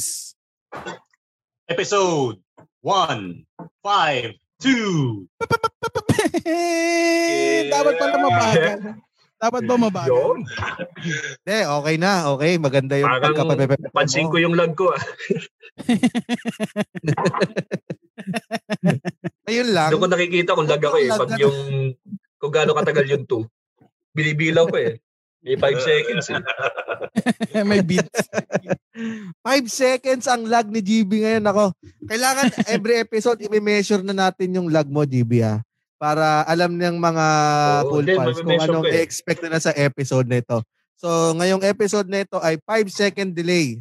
Pals! 0.00 0.32
episode 1.68 2.40
1, 2.80 3.44
5, 3.84 4.32
2. 4.64 5.28
Dapat 7.68 7.94
pala 8.00 8.16
mabagal. 8.16 8.96
Dapat 9.40 9.62
ba 9.68 9.76
mabagal? 9.76 10.40
Hindi, 11.44 11.58
okay 11.64 11.96
na. 12.00 12.32
Okay, 12.32 12.56
maganda 12.56 12.96
yung 12.96 13.12
Parang 13.12 13.24
pagkapapepe 13.32 13.92
pansin 13.92 14.32
ko 14.32 14.40
yung 14.40 14.56
lag 14.56 14.72
ko 14.72 14.88
ah. 14.92 15.00
Ayun 19.52 19.68
lang. 19.76 19.92
Doon 19.92 20.00
ko 20.00 20.08
nakikita 20.08 20.56
kung 20.56 20.68
lag 20.68 20.80
ako 20.80 20.96
eh. 20.96 21.08
Pag 21.12 21.36
yung, 21.40 21.92
kung 22.40 22.52
gaano 22.52 22.72
katagal 22.72 23.04
yung 23.04 23.24
2. 23.28 24.16
Binibilang 24.16 24.68
ko 24.72 24.76
eh. 24.80 24.96
May 25.44 25.56
5 25.60 25.76
seconds 25.88 26.32
eh. 26.32 26.40
May 27.68 27.80
beat. 27.80 28.06
Five 29.40 29.66
seconds 29.66 30.26
ang 30.26 30.44
lag 30.44 30.66
ni 30.66 30.80
GB 30.80 31.24
ngayon. 31.24 31.44
Ako, 31.46 31.64
kailangan 32.04 32.46
every 32.66 32.98
episode 32.98 33.40
i-measure 33.40 34.02
na 34.02 34.12
natin 34.12 34.54
yung 34.54 34.68
lag 34.68 34.86
mo, 34.86 35.02
GB 35.02 35.40
ha. 35.40 35.62
Para 35.96 36.44
alam 36.44 36.72
ng 36.72 36.96
mga 36.96 37.26
Oo, 37.84 37.88
full 37.92 38.06
fans 38.08 38.38
kung 38.40 38.56
anong 38.56 38.84
ko 38.84 38.90
eh. 38.90 38.96
i-expect 38.98 39.40
na 39.44 39.60
sa 39.60 39.72
episode 39.72 40.24
na 40.24 40.40
ito. 40.40 40.64
So, 40.96 41.32
ngayong 41.32 41.64
episode 41.64 42.08
na 42.08 42.24
ito 42.24 42.36
ay 42.40 42.56
5 42.60 42.88
second 42.88 43.30
delay 43.32 43.80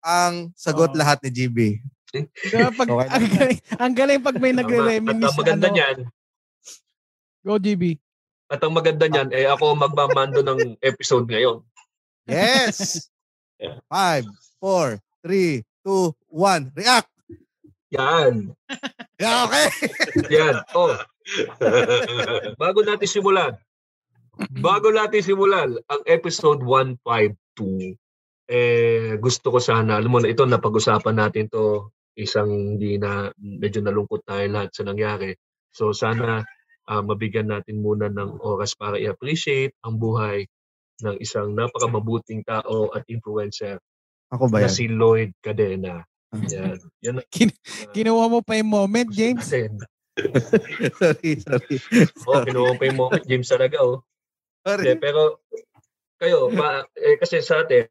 ang 0.00 0.54
sagot 0.54 0.90
Oo. 0.90 0.98
lahat 0.98 1.18
ni 1.26 1.30
GB. 1.30 1.58
Diba 2.46 2.70
pag, 2.78 2.86
Okay. 2.88 3.08
ang, 3.10 3.26
galing, 3.28 3.60
ang 3.76 3.94
galing 3.94 4.20
pag 4.22 4.36
may 4.38 4.50
At 4.50 4.58
nagre-reminis. 4.62 5.26
ang 5.26 5.38
maganda 5.38 5.66
ano, 5.66 5.74
niyan, 5.74 5.96
Go, 7.42 7.58
GB. 7.58 7.98
at 8.46 8.58
ang 8.58 8.74
maganda 8.74 9.06
niyan, 9.06 9.28
eh 9.30 9.46
ako 9.46 9.74
magmamando 9.74 10.38
ng 10.40 10.78
episode 10.80 11.26
ngayon. 11.26 11.62
Yes! 12.26 13.06
Yeah. 13.56 13.78
5, 13.88 14.26
4, 14.60 15.00
3, 15.24 15.62
2, 15.86 16.12
1. 16.28 16.72
React! 16.76 17.10
Yan. 17.94 18.52
Yeah, 19.16 19.48
okay! 19.48 19.66
Yan. 20.28 20.60
Oh. 20.74 20.92
Bago 22.60 22.84
natin 22.84 23.08
simulan. 23.08 23.54
Bago 24.60 24.92
natin 24.92 25.24
simulan 25.24 25.78
ang 25.88 26.02
episode 26.04 26.60
152. 26.60 27.96
Eh 28.46 29.16
gusto 29.22 29.54
ko 29.54 29.58
sana, 29.62 29.96
alam 29.96 30.12
mo 30.12 30.20
na 30.20 30.28
ito 30.28 30.44
napag-usapan 30.44 31.16
natin 31.16 31.48
to 31.48 31.94
isang 32.18 32.76
hindi 32.76 33.00
na 33.00 33.30
medyo 33.38 33.80
nalungkot 33.80 34.26
tayo 34.26 34.44
lahat 34.50 34.74
sa 34.74 34.84
nangyari. 34.84 35.32
So 35.72 35.96
sana 35.96 36.44
ah, 36.90 37.02
mabigyan 37.02 37.48
natin 37.48 37.80
muna 37.80 38.10
ng 38.10 38.42
oras 38.42 38.74
para 38.76 38.98
i-appreciate 39.00 39.78
ang 39.86 39.96
buhay 39.96 40.44
ng 41.02 41.16
isang 41.20 41.52
napakamabuting 41.52 42.40
tao 42.42 42.88
at 42.92 43.04
influencer 43.06 43.76
Ako 44.32 44.48
ba 44.48 44.64
na 44.64 44.68
yan? 44.68 44.72
si 44.72 44.84
Lloyd 44.88 45.30
Cadena. 45.38 46.02
Yan. 46.34 46.76
Yan 47.04 47.14
ang 47.22 47.28
Kin- 47.34 47.52
ah, 47.54 47.92
Kinuha 47.92 48.24
mo 48.26 48.40
pa 48.42 48.58
yung 48.58 48.70
moment, 48.70 49.08
James. 49.08 49.44
natin. 49.46 49.78
sorry, 51.00 51.30
sorry. 51.40 51.76
Oh, 52.28 52.40
kinuha 52.42 52.72
ko 52.72 52.76
pa 52.76 52.84
yung 52.88 53.00
moment, 53.00 53.24
James 53.24 53.48
talaga, 53.48 53.76
oh. 53.84 54.02
Sorry. 54.66 54.82
Hindi, 54.82 54.98
pero 54.98 55.44
kayo, 56.18 56.48
pa, 56.50 56.82
eh, 56.96 57.16
kasi 57.20 57.44
sa 57.44 57.62
atin, 57.62 57.86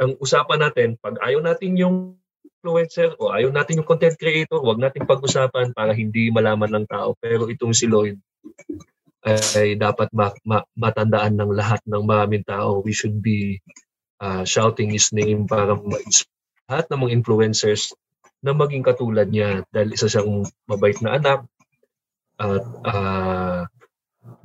ang 0.00 0.16
usapan 0.18 0.58
natin, 0.64 0.88
pag 0.98 1.20
ayaw 1.22 1.38
natin 1.44 1.76
yung 1.76 2.16
influencer 2.58 3.14
o 3.22 3.30
ayaw 3.30 3.54
natin 3.54 3.78
yung 3.78 3.86
content 3.88 4.18
creator, 4.18 4.58
wag 4.58 4.82
nating 4.82 5.06
pag-usapan 5.06 5.70
para 5.70 5.94
hindi 5.94 6.32
malaman 6.32 6.82
ng 6.82 6.86
tao. 6.90 7.14
Pero 7.22 7.46
itong 7.46 7.70
si 7.70 7.86
Lloyd 7.86 8.18
ay, 9.26 9.74
dapat 9.74 10.08
ma- 10.14 10.36
ma- 10.46 10.68
matandaan 10.78 11.34
ng 11.34 11.50
lahat 11.54 11.82
ng 11.88 12.02
maraming 12.06 12.46
tao. 12.46 12.82
We 12.84 12.94
should 12.94 13.18
be 13.18 13.58
uh, 14.22 14.46
shouting 14.46 14.94
his 14.94 15.10
name 15.10 15.50
para 15.50 15.74
ma- 15.74 16.02
lahat 16.68 16.86
ng 16.92 17.00
mga 17.02 17.14
influencers 17.18 17.90
na 18.38 18.54
maging 18.54 18.86
katulad 18.86 19.26
niya 19.26 19.66
dahil 19.74 19.96
isa 19.96 20.06
siyang 20.06 20.46
mabait 20.70 20.94
na 21.02 21.18
anak 21.18 21.40
at 22.38 22.64
ah, 22.86 23.62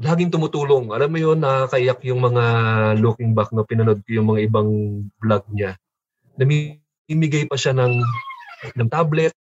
laging 0.02 0.34
tumutulong. 0.34 0.90
Alam 0.90 1.10
mo 1.14 1.20
yun, 1.22 1.38
nakakaiyak 1.38 2.02
yung 2.10 2.26
mga 2.26 2.44
looking 2.98 3.38
back 3.38 3.54
na 3.54 3.62
pinanood 3.62 4.02
ko 4.02 4.10
yung 4.18 4.28
mga 4.34 4.42
ibang 4.50 4.70
vlog 5.22 5.46
niya. 5.54 5.78
Namimigay 6.42 7.46
pa 7.46 7.54
siya 7.54 7.78
ng, 7.78 8.02
ng 8.74 8.90
tablet. 8.90 9.36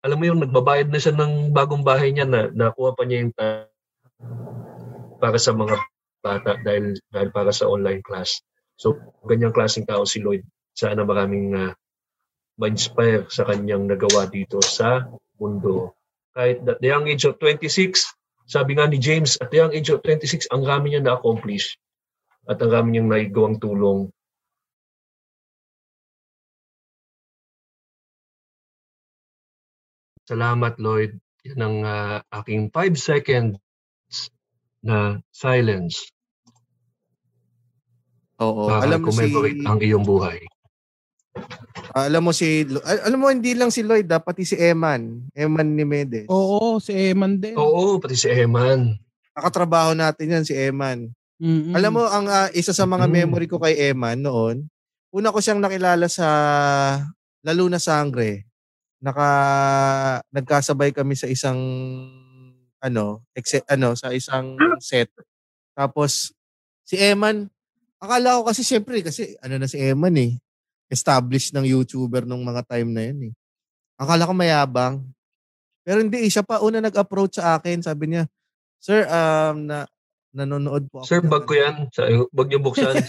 Alam 0.00 0.16
mo 0.16 0.24
yun, 0.24 0.38
nagbabayad 0.40 0.88
na 0.88 1.00
siya 1.02 1.12
ng 1.12 1.52
bagong 1.52 1.84
bahay 1.84 2.14
niya 2.14 2.24
na 2.24 2.48
nakuha 2.48 2.96
pa 2.96 3.04
niya 3.04 3.28
yung 3.28 3.34
ta- 3.36 3.68
para 5.18 5.36
sa 5.36 5.52
mga 5.52 5.76
bata 6.22 6.58
dahil, 6.62 6.94
dahil 7.10 7.30
para 7.34 7.50
sa 7.50 7.66
online 7.66 8.02
class. 8.02 8.38
So, 8.78 8.94
ganyang 9.26 9.54
klaseng 9.54 9.86
tao 9.86 10.06
si 10.06 10.22
Lloyd. 10.22 10.46
Sana 10.74 11.02
maraming 11.02 11.54
ah, 11.58 11.74
ma-inspire 12.58 13.26
sa 13.26 13.42
kanyang 13.46 13.90
nagawa 13.90 14.30
dito 14.30 14.62
sa 14.62 15.06
mundo. 15.38 15.94
Kahit 16.34 16.62
at 16.66 16.78
the 16.78 16.90
young 16.90 17.10
age 17.10 17.26
of 17.26 17.38
26, 17.42 18.06
sabi 18.46 18.78
nga 18.78 18.86
ni 18.86 19.02
James, 19.02 19.34
at 19.42 19.50
the 19.50 19.58
young 19.58 19.74
age 19.74 19.90
of 19.90 20.02
26, 20.06 20.50
ang 20.54 20.62
rami 20.62 20.94
niya 20.94 21.02
na-accomplish 21.02 21.74
at 22.46 22.62
ang 22.62 22.70
rami 22.70 22.96
niyang 22.96 23.10
naigawang 23.10 23.58
tulong. 23.58 24.10
Salamat, 30.28 30.78
Lloyd. 30.78 31.18
Yan 31.48 31.60
ang 31.62 31.76
ah, 31.82 32.18
aking 32.30 32.70
5 32.70 32.94
seconds 32.94 33.58
na 34.80 35.18
silence 35.30 36.10
Oo. 38.38 38.70
alam 38.70 39.02
mo 39.02 39.10
si 39.10 39.26
ang 39.66 39.78
iyong 39.82 40.06
buhay. 40.06 40.38
ah, 41.90 42.06
alam 42.06 42.22
mo 42.22 42.30
si 42.30 42.62
alam 42.86 43.18
mo 43.18 43.26
hindi 43.30 43.54
lang 43.54 43.74
si 43.74 43.82
Lloyd, 43.82 44.06
dapat 44.06 44.38
si 44.42 44.54
Eman, 44.54 45.26
Eman 45.34 45.74
ni 45.74 45.82
Medes. 45.82 46.30
Oo, 46.30 46.78
si 46.78 46.94
Eman 46.94 47.42
din. 47.42 47.58
Oo, 47.58 47.98
pati 47.98 48.14
si 48.14 48.30
Eman. 48.30 48.94
Nakatrabaho 49.34 49.94
natin 49.94 50.34
yan 50.38 50.44
si 50.46 50.54
Eman. 50.54 51.10
Mm-mm. 51.38 51.74
Alam 51.74 51.98
mo 51.98 52.04
ang 52.06 52.26
ah, 52.26 52.50
isa 52.50 52.70
sa 52.70 52.86
mga 52.86 53.06
Mm. 53.06 53.14
memory 53.14 53.46
ko 53.46 53.58
kay 53.58 53.90
Eman 53.90 54.22
noon, 54.22 54.66
una 55.10 55.30
ko 55.30 55.38
siyang 55.38 55.62
nakilala 55.62 56.06
sa 56.06 56.26
Lalo 57.42 57.66
na 57.70 57.78
Sangre. 57.78 58.46
Naka 58.98 59.28
nagkasabay 60.30 60.90
kami 60.90 61.14
sa 61.14 61.26
isang 61.26 61.58
ano, 62.78 63.22
exe, 63.34 63.62
ano 63.66 63.94
sa 63.98 64.14
isang 64.14 64.54
set. 64.78 65.10
Tapos 65.74 66.30
si 66.86 66.96
Eman, 66.98 67.50
akala 67.98 68.38
ko 68.40 68.50
kasi 68.50 68.62
syempre 68.62 69.02
kasi 69.02 69.34
ano 69.42 69.58
na 69.58 69.66
si 69.66 69.78
Eman 69.78 70.14
eh, 70.18 70.38
established 70.88 71.52
ng 71.54 71.66
YouTuber 71.66 72.24
nung 72.24 72.42
mga 72.46 72.64
time 72.66 72.90
na 72.94 73.02
yan 73.04 73.18
eh. 73.30 73.34
Akala 73.98 74.30
ko 74.30 74.32
mayabang. 74.32 75.02
Pero 75.82 75.98
hindi, 76.04 76.22
eh, 76.22 76.30
siya 76.30 76.46
pa 76.46 76.62
una 76.62 76.78
nag-approach 76.78 77.40
sa 77.42 77.58
akin. 77.58 77.82
Sabi 77.82 78.14
niya, 78.14 78.28
Sir, 78.78 79.08
um, 79.10 79.66
na, 79.66 79.90
nanonood 80.30 80.86
po 80.86 81.02
ako. 81.02 81.08
Sir, 81.08 81.18
bag 81.24 81.44
ko 81.48 81.56
ano." 81.56 81.62
yan. 81.64 81.74
Sa, 81.90 82.06
bag 82.30 82.46
niyo 82.46 82.60
buksan. 82.62 82.94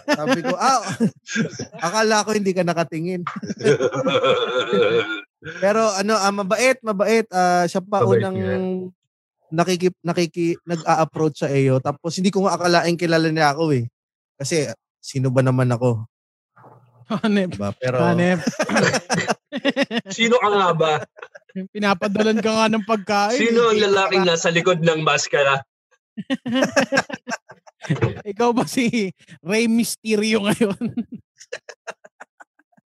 Sabi. 0.24 0.40
Ko, 0.40 0.56
ah, 0.56 0.80
akala 1.86 2.24
ko 2.24 2.30
hindi 2.32 2.56
ka 2.56 2.64
nakatingin. 2.64 3.22
Pero 5.62 5.92
ano, 5.92 6.16
ah, 6.16 6.32
mabait, 6.32 6.80
mabait. 6.80 7.28
Ah, 7.28 7.68
siya 7.68 7.84
pa 7.84 8.00
Mabait 8.00 8.24
unang 8.24 8.36
yan. 8.40 8.62
nakiki, 9.52 9.92
nakiki, 10.00 10.56
nag-a-approach 10.64 11.44
sa 11.44 11.52
iyo. 11.52 11.78
Tapos 11.84 12.16
hindi 12.16 12.32
ko 12.32 12.48
nga 12.48 12.56
akalain 12.56 12.96
kilala 12.96 13.28
niya 13.28 13.52
ako 13.52 13.76
eh. 13.76 13.84
Kasi 14.40 14.72
sino 15.04 15.28
ba 15.28 15.44
naman 15.44 15.68
ako? 15.68 16.08
Hanep. 17.04 17.52
Diba? 17.54 17.70
Pero, 17.76 18.00
Hanep. 18.00 18.40
Sino 20.16 20.40
ka 20.40 20.48
nga 20.48 20.68
ba? 20.72 20.92
Pinapadalan 21.70 22.40
ka 22.40 22.50
nga 22.50 22.66
ng 22.72 22.84
pagkain. 22.88 23.38
Sino 23.38 23.70
ang 23.70 23.78
eh. 23.78 23.84
lalaking 23.84 24.24
nasa 24.26 24.48
likod 24.50 24.80
ng 24.80 25.04
maskara? 25.04 25.62
Ikaw 28.32 28.50
ba 28.54 28.64
si 28.64 29.12
Rey 29.44 29.68
Mysterio 29.68 30.46
ngayon? 30.46 30.78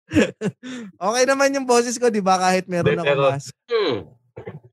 okay 1.07 1.25
naman 1.29 1.55
yung 1.55 1.69
boses 1.69 2.01
ko, 2.01 2.09
di 2.09 2.25
ba? 2.25 2.41
Kahit 2.41 2.67
meron 2.67 2.99
ako 2.99 3.13
mask. 3.29 3.55
Hmm. 3.69 3.99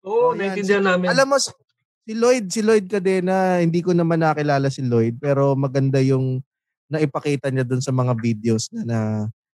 Oo, 0.06 0.31
Oh, 0.31 0.34
naiintindihan 0.38 0.86
namin. 0.86 1.12
Alam 1.12 1.36
mo, 1.36 1.38
si 1.42 2.13
Lloyd, 2.13 2.46
si 2.54 2.62
Lloyd 2.62 2.86
Cadena, 2.86 3.60
hindi 3.60 3.81
ko 3.81 3.92
naman 3.92 4.22
nakilala 4.22 4.69
si 4.69 4.86
Lloyd, 4.86 5.18
pero 5.18 5.57
maganda 5.57 5.98
yung 6.00 6.40
naipakita 6.86 7.50
niya 7.50 7.66
dun 7.66 7.81
sa 7.81 7.90
mga 7.90 8.13
videos 8.22 8.69
na, 8.69 8.81
na 8.86 9.00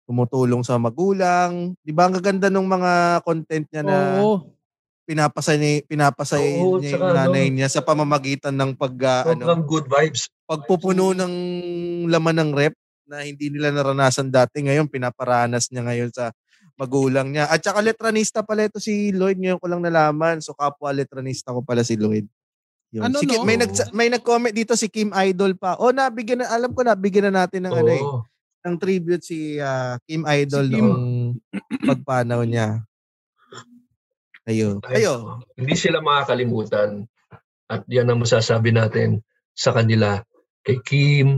tumutulong 0.07 0.63
sa 0.63 0.79
magulang. 0.79 1.75
Di 1.83 1.91
ba 1.91 2.07
ang 2.07 2.15
gaganda 2.15 2.47
ng 2.47 2.67
mga 2.67 2.93
content 3.27 3.67
niya 3.67 3.83
na 3.83 3.97
Oo. 4.23 4.56
Pinapasa 5.07 5.55
niya, 5.55 5.87
pinapasa 5.87 6.37
Oo, 6.37 6.83
niya 6.83 6.99
tsaka 6.99 7.07
yung 7.07 7.17
nanay 7.17 7.47
ano, 7.47 7.55
niya 7.55 7.69
sa 7.71 7.81
pamamagitan 7.87 8.55
ng 8.59 8.75
pag, 8.75 8.95
ah, 9.07 9.23
ano, 9.33 9.63
good 9.63 9.87
vibes. 9.87 10.27
pagpupuno 10.45 11.15
ng 11.15 11.35
laman 12.11 12.37
ng 12.43 12.51
rep 12.53 12.75
na 13.07 13.23
hindi 13.23 13.49
nila 13.49 13.71
naranasan 13.71 14.29
dati. 14.29 14.67
Ngayon, 14.67 14.91
pinaparanas 14.91 15.71
niya 15.71 15.87
ngayon 15.87 16.11
sa 16.11 16.35
magulang 16.75 17.31
niya. 17.33 17.47
At 17.49 17.63
saka 17.63 17.81
letranista 17.81 18.43
pala 18.43 18.67
ito 18.67 18.83
si 18.83 19.15
Lloyd. 19.15 19.39
Ngayon 19.41 19.63
ko 19.63 19.67
lang 19.71 19.81
nalaman. 19.81 20.43
So 20.43 20.53
kapwa 20.53 20.93
letranista 20.93 21.55
ko 21.55 21.63
pala 21.63 21.87
si 21.87 21.97
Lloyd. 21.97 22.27
Yun. 22.93 23.03
Ano, 23.07 23.23
si 23.23 23.27
Kim- 23.31 23.43
no? 23.43 23.47
may, 23.49 23.57
nag, 23.59 23.73
may 23.95 24.09
nag-comment 24.11 24.55
dito 24.55 24.75
si 24.75 24.91
Kim 24.91 25.11
Idol 25.15 25.55
pa. 25.57 25.79
O 25.81 25.91
nabigyan 25.91 26.45
na, 26.45 26.53
alam 26.53 26.71
ko 26.75 26.83
nabigyan 26.85 27.31
na 27.33 27.47
natin 27.47 27.67
ng 27.67 27.75
ano 27.75 27.91
eh, 27.91 28.05
ng 28.67 28.77
tribute 28.79 29.25
si 29.25 29.57
ah, 29.63 29.97
Kim 30.05 30.27
Idol 30.27 30.67
Si 30.67 30.75
Kim. 30.75 30.83
noong 30.85 31.07
pagpanaw 31.87 32.43
niya. 32.43 32.83
Ayo. 34.47 34.79
Ay, 34.87 35.03
Ayo. 35.03 35.43
Hindi 35.59 35.75
sila 35.75 35.99
makakalimutan. 35.99 37.05
At 37.67 37.83
yan 37.91 38.07
ang 38.11 38.23
masasabi 38.23 38.71
natin 38.71 39.21
sa 39.59 39.75
kanila. 39.75 40.23
Kay 40.63 40.79
Kim, 40.87 41.29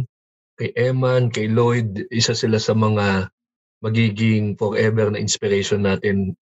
kay 0.60 0.76
Eman, 0.76 1.32
kay 1.32 1.48
Lloyd, 1.48 2.04
isa 2.12 2.36
sila 2.36 2.60
sa 2.60 2.76
mga 2.76 3.32
magiging 3.80 4.58
forever 4.58 5.08
na 5.08 5.22
inspiration 5.22 5.86
natin 5.86 6.34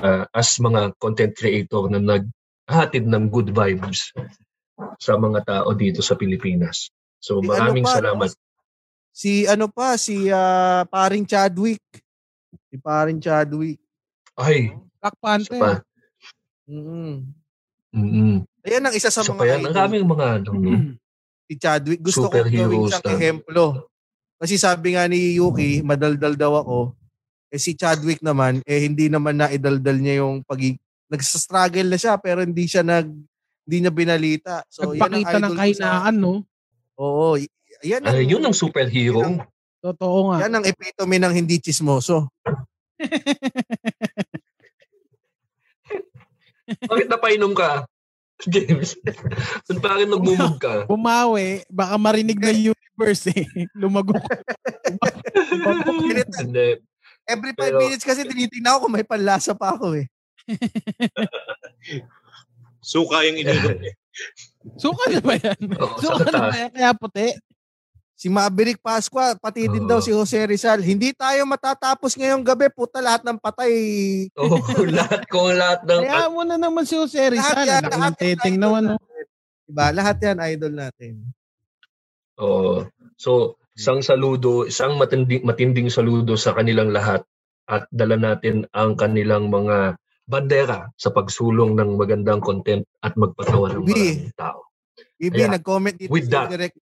uh, 0.00 0.24
as 0.32 0.56
mga 0.56 0.96
content 0.96 1.36
creator 1.36 1.86
na 1.92 2.00
naghatid 2.00 3.04
ng 3.04 3.28
good 3.28 3.52
vibes 3.52 4.10
sa 4.96 5.20
mga 5.20 5.44
tao 5.44 5.68
dito 5.76 6.00
sa 6.00 6.16
Pilipinas. 6.16 6.88
So 7.20 7.40
Si 7.40 7.46
maraming 7.46 7.84
ano 7.84 7.92
pa, 7.92 7.98
salamat. 8.00 8.30
Si 9.16 9.32
ano 9.48 9.66
pa, 9.68 9.88
si 9.96 10.28
ah, 10.32 10.84
paring 10.88 11.24
Chadwick. 11.28 11.84
Si 12.72 12.76
paring 12.80 13.20
Chadwick. 13.20 13.80
Ay, 14.36 14.76
Black 14.98 15.16
Panther. 15.18 15.58
pa. 15.58 15.72
Mm. 16.66 17.30
Mm-mm. 17.92 18.34
Ayan 18.60 18.82
ang 18.82 18.92
isa 18.92 19.08
sa 19.08 19.22
Isa 19.22 19.30
mga 19.30 19.38
pa 19.38 19.44
yan. 19.46 19.58
idol. 19.58 19.66
Ang 19.66 19.78
daming 19.78 20.06
mga 20.06 20.26
ano, 20.34 20.50
no? 20.52 20.70
si 21.46 21.54
Chadwick. 21.56 22.00
Gusto 22.02 22.26
ko 22.26 22.36
gawing 22.36 22.50
siyang 22.86 23.04
na. 23.04 23.12
ehemplo. 23.12 23.62
Kasi 24.36 24.54
sabi 24.56 24.92
nga 24.92 25.06
ni 25.06 25.38
Yuki, 25.38 25.80
madaldal 25.80 26.34
daw 26.34 26.58
ako. 26.58 26.92
Eh 27.48 27.56
si 27.56 27.72
Chadwick 27.72 28.20
naman, 28.20 28.60
eh 28.62 28.82
hindi 28.82 29.06
naman 29.06 29.38
naidaldal 29.38 29.96
niya 29.96 30.20
yung 30.20 30.42
pag 30.42 30.60
Nagsastruggle 31.06 31.86
na 31.86 31.94
siya 31.94 32.18
pero 32.18 32.42
hindi 32.42 32.66
siya 32.66 32.82
nag 32.82 33.06
hindi 33.62 33.76
niya 33.78 33.94
binalita. 33.94 34.54
So 34.66 34.90
yan 34.90 35.06
ang 35.06 35.22
Nagpakita 35.22 35.30
idol 35.30 35.42
ng 35.46 35.54
kahinaan, 35.54 36.14
no? 36.18 36.34
Oo. 36.96 37.38
y- 37.38 37.46
Yan 37.86 38.02
ang, 38.02 38.10
Ay, 38.12 38.26
yun 38.26 38.42
ang 38.42 38.50
superhero. 38.52 39.22
yan 39.22 39.38
ang- 39.38 39.46
Totoo 39.78 40.18
nga. 40.28 40.36
yan 40.42 40.52
ang 40.52 40.64
epitome 40.66 41.22
ng 41.22 41.30
hindi 41.30 41.62
chismoso. 41.62 42.26
Bakit 46.66 47.06
napainom 47.06 47.52
ka? 47.52 47.86
James, 48.44 48.92
kung 49.64 49.80
bakit 49.80 50.12
nagmumug 50.12 50.60
ka? 50.60 50.84
Bumawi, 50.84 51.64
baka 51.72 51.96
marinig 51.96 52.36
na 52.36 52.52
universe 52.52 53.32
eh. 53.32 53.48
Lumagok. 53.72 54.20
Ganito. 55.56 56.36
Hindi. 56.44 56.68
Every 57.24 57.56
five 57.56 57.72
Pero- 57.74 57.80
minutes 57.80 58.04
kasi 58.04 58.28
tinitingnan 58.28 58.76
ko 58.76 58.86
kung 58.86 58.94
may 58.94 59.08
panlasa 59.08 59.56
pa 59.56 59.72
ako 59.72 59.96
eh. 59.96 60.06
Suka 62.84 63.24
yung 63.24 63.40
ininom 63.40 63.82
eh. 63.82 63.94
Suka 64.76 65.02
na 65.10 65.20
ba 65.20 65.34
yan? 65.34 65.60
Oo, 65.74 65.96
Suka 65.98 66.22
na 66.28 66.40
ba 66.52 66.56
yan? 66.56 66.70
Kaya 66.70 66.90
puti? 66.92 67.26
Si 68.16 68.32
Maverick 68.32 68.80
Pasqua, 68.80 69.36
pati 69.36 69.68
din 69.68 69.84
Oo. 69.84 69.90
daw 69.92 69.98
si 70.00 70.08
Jose 70.08 70.40
Rizal. 70.48 70.80
Hindi 70.80 71.12
tayo 71.12 71.44
matatapos 71.44 72.16
ngayong 72.16 72.40
gabi. 72.40 72.72
Puta 72.72 73.04
lahat 73.04 73.20
ng 73.28 73.36
patay. 73.36 73.72
Oo, 74.40 74.56
lahat 74.88 75.28
ko, 75.28 75.52
lahat 75.52 75.84
ng... 75.84 76.00
Kaya 76.00 76.32
mo 76.32 76.40
na 76.40 76.56
naman 76.56 76.88
si 76.88 76.96
Jose 76.96 77.20
Rizal. 77.28 77.44
Lahat 77.44 77.68
yan, 77.68 77.82
Anak 77.84 77.92
lahat 77.92 78.12
ng 78.16 78.16
teteng 78.16 78.56
yan, 78.56 78.62
naman, 78.64 78.82
no? 78.88 78.96
Diba? 79.68 79.86
Lahat 79.92 80.16
yan 80.24 80.40
idol 80.48 80.72
natin. 80.72 81.28
Oo. 82.40 82.88
So, 83.20 83.60
isang 83.76 84.00
saludo, 84.00 84.64
isang 84.64 84.96
matinding, 84.96 85.44
matinding 85.44 85.92
saludo 85.92 86.40
sa 86.40 86.56
kanilang 86.56 86.96
lahat 86.96 87.20
at 87.68 87.84
dala 87.92 88.16
natin 88.16 88.64
ang 88.72 88.96
kanilang 88.96 89.52
mga 89.52 90.00
bandera 90.24 90.88
sa 90.96 91.12
pagsulong 91.12 91.76
ng 91.76 92.00
magandang 92.00 92.40
content 92.40 92.88
at 93.04 93.12
magpatawa 93.12 93.76
ng 93.76 93.84
maraming 93.84 94.32
tao. 94.32 94.64
Bibi, 95.20 95.44
Kaya, 95.44 95.52
nag-comment 95.60 95.96
dito 96.00 96.08
with 96.08 96.26
si 96.26 96.32
that- 96.32 96.48
Oh. 96.48 96.52
Direk 96.56 96.76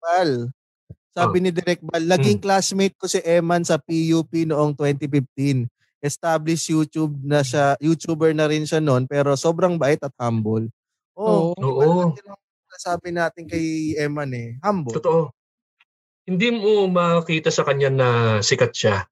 Sabi 1.13 1.37
ni 1.45 1.53
Direk 1.53 1.81
Bal, 1.85 2.09
naging 2.09 2.41
Hmm. 2.41 2.45
classmate 2.49 2.97
ko 2.97 3.05
si 3.05 3.21
Eman 3.21 3.61
sa 3.61 3.77
PUP 3.77 4.49
noong 4.49 4.73
2015. 4.73 5.69
Established 6.03 6.67
YouTube 6.67 7.15
na 7.23 7.45
siya, 7.45 7.77
YouTuber 7.79 8.33
na 8.35 8.49
rin 8.49 8.65
siya 8.65 8.81
noon, 8.81 9.05
pero 9.07 9.37
sobrang 9.37 9.77
bait 9.77 10.01
at 10.01 10.11
humble. 10.19 10.67
Oh, 11.13 11.53
Oo. 11.55 12.17
sabi 12.73 13.13
natin 13.13 13.45
kay 13.45 13.93
Eman 14.01 14.33
eh, 14.33 14.57
humble. 14.65 14.97
Totoo. 14.97 15.29
Hindi 16.25 16.49
mo 16.49 16.89
makita 16.89 17.53
sa 17.53 17.61
kanya 17.61 17.93
na 17.93 18.07
sikat 18.41 18.73
siya. 18.73 19.05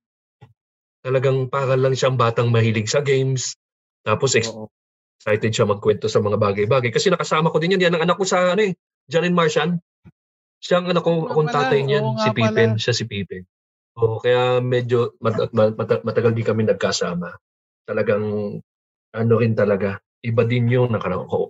Talagang 1.05 1.47
para 1.53 1.77
lang 1.77 1.93
siyang 1.93 2.17
batang 2.17 2.49
mahilig 2.49 2.89
sa 2.89 3.05
games. 3.05 3.53
Tapos 4.01 4.33
Oo. 4.41 4.65
excited 5.21 5.53
siya 5.53 5.69
magkwento 5.69 6.09
sa 6.09 6.17
mga 6.17 6.41
bagay-bagay. 6.41 6.89
Kasi 6.89 7.13
nakasama 7.13 7.53
ko 7.53 7.61
din 7.61 7.77
yan. 7.77 7.89
Yan 7.89 7.95
ang 8.01 8.09
anak 8.09 8.17
ko 8.17 8.25
sa 8.25 8.57
ano 8.57 8.65
eh. 8.65 8.73
Jaren 9.05 9.37
Martian. 9.37 9.77
Siya 10.61 10.77
ang 10.77 10.93
anak 10.93 11.01
ko, 11.01 11.11
nga 11.25 11.33
akong 11.33 11.49
pala, 11.49 11.57
tatay 11.57 11.79
niyan. 11.81 12.03
Si 12.21 12.29
Pippen. 12.31 12.69
Siya 12.77 12.93
si 12.93 13.03
Pippen. 13.09 13.43
Oo, 13.97 14.21
kaya 14.21 14.61
medyo 14.61 15.17
mat- 15.19 15.51
mat- 15.51 15.75
mat- 15.75 16.05
matagal 16.05 16.31
din 16.31 16.45
kami 16.45 16.63
nagkasama. 16.63 17.33
Talagang 17.83 18.23
ano 19.11 19.33
rin 19.35 19.57
talaga. 19.57 19.97
Iba 20.21 20.45
din 20.45 20.69
yung 20.69 20.93
nakala- 20.93 21.25
ko- 21.25 21.49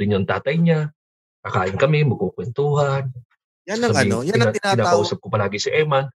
din 0.00 0.16
yung 0.16 0.26
tatay 0.26 0.56
niya. 0.56 0.88
Kakain 1.44 1.76
kami, 1.76 2.08
magkukwentuhan. 2.08 3.12
Yan 3.68 3.80
ang 3.84 3.92
Sabi, 3.92 4.08
ano, 4.08 4.16
yan 4.24 4.40
ang 4.40 4.52
tinatawag, 4.56 4.76
Kinakausap 4.80 5.18
ko 5.20 5.26
palagi 5.28 5.58
si 5.60 5.68
Eman. 5.68 6.08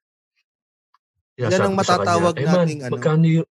Yan 1.38 1.56
ang 1.56 1.78
matatawag 1.78 2.36
"Eman, 2.36 2.66
nating 2.68 2.82
ano." 2.84 2.92
magkano 2.98 3.26
yung, 3.30 3.48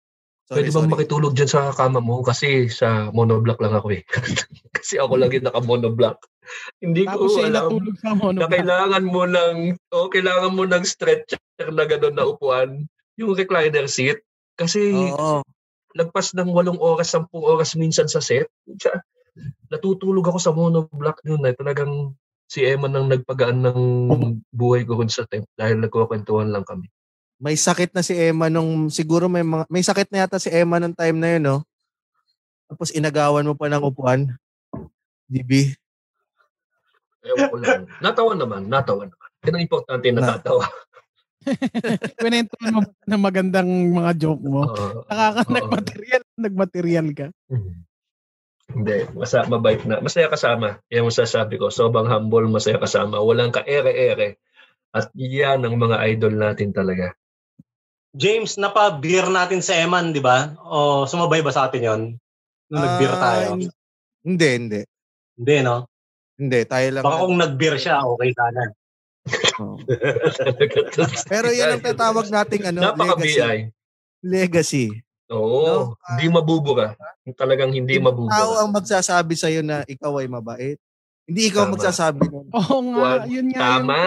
sorry, 0.48 0.64
pwede 0.64 0.70
bang 0.72 0.84
sorry. 0.88 0.94
makitulog 0.96 1.32
dyan 1.36 1.50
sa 1.50 1.70
kama 1.76 2.00
mo? 2.00 2.24
Kasi 2.24 2.72
sa 2.72 3.12
monoblock 3.12 3.60
lang 3.60 3.76
ako 3.76 3.92
eh. 3.92 4.02
Kasi 4.76 4.96
ako 4.96 5.20
lagi 5.20 5.44
naka-monoblock. 5.44 6.24
Hindi 6.80 7.04
ko 7.04 7.28
Tapos 7.28 7.30
siya 7.36 7.46
alam 7.52 7.64
natulog 7.68 7.96
sa 8.00 8.10
mono. 8.16 8.38
na 8.40 8.48
kailangan 8.48 9.04
mo 9.04 9.22
ng, 9.28 9.56
o 9.92 10.08
kailangan 10.08 10.52
mo 10.56 10.64
ng 10.64 10.84
stretcher 10.88 11.40
na 11.68 11.84
gano'n 11.84 12.16
na 12.16 12.24
upuan, 12.24 12.88
yung 13.20 13.36
recliner 13.36 13.84
seat. 13.84 14.24
Kasi 14.56 14.96
Oo. 15.12 15.44
lagpas 15.92 16.32
ng 16.32 16.48
walong 16.48 16.80
oras, 16.80 17.12
sampung 17.12 17.44
oras 17.44 17.76
minsan 17.76 18.08
sa 18.08 18.24
set. 18.24 18.48
Siya, 18.64 19.04
natutulog 19.68 20.24
ako 20.24 20.38
sa 20.40 20.54
monoblock 20.56 21.20
yun. 21.22 21.44
Eh. 21.44 21.54
Talagang 21.54 22.16
si 22.48 22.64
Emma 22.64 22.88
nang 22.88 23.12
nagpagaan 23.12 23.60
ng 23.60 23.80
buhay 24.48 24.88
ko 24.88 24.96
rin 24.98 25.12
sa 25.12 25.28
time 25.28 25.44
dahil 25.52 25.84
nagkukwentuhan 25.84 26.48
lang 26.48 26.64
kami. 26.64 26.88
May 27.38 27.54
sakit 27.54 27.94
na 27.94 28.02
si 28.02 28.18
Emma 28.18 28.50
nung 28.50 28.90
siguro 28.90 29.30
may 29.30 29.46
mga, 29.46 29.64
may 29.70 29.82
sakit 29.82 30.10
na 30.10 30.26
yata 30.26 30.42
si 30.42 30.50
Emma 30.50 30.82
nung 30.82 30.94
time 30.94 31.14
na 31.22 31.28
yun, 31.38 31.42
no? 31.46 31.58
Tapos 32.66 32.90
inagawan 32.90 33.46
mo 33.46 33.54
pa 33.54 33.70
ng 33.70 33.80
upuan. 33.86 34.34
DB. 35.30 35.70
Ewan 37.22 37.46
ko 37.46 37.56
lang. 37.62 37.82
Natawa 38.02 38.32
naman, 38.34 38.66
natawa 38.66 39.06
naman. 39.06 39.28
Yan 39.46 39.54
ang 39.54 39.64
importante 39.64 40.06
na 40.10 40.20
Na. 40.26 40.28
natawa. 40.34 40.66
Pinentuhan 42.18 42.74
mo 42.74 42.80
ng 42.84 43.22
magandang 43.22 43.70
mga 43.94 44.12
joke 44.18 44.42
mo. 44.42 44.66
Oo. 44.66 45.06
Nakaka 45.06 45.40
Oo. 45.46 45.52
nagmaterial, 45.54 46.22
nagmaterial 46.34 47.08
ka. 47.14 47.26
Mhm. 47.48 47.72
Hindi, 48.68 48.96
masa, 49.16 49.48
mabait 49.48 49.80
na. 49.88 50.02
Masaya 50.04 50.28
kasama. 50.28 50.76
Yan 50.92 51.06
ang 51.06 51.08
masasabi 51.08 51.56
ko. 51.56 51.72
Sobrang 51.72 52.04
humble, 52.04 52.52
masaya 52.52 52.76
kasama. 52.76 53.16
Walang 53.16 53.48
ka-ere-ere. 53.54 54.36
At 54.92 55.08
yan 55.16 55.64
ang 55.64 55.80
mga 55.80 55.96
idol 56.12 56.36
natin 56.36 56.76
talaga. 56.76 57.16
James, 58.16 58.56
napa-beer 58.56 59.28
natin 59.28 59.60
sa 59.60 59.76
Eman, 59.76 60.16
di 60.16 60.22
ba? 60.22 60.56
O 60.64 61.04
sumabay 61.04 61.44
ba 61.44 61.52
sa 61.52 61.68
atin 61.68 61.82
yon 61.84 62.00
Nung 62.68 62.80
nag-beer 62.80 63.12
Ah, 63.12 63.20
tayo. 63.20 63.48
Hindi, 64.24 64.48
hindi. 64.48 64.80
Hindi, 65.36 65.56
no? 65.60 65.84
Hindi, 66.38 66.60
tayo 66.64 66.86
lang. 66.88 67.02
Baka 67.04 67.18
kung 67.20 67.36
nag-beer 67.36 67.76
siya, 67.76 68.00
okay 68.00 68.30
sana. 68.32 68.62
Oo. 69.60 69.76
Pero 71.32 71.52
yan 71.52 71.76
ang 71.76 71.84
tatawag 71.84 72.26
nating 72.28 72.62
ano, 72.64 72.78
legacy. 72.80 72.96
Napaka-BI. 72.96 73.56
Legacy. 74.24 74.86
Oo. 75.28 75.60
No? 75.60 75.76
Hindi 76.08 76.24
mabubura. 76.32 76.96
Talagang 77.36 77.76
hindi 77.76 78.00
Tao 78.00 78.08
mabubura. 78.08 78.64
ang 78.64 78.70
magsasabi 78.72 79.34
sa'yo 79.36 79.60
na 79.60 79.84
ikaw 79.84 80.16
ay 80.16 80.28
mabait. 80.32 80.78
Hindi 81.28 81.52
ikaw 81.52 81.68
Tama. 81.68 81.72
magsasabi 81.76 82.24
nun. 82.24 82.48
Oo 82.56 82.78
nga, 82.96 83.28
yun 83.28 83.46
nga. 83.52 83.60
Tama. 83.76 84.00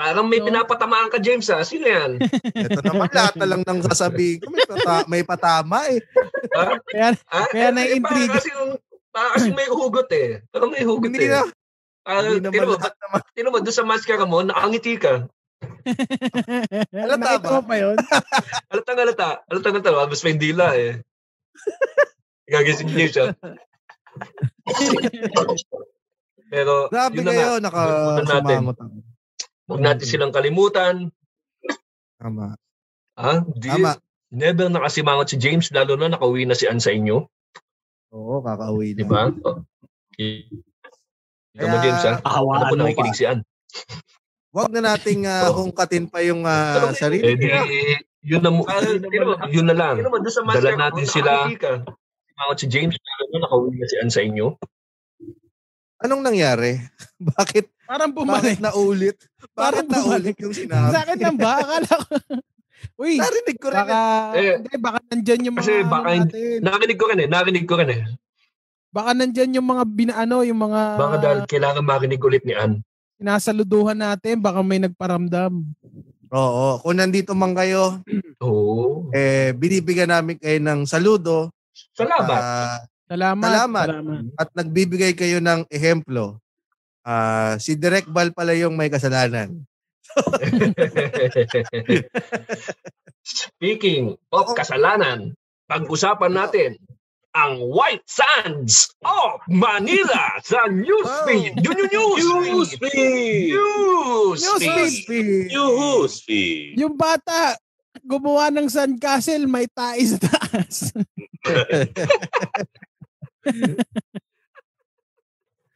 Parang 0.00 0.24
may 0.24 0.40
No. 0.40 0.48
pinapatamaan 0.48 1.12
ka, 1.12 1.20
James, 1.20 1.44
ha? 1.46 1.60
Sino 1.60 1.84
yan? 1.84 2.16
Ito 2.64 2.80
naman 2.82 3.12
lahat 3.12 3.36
na 3.36 3.44
lang 3.44 3.60
nang 3.62 3.84
sasabihin 3.84 4.40
ko. 4.40 4.48
May, 4.48 4.64
pata- 4.64 5.04
may 5.06 5.22
patama 5.22 5.84
eh. 5.86 6.00
Ha? 6.56 6.80
Kaya, 6.80 7.08
Ha? 7.20 7.40
Kaya 7.46 7.68
na-intrigue. 7.68 8.32
Para 8.32 8.40
kasi, 8.40 8.48
para 9.12 9.28
kasi 9.36 9.48
may 9.52 9.68
hugot 9.68 10.08
eh. 10.10 10.40
Parang 10.48 10.72
may 10.72 10.80
hugot 10.80 11.04
Hindi 11.04 11.28
eh. 11.28 11.30
na. 11.30 11.44
Ah, 12.00 12.24
Hindi 12.24 12.48
tino 12.48 12.64
naman 12.64 12.80
naman. 12.80 13.20
tino 13.36 13.48
mo, 13.50 13.60
doon 13.60 13.76
sa 13.76 13.84
maskara 13.84 14.24
mo, 14.24 14.40
nakangiti 14.40 14.96
ka. 14.96 15.28
Halata 16.96 17.20
nakita 17.20 17.44
ba? 17.44 17.52
mo 17.52 17.62
pa 17.62 17.76
yun? 17.76 17.96
Alatang 18.72 18.98
alata. 18.98 19.28
Alatang 19.44 19.74
alata. 19.76 19.90
Mabas 19.94 20.24
pa 20.24 20.32
yung 20.32 20.40
dila 20.40 20.72
eh. 20.72 21.04
Gagising 22.48 22.88
niyo 22.88 23.08
siya. 23.12 23.26
Pero, 26.50 26.88
Grabe 26.88 27.14
yun 27.14 27.22
na 27.22 27.30
nga. 27.30 27.36
kayo, 27.36 27.52
naka 27.60 27.82
Huwag 27.84 28.26
natin. 28.26 28.60
Huwag 29.70 29.80
natin 29.80 30.02
silang 30.02 30.34
kalimutan. 30.34 31.14
Tama. 32.18 32.58
Ha? 33.14 33.46
Di, 33.46 33.70
Tama. 33.70 33.94
never 34.28 34.66
nakasimangot 34.66 35.30
si 35.30 35.38
James, 35.38 35.70
lalo 35.70 35.94
na 35.94 36.10
nakauwi 36.10 36.42
na 36.42 36.58
si 36.58 36.66
Ann 36.66 36.82
sa 36.82 36.90
inyo. 36.90 37.22
Oo, 38.10 38.42
kakauwi 38.42 38.98
Di 38.98 39.06
na. 39.06 39.08
ba? 39.08 39.20
Oh. 39.46 39.62
Ikaw 41.54 41.62
mo, 41.62 41.70
Kaya- 41.70 41.84
James, 41.86 42.02
ha? 42.02 42.14
Ano 42.20 42.64
po 42.66 42.74
nakikinig 42.74 43.14
si 43.14 43.24
Ann? 43.24 43.40
Wag 44.50 44.74
na 44.74 44.82
nating 44.82 45.30
ah, 45.30 45.46
Oo. 45.48 45.62
hungkatin 45.62 46.10
pa 46.10 46.18
yung 46.20 46.42
ah, 46.42 46.90
Eh, 46.90 46.98
sarili. 46.98 47.38
di, 47.38 47.46
yun 48.26 48.42
na, 48.42 48.50
mo- 48.50 48.66
yun 49.46 49.66
na 49.70 49.74
lang. 49.78 50.02
Dala 50.02 50.90
natin 50.90 51.06
sila. 51.06 51.46
Simangot 51.46 52.58
si 52.58 52.66
James, 52.66 52.98
lalo 52.98 53.22
na 53.30 53.38
nakauwi 53.46 53.78
na 53.78 53.86
si 53.86 53.96
Ann 54.02 54.10
sa 54.10 54.20
inyo. 54.20 54.58
Anong 56.00 56.26
nangyari? 56.26 56.80
bakit 57.38 57.70
Parang 57.90 58.10
bakit 58.12 58.22
bumalik. 58.22 58.58
naulit? 58.62 59.16
Parang 59.58 59.82
Bakit 59.82 59.98
naulit 60.06 60.36
yung 60.38 60.54
sinabi? 60.54 60.88
Sa 60.88 60.98
akin 61.02 61.18
lang 61.18 61.36
ba? 61.36 61.52
Akala 61.58 61.90
ko. 61.98 62.12
Uy, 63.02 63.18
Narinig 63.18 63.58
ko 63.58 63.68
rin. 63.68 63.76
baka, 63.76 63.98
Eh, 64.32 64.52
hindi, 64.56 64.70
baka 64.78 64.98
nandyan 65.04 65.40
yung 65.42 65.54
mga, 65.54 65.60
kasi 65.60 65.74
baka 65.84 66.00
ano 66.00 66.16
hindi- 66.16 66.32
natin. 66.32 66.58
Narinig 66.62 66.96
ko 66.96 67.04
rin 67.04 67.18
eh, 67.18 67.28
narinig 67.28 67.66
ko 67.66 67.74
rin 67.76 67.90
eh. 67.90 68.00
baka 68.90 69.10
nandyan 69.12 69.54
yung 69.54 69.68
mga 69.68 69.82
binaano, 69.86 70.36
yung 70.42 70.60
mga 70.60 70.80
Baka 70.96 71.16
dahil 71.18 71.40
kailangan 71.44 71.84
marinig 71.84 72.18
ulit 72.20 72.42
ni 72.42 72.54
Ann. 72.54 72.80
sinasaluduhan 73.16 73.94
natin, 73.96 74.38
baka 74.38 74.60
may 74.60 74.78
nagparamdam. 74.78 75.60
Oo. 76.30 76.66
Kung 76.80 76.96
nandito 76.96 77.34
man 77.34 77.52
kayo, 77.52 78.00
Oo. 78.40 79.10
eh, 79.10 79.52
binibigyan 79.52 80.08
namin 80.08 80.38
kayo 80.38 80.56
ng 80.56 80.86
saludo. 80.86 81.50
Salamat. 81.92 82.38
ah, 82.38 82.78
Salamat. 83.04 83.44
Salamat. 83.44 83.86
Salamat. 83.88 84.20
at 84.36 84.48
nagbibigay 84.54 85.12
kayo 85.12 85.36
ng 85.38 85.66
ehemplo. 85.68 86.38
Ah, 87.00 87.56
si 87.56 87.80
Direk 87.80 88.08
Bal 88.12 88.36
pala 88.36 88.52
yung 88.52 88.76
may 88.76 88.92
kasalanan. 88.92 89.64
Speaking 93.24 94.18
of 94.34 94.52
kasalanan, 94.58 95.32
pag-usapan 95.70 96.34
natin 96.34 96.76
ang 97.30 97.62
White 97.62 98.02
Sands 98.10 98.90
of 99.06 99.38
Manila 99.46 100.34
sa 100.42 100.66
Newsfeed. 100.66 101.62
Yun 101.62 101.78
yung 101.78 102.18
Newsfeed. 102.18 103.54
Newsfeed. 103.54 103.54
Newsfeed. 104.34 105.46
Newsfeed. 105.54 106.74
Yung 106.74 106.98
bata, 106.98 107.54
gumawa 108.02 108.50
ng 108.50 108.66
sandcastle, 108.66 109.46
may 109.46 109.70
tae 109.70 110.02
sa 110.10 110.18
taas. 110.18 110.90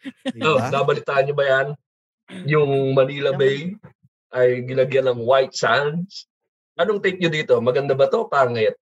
Oh, 0.05 0.57
Diba? 0.61 0.69
nabalitaan 0.69 1.25
niyo 1.25 1.35
ba 1.37 1.45
yan? 1.45 1.67
Yung 2.49 2.93
Manila 2.93 3.33
Bay 3.33 3.77
ay 4.33 4.65
gilagyan 4.65 5.13
ng 5.13 5.21
white 5.23 5.55
sands. 5.55 6.27
Anong 6.75 6.99
take 7.01 7.21
nyo 7.23 7.31
dito? 7.31 7.55
Maganda 7.63 7.95
ba 7.95 8.11
to? 8.11 8.27
Pangit. 8.27 8.75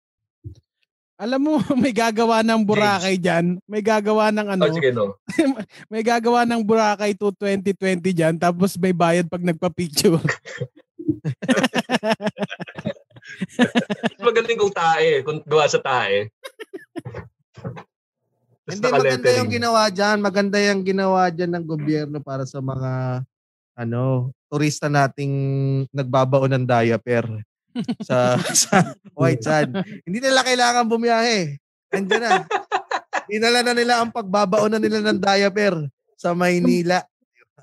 Alam 1.21 1.41
mo, 1.45 1.55
may 1.83 1.93
gagawa 1.93 2.41
ng 2.41 2.65
Boracay 2.65 3.21
dyan. 3.21 3.61
May 3.69 3.85
gagawa 3.85 4.33
ng 4.33 4.47
ano, 4.57 4.63
Oh, 4.65 4.73
sige 4.73 4.89
no. 4.89 5.21
may 5.93 6.01
gagawa 6.01 6.49
ng 6.49 6.65
Boracay 6.65 7.13
to 7.13 7.29
2020 7.37 8.01
dyan, 8.17 8.35
tapos 8.41 8.81
may 8.81 8.97
bayad 8.97 9.29
pag 9.29 9.45
nagpa-picture. 9.45 10.17
Magaling 14.25 14.57
kung 14.57 14.73
tae, 14.73 15.21
kung 15.21 15.45
gawa 15.45 15.69
sa 15.69 15.77
tae. 15.77 16.33
Hindi 18.73 18.87
maganda 18.87 18.99
naka-lettering. 18.99 19.39
yung 19.39 19.51
ginawa 19.51 19.83
dyan. 19.91 20.19
Maganda 20.23 20.57
yung 20.61 20.83
ginawa 20.87 21.23
dyan 21.31 21.53
ng 21.57 21.65
gobyerno 21.67 22.17
para 22.23 22.45
sa 22.47 22.59
mga 22.63 23.23
ano, 23.81 24.31
turista 24.51 24.93
nating 24.93 25.35
nagbabaon 25.95 26.53
ng 26.61 26.65
diaper 26.69 27.27
sa, 28.09 28.37
sa 28.53 28.93
White 29.15 29.45
Sand. 29.47 29.73
Hindi 30.05 30.19
nila 30.21 30.45
kailangan 30.45 30.91
bumiyahe. 30.91 31.57
Andiyan 31.91 32.23
na. 32.23 32.47
Dinala 33.31 33.61
na 33.63 33.75
nila 33.75 34.03
ang 34.03 34.11
pagbabaon 34.11 34.75
na 34.75 34.81
nila 34.83 35.01
ng 35.01 35.19
diaper 35.19 35.87
sa 36.19 36.35
Maynila. 36.35 37.03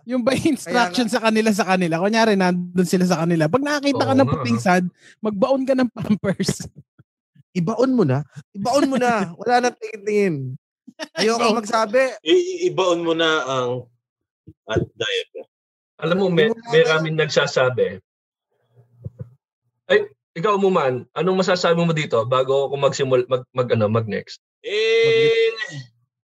Yung 0.07 0.23
yung 0.23 0.55
instruction 0.55 1.11
sa 1.11 1.19
kanila 1.19 1.51
sa 1.51 1.67
kanila? 1.67 1.99
Kunyari, 1.99 2.39
nandun 2.39 2.87
sila 2.87 3.03
sa 3.03 3.27
kanila. 3.27 3.51
Pag 3.51 3.63
nakakita 3.67 4.07
ka 4.07 4.13
ng 4.15 4.29
puting 4.31 4.59
sad, 4.63 4.87
magbaon 5.19 5.67
ka 5.67 5.75
ng 5.75 5.91
pampers. 5.95 6.63
Ibaon 7.51 7.91
mo 7.91 8.07
na. 8.07 8.23
Ibaon 8.55 8.87
mo 8.87 8.95
na. 8.95 9.35
Wala 9.35 9.67
nang 9.67 9.75
tingin-tingin. 9.75 10.55
Ayoko 11.19 11.57
magsabi. 11.57 12.17
I- 12.25 12.69
ibaon 12.71 13.05
mo 13.05 13.13
na 13.13 13.29
ang 13.45 13.71
at 14.67 14.83
diaper. 14.83 15.45
Alam 15.97 16.17
mo, 16.21 16.27
may, 16.29 16.53
may 16.69 16.83
na. 16.85 16.89
ramin 16.95 17.17
nagsasabi. 17.17 17.97
Ay, 19.89 20.05
ikaw 20.37 20.59
mo 20.61 20.69
man, 20.69 21.09
anong 21.17 21.41
masasabi 21.41 21.81
mo 21.81 21.89
dito 21.95 22.21
bago 22.29 22.69
ako 22.69 22.75
magsimul 22.77 23.21
mag, 23.25 23.43
mag 23.55 23.67
ano, 23.73 23.89
mag 23.89 24.05
next? 24.05 24.37
Eh, 24.61 25.49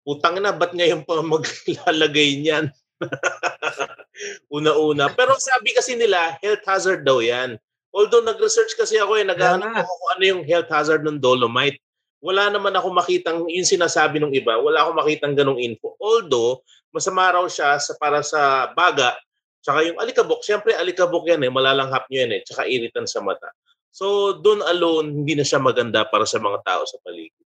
putang 0.05 0.38
na, 0.38 0.53
ba't 0.53 0.77
ngayon 0.77 1.01
pa 1.01 1.25
maglalagay 1.25 2.38
niyan? 2.43 2.70
Una-una. 4.53 5.10
Pero 5.17 5.34
sabi 5.41 5.74
kasi 5.74 5.98
nila, 5.98 6.38
health 6.46 6.63
hazard 6.70 7.01
daw 7.01 7.17
yan. 7.17 7.58
Although 7.93 8.25
nag-research 8.25 8.77
kasi 8.77 9.01
ako 9.01 9.17
eh, 9.17 9.25
naghahanap 9.25 9.70
nga. 9.74 9.82
ako 9.82 9.91
kung 9.98 10.12
ano 10.17 10.24
yung 10.25 10.43
health 10.46 10.70
hazard 10.70 11.01
ng 11.01 11.17
dolomite. 11.17 11.82
Wala 12.24 12.48
naman 12.48 12.72
ako 12.72 12.96
makitang, 12.96 13.44
yung 13.51 13.68
sinasabi 13.68 14.24
ng 14.24 14.32
iba, 14.32 14.56
wala 14.56 14.88
ako 14.88 14.96
makitang 14.96 15.36
ganong 15.36 15.60
info. 15.60 16.00
Although, 16.00 16.63
masama 16.96 17.36
raw 17.36 17.44
siya 17.51 17.75
sa, 17.84 18.00
para 18.00 18.24
sa 18.24 18.72
baga, 18.72 19.12
tsaka 19.60 19.84
yung 19.84 20.00
alikabok. 20.00 20.39
Siyempre, 20.39 20.72
alikabok 20.72 21.27
yan 21.27 21.44
eh, 21.44 21.51
malalanghap 21.51 22.08
nyo 22.08 22.18
yan 22.24 22.32
eh, 22.39 22.42
tsaka 22.48 22.63
iritan 22.63 23.03
sa 23.03 23.20
mata. 23.20 23.51
So, 23.92 24.39
doon 24.39 24.63
alone, 24.63 25.22
hindi 25.22 25.36
na 25.36 25.44
siya 25.44 25.60
maganda 25.60 26.08
para 26.08 26.24
sa 26.24 26.39
mga 26.39 26.63
tao 26.63 26.88
sa 26.88 26.96
paligid. 27.03 27.44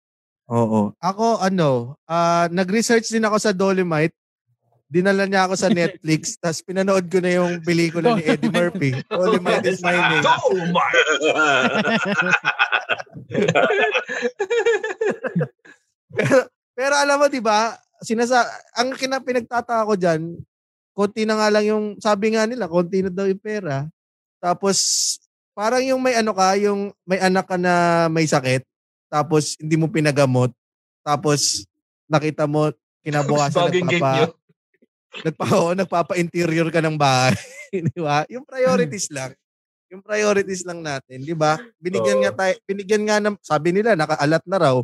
Oo. 0.47 0.95
Ako, 1.03 1.43
ano, 1.43 1.99
ah 2.07 2.47
nag-research 2.55 3.11
din 3.11 3.27
ako 3.27 3.37
sa 3.43 3.51
Dolomite. 3.51 4.15
Dinala 4.87 5.27
niya 5.27 5.51
ako 5.51 5.55
sa 5.59 5.67
Netflix. 5.67 6.35
Tapos 6.43 6.63
pinanood 6.63 7.11
ko 7.11 7.19
na 7.19 7.31
yung 7.35 7.59
pelikula 7.63 8.15
ni 8.15 8.23
Eddie 8.23 8.55
Murphy. 8.55 8.95
Dolomite 9.11 9.67
is 9.67 9.83
my 9.83 9.99
name. 9.99 10.23
Oh 10.23 10.55
my! 10.71 10.95
Pero 16.77 16.95
alam 16.95 17.19
mo, 17.19 17.27
di 17.27 17.43
ba, 17.43 17.75
sinasa 18.05 18.47
ang 18.77 18.95
kina 18.95 19.19
pinagtataka 19.19 19.89
ko 19.89 19.95
dyan, 19.99 20.39
konti 20.95 21.27
na 21.27 21.35
nga 21.35 21.49
lang 21.51 21.65
yung, 21.67 21.85
sabi 21.99 22.37
nga 22.37 22.47
nila, 22.47 22.71
konti 22.71 23.03
na 23.03 23.11
daw 23.11 23.27
yung 23.27 23.43
pera. 23.43 23.89
Tapos, 24.39 24.79
parang 25.57 25.81
yung 25.81 25.99
may 26.05 26.15
ano 26.15 26.37
ka, 26.37 26.55
yung 26.61 26.93
may 27.09 27.17
anak 27.17 27.49
ka 27.49 27.57
na 27.57 28.07
may 28.13 28.29
sakit, 28.29 28.61
tapos 29.09 29.57
hindi 29.57 29.81
mo 29.81 29.89
pinagamot, 29.89 30.53
tapos 31.01 31.65
nakita 32.05 32.45
mo, 32.45 32.69
kinabukasan 33.01 33.73
nagpapa, 33.73 34.37
nagpa, 35.25 35.47
nagpapa-interior 35.81 36.69
ka 36.69 36.81
ng 36.85 36.97
bahay. 36.99 37.37
di 37.93 38.01
ba? 38.01 38.27
Yung 38.29 38.45
priorities 38.45 39.09
lang. 39.13 39.33
Yung 39.87 40.03
priorities 40.03 40.67
lang 40.67 40.83
natin, 40.83 41.23
di 41.23 41.37
ba? 41.37 41.57
Binigyan 41.79 42.19
Oo. 42.19 42.23
nga 42.27 42.33
tayo, 42.35 42.55
binigyan 42.67 43.05
nga 43.07 43.17
ng, 43.23 43.37
sabi 43.39 43.71
nila, 43.71 43.95
nakaalat 43.95 44.43
na 44.45 44.59
raw. 44.59 44.77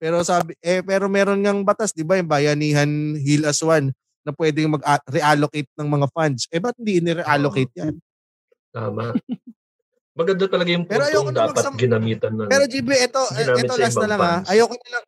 Pero 0.00 0.20
sabi, 0.24 0.56
eh, 0.60 0.84
pero 0.84 1.08
meron 1.08 1.40
ngang 1.40 1.64
batas, 1.64 1.92
di 1.96 2.04
ba? 2.04 2.20
Yung 2.20 2.28
bayanihan 2.28 2.88
Heal 3.20 3.48
as 3.48 3.60
One 3.64 3.92
na 4.20 4.32
pwedeng 4.36 4.76
mag-reallocate 4.76 5.70
ng 5.80 5.88
mga 5.88 6.06
funds. 6.12 6.44
Eh, 6.52 6.60
ba't 6.60 6.76
hindi 6.76 7.00
ni-reallocate 7.00 7.72
yan? 7.72 7.94
Tama. 8.68 9.16
Maganda 10.12 10.44
talaga 10.44 10.68
yung 10.68 10.84
Pero 10.84 11.02
ayoko 11.08 11.30
dapat 11.32 11.56
magsam- 11.56 11.80
ginamitan 11.80 12.32
ng... 12.36 12.48
Pero 12.52 12.64
GB, 12.68 12.90
ito, 13.00 13.20
ito 13.32 13.74
last 13.80 13.96
na 13.96 14.08
lang 14.08 14.20
ha. 14.20 14.28
funds. 14.44 14.48
Ayoko 14.52 14.74
na 14.76 14.90
lang, 14.92 15.04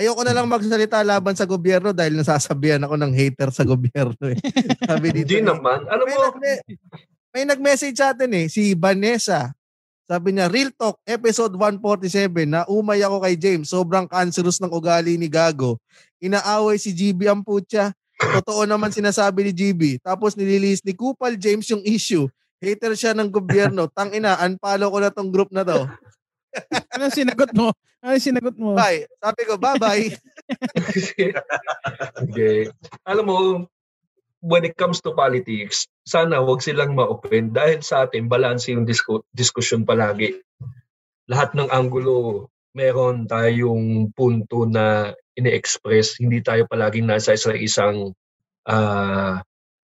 ayoko 0.00 0.24
na 0.24 0.32
lang 0.32 0.48
magsalita 0.48 1.04
laban 1.04 1.36
sa 1.36 1.44
gobyerno 1.44 1.92
dahil 1.92 2.16
nasasabihan 2.16 2.80
ako 2.80 2.96
ng 2.96 3.12
hater 3.12 3.52
sa 3.52 3.68
gobyerno 3.68 4.32
eh. 4.32 4.40
Sabi 4.88 5.12
dito. 5.12 5.28
Hindi 5.36 5.44
naman. 5.44 5.84
Alam 5.84 6.04
may, 6.08 6.16
mo, 6.16 6.22
nag- 6.24 6.64
may 7.36 7.44
nag-message 7.44 8.00
sa 8.00 8.16
atin 8.16 8.32
eh, 8.32 8.46
si 8.48 8.72
Vanessa. 8.72 9.52
Sabi 10.10 10.34
niya, 10.34 10.50
Real 10.50 10.74
Talk, 10.74 10.98
episode 11.06 11.54
147, 11.54 12.42
na 12.42 12.66
umay 12.66 12.98
ako 13.04 13.22
kay 13.22 13.38
James. 13.38 13.70
Sobrang 13.70 14.10
cancerous 14.10 14.58
ng 14.58 14.72
ugali 14.72 15.14
ni 15.14 15.30
Gago. 15.30 15.78
Inaaway 16.18 16.80
si 16.82 16.90
GB 16.90 17.30
ang 17.30 17.46
putya. 17.46 17.94
Totoo 18.18 18.66
naman 18.66 18.90
sinasabi 18.90 19.46
ni 19.46 19.52
GB. 19.54 20.02
Tapos 20.02 20.34
nililis 20.34 20.82
ni 20.82 20.98
Kupal 20.98 21.38
James 21.38 21.62
yung 21.70 21.84
issue. 21.86 22.26
Hater 22.58 22.98
siya 22.98 23.12
ng 23.14 23.30
gobyerno. 23.30 23.86
Tang 23.86 24.10
ina, 24.10 24.34
unfollow 24.42 24.90
ko 24.90 24.98
na 24.98 25.14
tong 25.14 25.30
group 25.30 25.54
na 25.54 25.62
to. 25.62 25.86
Anong 26.94 27.14
sinagot 27.14 27.50
mo? 27.54 27.70
Anong 28.02 28.24
sinagot 28.24 28.56
mo? 28.56 28.74
Bye. 28.74 29.06
Sabi 29.20 29.42
ko, 29.46 29.54
bye-bye. 29.60 30.08
okay. 32.26 32.70
Alam 33.06 33.24
mo, 33.26 33.38
when 34.40 34.64
it 34.64 34.74
comes 34.74 35.04
to 35.04 35.12
politics, 35.12 35.86
sana 36.08 36.40
wag 36.40 36.64
silang 36.64 36.96
ma-open 36.96 37.52
dahil 37.52 37.84
sa 37.84 38.08
atin, 38.08 38.26
balance 38.26 38.72
yung 38.72 38.88
disku- 38.88 39.26
diskusyon 39.36 39.84
palagi. 39.84 40.40
Lahat 41.28 41.54
ng 41.54 41.70
angulo, 41.70 42.48
meron 42.74 43.28
tayong 43.28 44.10
punto 44.16 44.66
na 44.66 45.14
ini-express. 45.36 46.18
Hindi 46.18 46.40
tayo 46.42 46.66
palaging 46.66 47.06
nasa 47.06 47.36
sa 47.36 47.54
isang 47.54 48.12
ah 48.68 49.40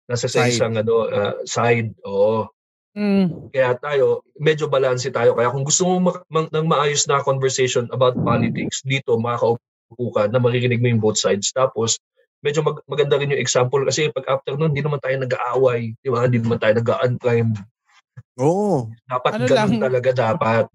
nasa 0.10 0.28
sa 0.28 0.46
Side. 0.46 0.52
isang 0.52 0.74
ano 0.76 1.08
ah, 1.08 1.36
side. 1.48 1.96
Oo. 2.04 2.50
Mm. 2.94 3.50
Kaya 3.50 3.74
tayo, 3.76 4.06
medyo 4.36 4.66
balanse 4.68 5.10
tayo. 5.10 5.34
Kaya 5.34 5.50
kung 5.50 5.62
gusto 5.62 5.84
mo 5.84 5.98
ma- 6.04 6.22
ma- 6.28 6.48
ng 6.48 6.68
maayos 6.68 7.06
na 7.06 7.20
conversation 7.20 7.90
about 7.90 8.14
politics, 8.16 8.82
dito 8.84 9.18
makakaupo 9.18 9.60
ka 10.12 10.30
na 10.30 10.38
maririnig 10.38 10.78
mo 10.78 10.88
yung 10.88 11.02
both 11.02 11.18
sides. 11.18 11.50
Tapos, 11.50 11.98
medyo 12.40 12.62
mag- 12.62 12.86
maganda 12.86 13.18
rin 13.18 13.30
yung 13.30 13.42
example 13.42 13.82
kasi 13.82 14.10
pag 14.10 14.30
after 14.30 14.54
nun, 14.54 14.72
hindi 14.72 14.82
naman 14.82 15.00
tayo 15.00 15.18
nag-aaway. 15.18 15.98
Di 15.98 16.10
ba? 16.10 16.26
Hindi 16.26 16.38
naman 16.38 16.60
tayo 16.60 16.74
nag-unprime. 16.78 17.50
Oo. 18.38 18.94
Dapat 19.04 19.32
Ano 19.32 19.46
ganun 19.46 19.58
lang? 19.58 19.90
talaga 19.90 20.10
dapat. 20.14 20.66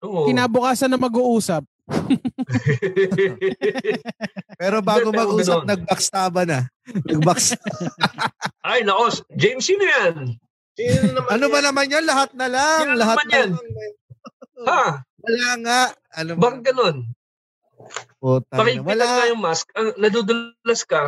Oo. 0.00 0.24
Kinabukasan 0.24 0.88
na 0.88 0.96
mag-uusap. 0.96 1.68
Pero 4.58 4.80
bago 4.80 5.08
Hindi, 5.08 5.16
pero 5.16 5.24
mag-usap, 5.26 5.58
ganun. 5.58 5.68
nag-backstaba 5.68 6.40
na. 6.44 6.58
Nag-backs. 7.04 7.54
Ay, 8.68 8.82
naos. 8.82 9.20
James, 9.32 9.64
sino 9.64 9.82
yan? 9.82 10.36
Naman 10.78 11.30
ano 11.34 11.44
ba 11.50 11.58
naman 11.60 11.86
yan? 11.90 12.04
Lahat 12.06 12.30
na 12.32 12.46
lang. 12.46 12.80
Sino 12.86 12.94
Lahat 12.94 13.16
naman 13.18 13.26
na 13.26 13.34
yan? 13.34 13.50
lang. 13.50 13.66
Ha? 14.58 14.84
Wala 15.18 15.48
nga. 15.62 15.80
Ano 16.14 16.30
ba? 16.34 16.40
Bakit 16.46 16.62
ganun? 16.62 16.96
Puta 18.18 18.52
na. 18.54 18.58
Pakigpitan 18.58 18.86
Wala. 18.94 19.06
nga 19.06 19.26
yung 19.30 19.42
mask. 19.42 19.66
Ang 19.74 19.88
nadudulas 19.98 20.80
ka. 20.86 21.02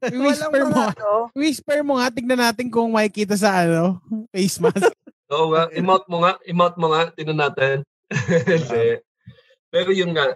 Whisper 0.00 0.64
Walang 0.64 0.72
mo. 0.72 0.80
ano. 0.88 1.10
Whisper 1.36 1.78
mo 1.84 1.92
nga, 2.00 2.08
tignan 2.08 2.40
natin 2.40 2.72
kung 2.72 2.88
makikita 2.90 3.36
sa 3.36 3.66
ano, 3.66 4.00
face 4.32 4.56
mask. 4.58 4.88
Oo 5.34 5.52
nga. 5.54 5.68
I-mount 5.70 6.06
mo 6.08 6.24
nga. 6.24 6.32
I-mount 6.42 6.76
mo 6.80 6.86
nga. 6.90 7.12
Tinan 7.14 7.38
natin. 7.38 7.84
Pero 9.70 9.90
yun 9.94 10.10
nga, 10.10 10.34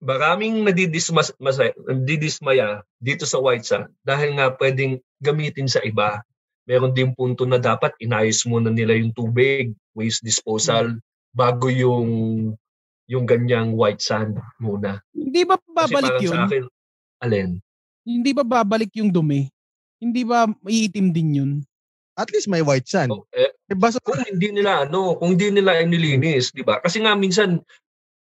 maraming 0.00 0.64
nadidismas, 0.64 1.36
masay, 1.36 1.76
nadidismaya 1.76 2.80
dito 2.96 3.28
sa 3.28 3.36
White 3.36 3.68
Sun 3.68 3.84
dahil 4.00 4.32
nga 4.40 4.56
pwedeng 4.56 4.96
gamitin 5.20 5.68
sa 5.68 5.84
iba. 5.84 6.24
Meron 6.70 6.94
din 6.94 7.10
punto 7.18 7.42
na 7.42 7.58
dapat 7.58 7.90
inayos 7.98 8.46
muna 8.46 8.70
nila 8.70 8.94
yung 8.94 9.10
tubig, 9.10 9.74
waste 9.98 10.22
disposal, 10.22 10.94
bago 11.34 11.66
yung 11.66 12.06
yung 13.10 13.26
ganyang 13.26 13.74
white 13.74 13.98
sand 13.98 14.38
muna. 14.62 15.02
Hindi 15.10 15.42
ba 15.42 15.58
Kasi 15.58 15.74
babalik 15.74 16.14
parang 16.14 16.22
yun? 16.22 16.30
sa 16.30 16.46
akin, 16.46 16.64
alin? 17.26 17.50
Hindi 18.06 18.30
ba 18.30 18.44
babalik 18.46 18.94
yung 18.94 19.10
dumi? 19.10 19.50
Hindi 19.98 20.22
ba 20.22 20.46
iitim 20.62 21.10
din 21.10 21.30
yun? 21.34 21.52
At 22.14 22.30
least 22.30 22.46
may 22.46 22.62
white 22.62 22.86
sand. 22.86 23.10
Oh, 23.10 23.26
eh, 23.34 23.50
Eh, 23.66 23.74
basta, 23.74 23.98
kung 24.02 24.18
hindi 24.22 24.54
nila 24.54 24.86
ano, 24.86 25.18
kung 25.18 25.34
hindi 25.34 25.50
nila 25.50 25.78
inilinis, 25.82 26.50
'di 26.54 26.62
ba? 26.62 26.78
Kasi 26.82 27.02
nga 27.02 27.18
minsan 27.18 27.62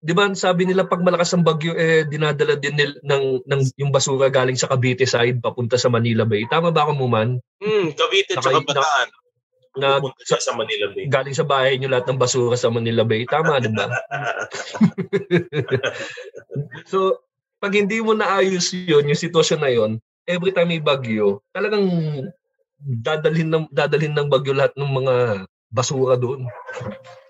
'di 0.05 0.13
ba 0.13 0.29
sabi 0.37 0.69
nila 0.69 0.85
pag 0.85 1.01
malakas 1.01 1.33
ang 1.33 1.41
bagyo 1.41 1.73
eh 1.73 2.05
dinadala 2.05 2.53
din 2.61 2.77
nil, 2.77 2.93
ng 3.01 3.41
ng 3.41 3.61
yung 3.81 3.89
basura 3.89 4.29
galing 4.29 4.53
sa 4.53 4.69
Cavite 4.69 5.09
side 5.09 5.41
papunta 5.41 5.81
sa 5.81 5.89
Manila 5.89 6.29
Bay. 6.29 6.45
Tama 6.45 6.69
ba 6.69 6.85
ako 6.85 6.93
mo 6.93 7.09
man? 7.09 7.41
Hmm, 7.57 7.89
Cavite 7.97 8.37
Naka- 8.37 8.53
tsaka 8.53 8.61
Bataan. 8.61 9.09
Na 9.75 9.99
Pupunta 9.99 10.23
siya 10.23 10.39
sa 10.39 10.55
Manila 10.55 10.87
Bay. 10.93 11.09
galing 11.09 11.35
sa 11.35 11.43
bahay 11.43 11.75
niyo 11.75 11.89
lahat 11.89 12.05
ng 12.07 12.21
basura 12.21 12.55
sa 12.55 12.69
Manila 12.69 13.01
Bay. 13.01 13.25
Tama 13.25 13.57
'di 13.57 13.73
ba? 13.73 13.89
so 16.91 17.17
pag 17.57 17.73
hindi 17.73 17.97
mo 17.99 18.13
naayos 18.13 18.71
'yon, 18.71 19.09
yung 19.09 19.19
sitwasyon 19.19 19.59
na 19.59 19.71
'yon, 19.73 19.91
every 20.29 20.53
time 20.53 20.69
may 20.69 20.79
bagyo, 20.79 21.41
talagang 21.49 21.83
dadalhin 22.79 23.49
ng 23.49 23.65
dadalhin 23.73 24.13
ng 24.13 24.29
bagyo 24.29 24.53
lahat 24.53 24.71
ng 24.77 24.87
mga 24.87 25.15
basura 25.73 26.15
doon. 26.15 26.45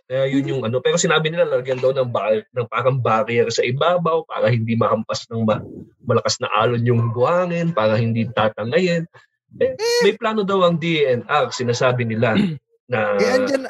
Kaya 0.06 0.30
yun 0.30 0.46
yung 0.46 0.62
ano. 0.62 0.78
Pero 0.86 1.02
sinabi 1.02 1.34
nila 1.34 1.50
lagyan 1.50 1.82
daw 1.82 1.90
ng, 1.90 2.10
bar, 2.14 2.46
ng 2.54 2.68
parang 2.70 2.98
barrier 3.02 3.50
sa 3.50 3.66
ibabaw 3.66 4.22
para 4.30 4.54
hindi 4.54 4.78
makampas 4.78 5.26
ng 5.34 5.42
ma- 5.42 5.66
malakas 6.06 6.38
na 6.38 6.50
alon 6.54 6.86
yung 6.86 7.02
buhangin, 7.10 7.74
para 7.74 7.98
hindi 7.98 8.30
tatangayin. 8.30 9.10
Eh, 9.58 9.74
may 10.06 10.14
plano 10.14 10.46
daw 10.46 10.68
ang 10.68 10.78
DNR, 10.78 11.50
sinasabi 11.50 12.06
nila 12.06 12.36
na 12.92 13.18
eh, 13.18 13.34
andyan, 13.34 13.66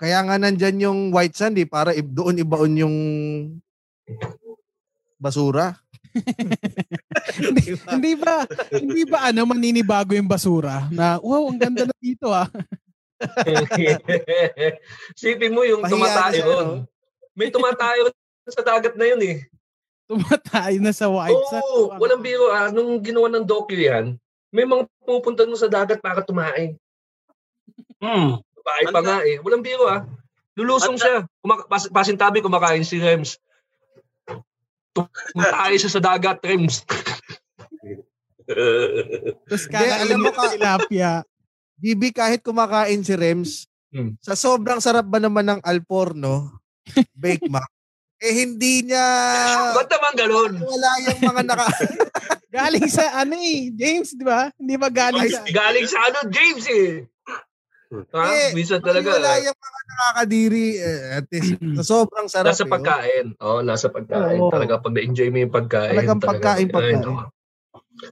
kaya 0.00 0.18
nga 0.24 0.36
nandyan 0.40 0.84
yung 0.84 1.00
white 1.12 1.36
sand 1.36 1.60
eh, 1.60 1.68
para 1.68 1.92
doon 1.92 2.40
ibaon 2.40 2.72
yung 2.80 2.96
basura. 5.20 5.76
hindi, 7.42 7.74
hindi 7.74 8.12
ba 8.14 8.46
hindi 8.70 9.02
ba 9.02 9.34
ano 9.34 9.50
maninibago 9.50 10.14
yung 10.14 10.30
basura 10.30 10.86
na 10.94 11.18
wow 11.18 11.50
ang 11.50 11.58
ganda 11.58 11.90
na 11.90 11.96
dito 11.98 12.30
ah. 12.30 12.46
Sipin 15.20 15.52
mo 15.52 15.62
yung 15.62 15.80
Pahiya 15.80 15.90
na 15.90 15.94
tumatayo 15.94 16.34
siya, 16.34 16.64
no? 16.64 16.84
May 17.34 17.48
tumatayo 17.50 18.02
sa 18.46 18.62
dagat 18.62 18.94
na 18.94 19.06
yun 19.06 19.20
eh. 19.22 19.36
Tumatay 20.04 20.76
na 20.78 20.92
sa 20.92 21.08
white 21.08 21.32
Oo, 21.32 21.48
sand. 21.48 21.96
walang 21.96 22.20
biro 22.20 22.52
ah. 22.52 22.68
Nung 22.68 23.00
ginawa 23.00 23.26
ng 23.28 23.42
docu 23.42 23.72
yan, 23.74 24.20
may 24.52 24.62
mga 24.62 24.84
pupunta 25.02 25.42
nun 25.42 25.56
sa 25.56 25.66
dagat 25.66 25.98
para 25.98 26.20
tumain. 26.20 26.76
Hmm. 27.98 28.38
Bahay 28.60 28.84
pa 28.88 29.00
nga 29.00 29.18
eh. 29.24 29.40
Walang 29.40 29.64
biro 29.64 29.88
ah. 29.88 30.04
Lulusong 30.54 30.94
siya. 30.94 31.24
Kumaka- 31.40 31.66
pas- 31.66 31.90
pasintabi 31.90 32.38
kumakain 32.38 32.84
si 32.84 33.00
Rems. 33.00 33.40
Tumatay 34.94 35.74
siya 35.74 35.90
sa 35.90 36.04
dagat, 36.04 36.38
Rems. 36.44 36.84
Tapos 38.44 39.64
Hindi, 39.66 39.88
alam 39.88 40.18
mo 40.20 40.30
ka- 40.30 40.52
tilapia. 40.52 41.24
Bibi, 41.76 42.10
kahit 42.10 42.40
kumakain 42.40 43.02
si 43.02 43.14
Rems, 43.14 43.66
Hmm. 43.88 44.18
sa 44.18 44.34
sobrang 44.34 44.82
sarap 44.82 45.06
ba 45.06 45.22
naman 45.22 45.46
ng 45.46 45.60
Alporno, 45.62 46.58
Bake 47.14 47.46
Mac, 47.46 47.70
eh 48.18 48.42
hindi 48.42 48.82
niya, 48.82 49.06
Ba't 49.70 49.86
naman 49.86 50.12
ganun? 50.18 50.52
wala 50.58 50.90
yung 51.00 51.20
mga 51.22 51.42
naka, 51.46 51.66
Galing 52.54 52.86
sa 52.86 53.22
ano 53.22 53.34
eh, 53.34 53.70
James, 53.70 54.14
di 54.14 54.22
ba? 54.22 54.46
Hindi 54.54 54.74
ba 54.74 54.86
galing 54.86 55.26
sa... 55.26 55.42
Galing 55.42 55.86
sa 55.86 55.98
ano, 56.06 56.18
James 56.26 56.66
eh. 56.66 57.02
Ha? 58.10 58.22
Eh, 58.30 58.50
Minsan 58.50 58.78
talaga. 58.78 59.14
wala 59.14 59.42
yung 59.42 59.54
mga 59.54 59.80
nakakadiri, 59.84 60.66
eh, 60.78 61.00
at 61.18 61.26
least, 61.30 61.50
sa 61.78 61.82
sobrang 61.84 62.26
sarap. 62.26 62.50
Nasa 62.50 62.62
eh, 62.62 62.70
pagkain. 62.70 63.26
Oo, 63.38 63.58
nasa 63.62 63.86
pagkain. 63.90 64.38
Oo. 64.38 64.50
Talaga 64.50 64.78
pag 64.78 64.94
na-enjoy 64.94 65.30
mo 65.30 65.38
yung 65.38 65.54
pagkain. 65.54 65.94
Talagang 65.94 66.18
talaga. 66.18 66.30
pagkain, 66.54 66.66
Ay, 66.66 66.74
pagkain. 66.74 66.98
no. 67.02 67.26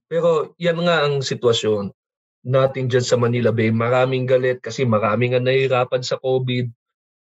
Pero 0.07 0.29
yan 0.59 0.79
nga 0.79 1.07
ang 1.07 1.23
sitwasyon 1.23 1.91
natin 2.43 2.91
dyan 2.91 3.07
sa 3.07 3.17
Manila 3.19 3.55
Bay. 3.55 3.71
Maraming 3.71 4.27
galit 4.27 4.59
kasi 4.59 4.83
maraming 4.83 5.35
nga 5.35 5.43
nahihirapan 5.43 6.03
sa 6.03 6.19
COVID. 6.19 6.69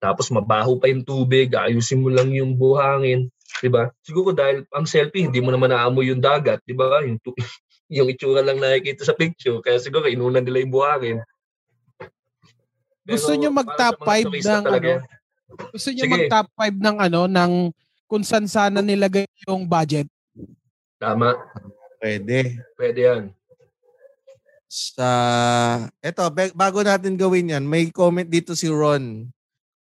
Tapos 0.02 0.34
mabaho 0.34 0.82
pa 0.82 0.90
yung 0.90 1.06
tubig, 1.06 1.54
ayusin 1.54 2.02
mo 2.02 2.10
lang 2.10 2.34
yung 2.34 2.58
buhangin. 2.58 3.30
'di 3.62 3.70
ba? 3.70 3.94
Siguro 4.02 4.34
dahil 4.34 4.66
ang 4.74 4.90
selfie, 4.90 5.30
hindi 5.30 5.38
mo 5.38 5.54
naman 5.54 5.70
naamoy 5.70 6.10
yung 6.10 6.20
dagat, 6.20 6.66
'di 6.66 6.74
ba? 6.74 7.06
Yung, 7.06 7.22
tu- 7.22 7.38
yung 7.96 8.10
itsura 8.10 8.42
lang 8.42 8.58
nakikita 8.58 9.06
sa 9.06 9.14
picture. 9.14 9.62
Kaya 9.62 9.78
siguro 9.78 10.10
inunan 10.10 10.42
nila 10.42 10.66
yung 10.66 10.74
buhangin. 10.74 11.18
Gusto 13.06 13.34
nyo 13.38 13.50
para 13.54 13.60
mag-top 13.62 13.98
sa 13.98 14.02
mga 14.02 14.08
five 14.10 14.26
turista 14.26 14.50
ng 14.58 14.66
talaga, 14.66 14.90
ano? 14.98 15.20
Gusto 15.72 15.90
niyo 15.92 16.06
Sige. 16.08 16.14
mag 16.16 16.26
top 16.32 16.48
5 16.56 16.78
ng 16.80 16.98
ano, 16.98 17.22
ng 17.28 17.52
kung 18.08 18.24
saan 18.24 18.48
sana 18.48 18.80
nilagay 18.80 19.28
yung 19.48 19.68
budget? 19.68 20.08
Tama. 21.00 21.36
Pwede. 22.00 22.62
Pwede 22.76 23.00
yan. 23.00 23.24
Sa, 24.72 25.10
eto, 26.00 26.24
bago 26.56 26.80
natin 26.80 27.20
gawin 27.20 27.52
yan, 27.52 27.68
may 27.68 27.92
comment 27.92 28.24
dito 28.24 28.56
si 28.56 28.72
Ron. 28.72 29.28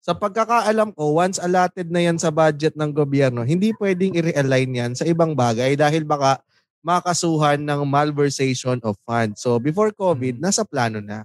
Sa 0.03 0.19
pagkakaalam 0.19 0.91
ko, 0.99 1.15
once 1.15 1.39
allotted 1.39 1.95
na 1.95 2.11
yan 2.11 2.19
sa 2.19 2.35
budget 2.35 2.75
ng 2.75 2.91
gobyerno, 2.91 3.47
hindi 3.47 3.71
pwedeng 3.79 4.19
i-realign 4.19 4.75
yan 4.75 4.93
sa 4.99 5.07
ibang 5.07 5.39
bagay 5.39 5.79
dahil 5.79 6.03
baka 6.03 6.43
makasuhan 6.83 7.63
ng 7.63 7.87
malversation 7.87 8.83
of 8.83 8.99
funds. 9.07 9.39
So 9.39 9.63
before 9.63 9.95
COVID, 9.95 10.43
nasa 10.43 10.67
plano 10.67 10.99
na. 10.99 11.23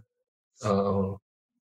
Oo. 0.62 1.18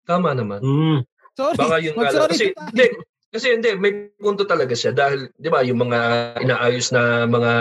Tama 0.08 0.32
naman. 0.32 0.64
Hmm. 0.64 0.98
Sorry. 1.36 1.58
Baka 1.58 1.76
yung 1.84 1.96
ano, 2.00 2.04
Mag-sorry 2.06 2.32
kasi 2.32 2.46
hindi, 2.56 2.86
kasi 3.28 3.46
hindi 3.52 3.70
may 3.76 3.92
punto 4.16 4.48
talaga 4.48 4.74
siya 4.74 4.90
dahil 4.90 5.30
'di 5.36 5.48
ba 5.50 5.62
yung 5.62 5.84
mga 5.86 5.98
inaayos 6.42 6.90
na 6.90 7.26
mga 7.26 7.52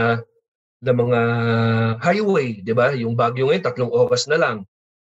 na 0.79 0.95
mga 0.95 1.19
highway, 1.99 2.63
'di 2.63 2.73
ba? 2.73 2.95
Yung 2.95 3.13
bagyo 3.15 3.51
ngayon 3.51 3.63
tatlong 3.63 3.91
oras 3.91 4.27
na 4.31 4.39
lang. 4.39 4.57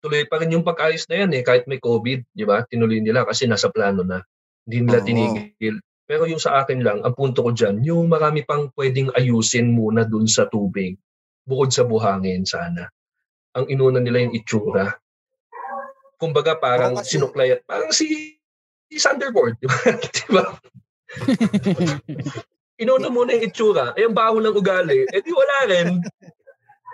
Tuloy 0.04 0.28
pa 0.28 0.36
rin 0.36 0.52
yung 0.52 0.64
pag-ayos 0.64 1.08
na 1.08 1.24
yan 1.24 1.32
eh 1.32 1.42
kahit 1.42 1.64
may 1.64 1.80
COVID, 1.80 2.36
'di 2.36 2.44
ba? 2.44 2.68
Tinuloy 2.68 3.00
nila 3.00 3.24
kasi 3.24 3.48
nasa 3.48 3.72
plano 3.72 4.04
na. 4.04 4.20
Hindi 4.68 4.84
nila 4.84 5.00
Oo. 5.00 5.06
tinigil. 5.08 5.76
Pero 6.04 6.28
yung 6.28 6.40
sa 6.40 6.60
akin 6.60 6.84
lang, 6.84 7.00
ang 7.00 7.16
punto 7.16 7.40
ko 7.40 7.56
diyan, 7.56 7.80
yung 7.80 8.12
marami 8.12 8.44
pang 8.44 8.68
pwedeng 8.76 9.08
ayusin 9.16 9.72
muna 9.72 10.04
dun 10.04 10.28
sa 10.28 10.44
tubig 10.44 11.00
bukod 11.48 11.72
sa 11.72 11.88
buhangin 11.88 12.44
sana. 12.44 12.88
Ang 13.56 13.72
inuna 13.72 14.04
nila 14.04 14.20
yung 14.28 14.36
itsura. 14.36 14.92
Kumbaga 16.20 16.60
parang 16.60 17.00
kasi- 17.00 17.16
sinuklay 17.16 17.56
parang 17.64 17.88
si 17.92 18.36
si 18.88 18.96
di 19.00 19.28
ba? 19.32 19.42
di 20.16 20.26
ba? 20.28 20.44
Inuna 22.74 23.06
muna 23.06 23.32
yung 23.32 23.46
itsura, 23.46 23.94
eh 23.94 24.02
ang 24.02 24.12
baho 24.12 24.38
ng 24.38 24.50
ugali, 24.50 25.06
eh 25.06 25.20
di 25.20 25.30
wala 25.30 25.56
rin. 25.66 25.88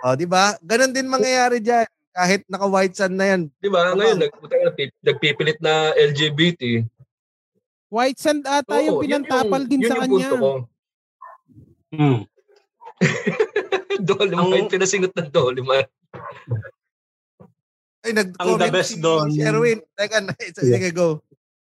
O, 0.01 0.17
di 0.17 0.25
ba? 0.25 0.57
Ganon 0.57 0.89
din 0.89 1.05
mangyayari 1.05 1.61
dyan. 1.61 1.85
Kahit 2.09 2.41
naka-white 2.49 2.97
sand 2.97 3.13
na 3.13 3.29
yan. 3.29 3.53
Di 3.61 3.69
ba? 3.69 3.93
Ngayon, 3.93 4.17
nag, 4.17 4.33
nagpi- 4.33 4.97
nagpipilit 4.97 5.61
na 5.61 5.93
LGBT. 5.93 6.81
White 7.85 8.17
sand 8.17 8.41
ata 8.43 8.81
yung 8.81 8.97
Oo, 8.97 9.05
yun 9.05 9.21
pinantapal 9.21 9.61
din 9.61 9.85
yun 9.85 9.85
sa 9.85 10.01
yung 10.01 10.01
kanya. 10.01 10.17
punto 10.25 10.35
ko. 10.35 10.51
Hmm. 11.93 12.19
Dolomite, 14.01 14.57
Ang- 14.57 14.73
pinasingot 14.73 15.13
ng 15.13 15.29
Dolomite. 15.29 15.93
Ay, 18.01 18.09
Ang 18.09 18.17
the 18.17 18.25
nag-comment 18.25 18.73
best 18.73 18.89
si 18.89 18.97
doon. 18.97 19.29
Sherwin. 19.29 19.79
Teka, 19.93 20.17
na- 20.25 20.33
sige, 20.57 20.89
go. 20.89 21.21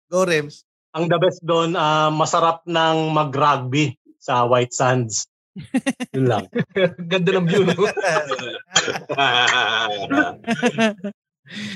Go, 0.10 0.26
Rems. 0.26 0.66
Ang 0.96 1.12
the 1.12 1.20
best 1.20 1.44
doon, 1.44 1.76
ah, 1.76 2.08
masarap 2.08 2.64
ng 2.64 3.12
mag-rugby 3.12 4.00
sa 4.16 4.48
White 4.48 4.72
Sands. 4.72 5.28
Yun 6.16 6.32
lang. 6.32 6.48
Ganda 7.12 7.36
ng 7.36 7.48
view, 7.48 7.68
no? 7.68 7.76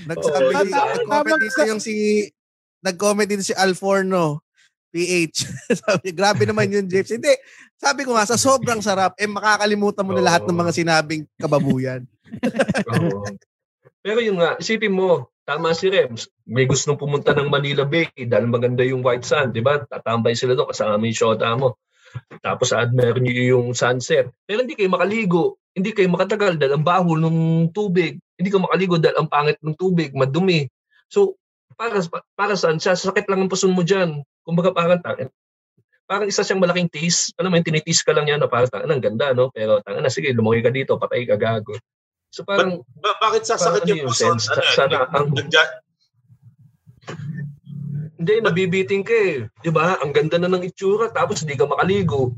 Nagsabi 0.09 0.53
tama- 0.55 0.97
nag-comment 0.97 1.43
ka. 1.53 1.63
yung 1.67 1.83
si, 1.83 2.25
nag-comment 2.81 3.27
dito 3.27 3.43
si 3.43 3.53
Alforno, 3.53 4.41
PH. 4.89 5.37
sabi, 5.83 6.15
grabe 6.15 6.43
naman 6.47 6.71
yun, 6.71 6.87
James. 6.89 7.11
Hindi, 7.11 7.35
sabi 7.77 8.03
ko 8.03 8.17
nga, 8.17 8.25
sa 8.25 8.39
sobrang 8.39 8.81
sarap, 8.81 9.13
eh 9.19 9.29
makakalimutan 9.29 10.07
mo 10.07 10.15
na 10.15 10.25
lahat 10.25 10.47
ng 10.47 10.57
mga 10.57 10.71
sinabing 10.73 11.23
kababuyan. 11.37 12.07
Oo. 12.97 13.23
Pero 13.99 14.19
yun 14.23 14.39
nga, 14.39 14.55
isipin 14.57 14.95
mo, 14.95 15.29
tama 15.49 15.73
si 15.73 15.89
Rems, 15.89 16.29
may 16.45 16.69
gustong 16.69 16.93
pumunta 16.93 17.33
ng 17.33 17.49
Manila 17.49 17.81
Bay 17.81 18.05
dahil 18.13 18.45
maganda 18.45 18.85
yung 18.85 19.01
white 19.01 19.25
sand, 19.25 19.57
di 19.57 19.65
ba? 19.65 19.81
Tatambay 19.81 20.37
sila 20.37 20.53
doon 20.53 20.69
kasama 20.69 21.01
yung 21.09 21.17
shota 21.17 21.49
mo. 21.57 21.81
Tapos 22.45 22.69
admire 22.69 23.17
nyo 23.17 23.33
yung 23.33 23.67
sunset. 23.73 24.29
Pero 24.45 24.61
hindi 24.61 24.77
kayo 24.77 24.93
makaligo. 24.93 25.57
Hindi 25.73 25.89
kayo 25.97 26.05
makatagal 26.13 26.61
dahil 26.61 26.77
ang 26.77 26.85
baho 26.85 27.17
ng 27.17 27.69
tubig. 27.73 28.21
Hindi 28.37 28.49
ka 28.53 28.61
makaligo 28.61 29.01
dahil 29.01 29.17
ang 29.17 29.29
pangit 29.29 29.57
ng 29.65 29.73
tubig, 29.73 30.13
madumi. 30.13 30.69
So, 31.09 31.33
para, 31.73 31.97
para 32.37 32.53
saan 32.53 32.77
siya? 32.77 32.93
Sakit 32.93 33.25
lang 33.25 33.45
ang 33.45 33.49
puson 33.49 33.73
mo 33.73 33.81
dyan. 33.81 34.21
Kumbaga 34.45 34.69
parang. 34.69 35.01
Parang 36.09 36.25
isa 36.29 36.41
siyang 36.41 36.61
malaking 36.61 36.89
tease. 36.89 37.33
Alam 37.37 37.53
mo, 37.53 37.61
tinitis 37.61 38.01
ka 38.01 38.13
lang 38.13 38.25
yan 38.29 38.41
na 38.41 38.49
parang 38.49 38.69
tangin, 38.69 38.89
ang 38.89 39.01
ganda, 39.01 39.33
no? 39.33 39.53
Pero 39.53 39.77
tangin 39.85 40.01
na, 40.01 40.09
sige, 40.09 40.33
lumungi 40.33 40.65
ka 40.65 40.73
dito, 40.73 40.97
patay 40.97 41.25
ka 41.25 41.37
gago. 41.37 41.77
So 42.29 42.45
parang, 42.45 42.85
Ba- 43.01 43.17
bakit 43.17 43.45
sasakit 43.45 43.89
yung 43.89 44.05
ano 44.05 44.05
yun, 44.05 44.09
puson? 44.13 44.37
Sen? 44.37 44.53
Ano, 44.53 44.61
Sa- 44.61 44.75
sana 44.85 44.97
ang- 45.09 45.33
nagja- 45.33 45.81
hindi, 48.19 48.33
nabibiting 48.43 49.01
ka 49.01 49.15
eh. 49.15 49.47
Di 49.63 49.71
ba? 49.71 49.95
Ang 50.03 50.11
ganda 50.11 50.35
na 50.35 50.51
ng 50.51 50.67
itsura, 50.67 51.07
tapos 51.09 51.41
hindi 51.41 51.55
ka 51.55 51.63
makaligo. 51.63 52.35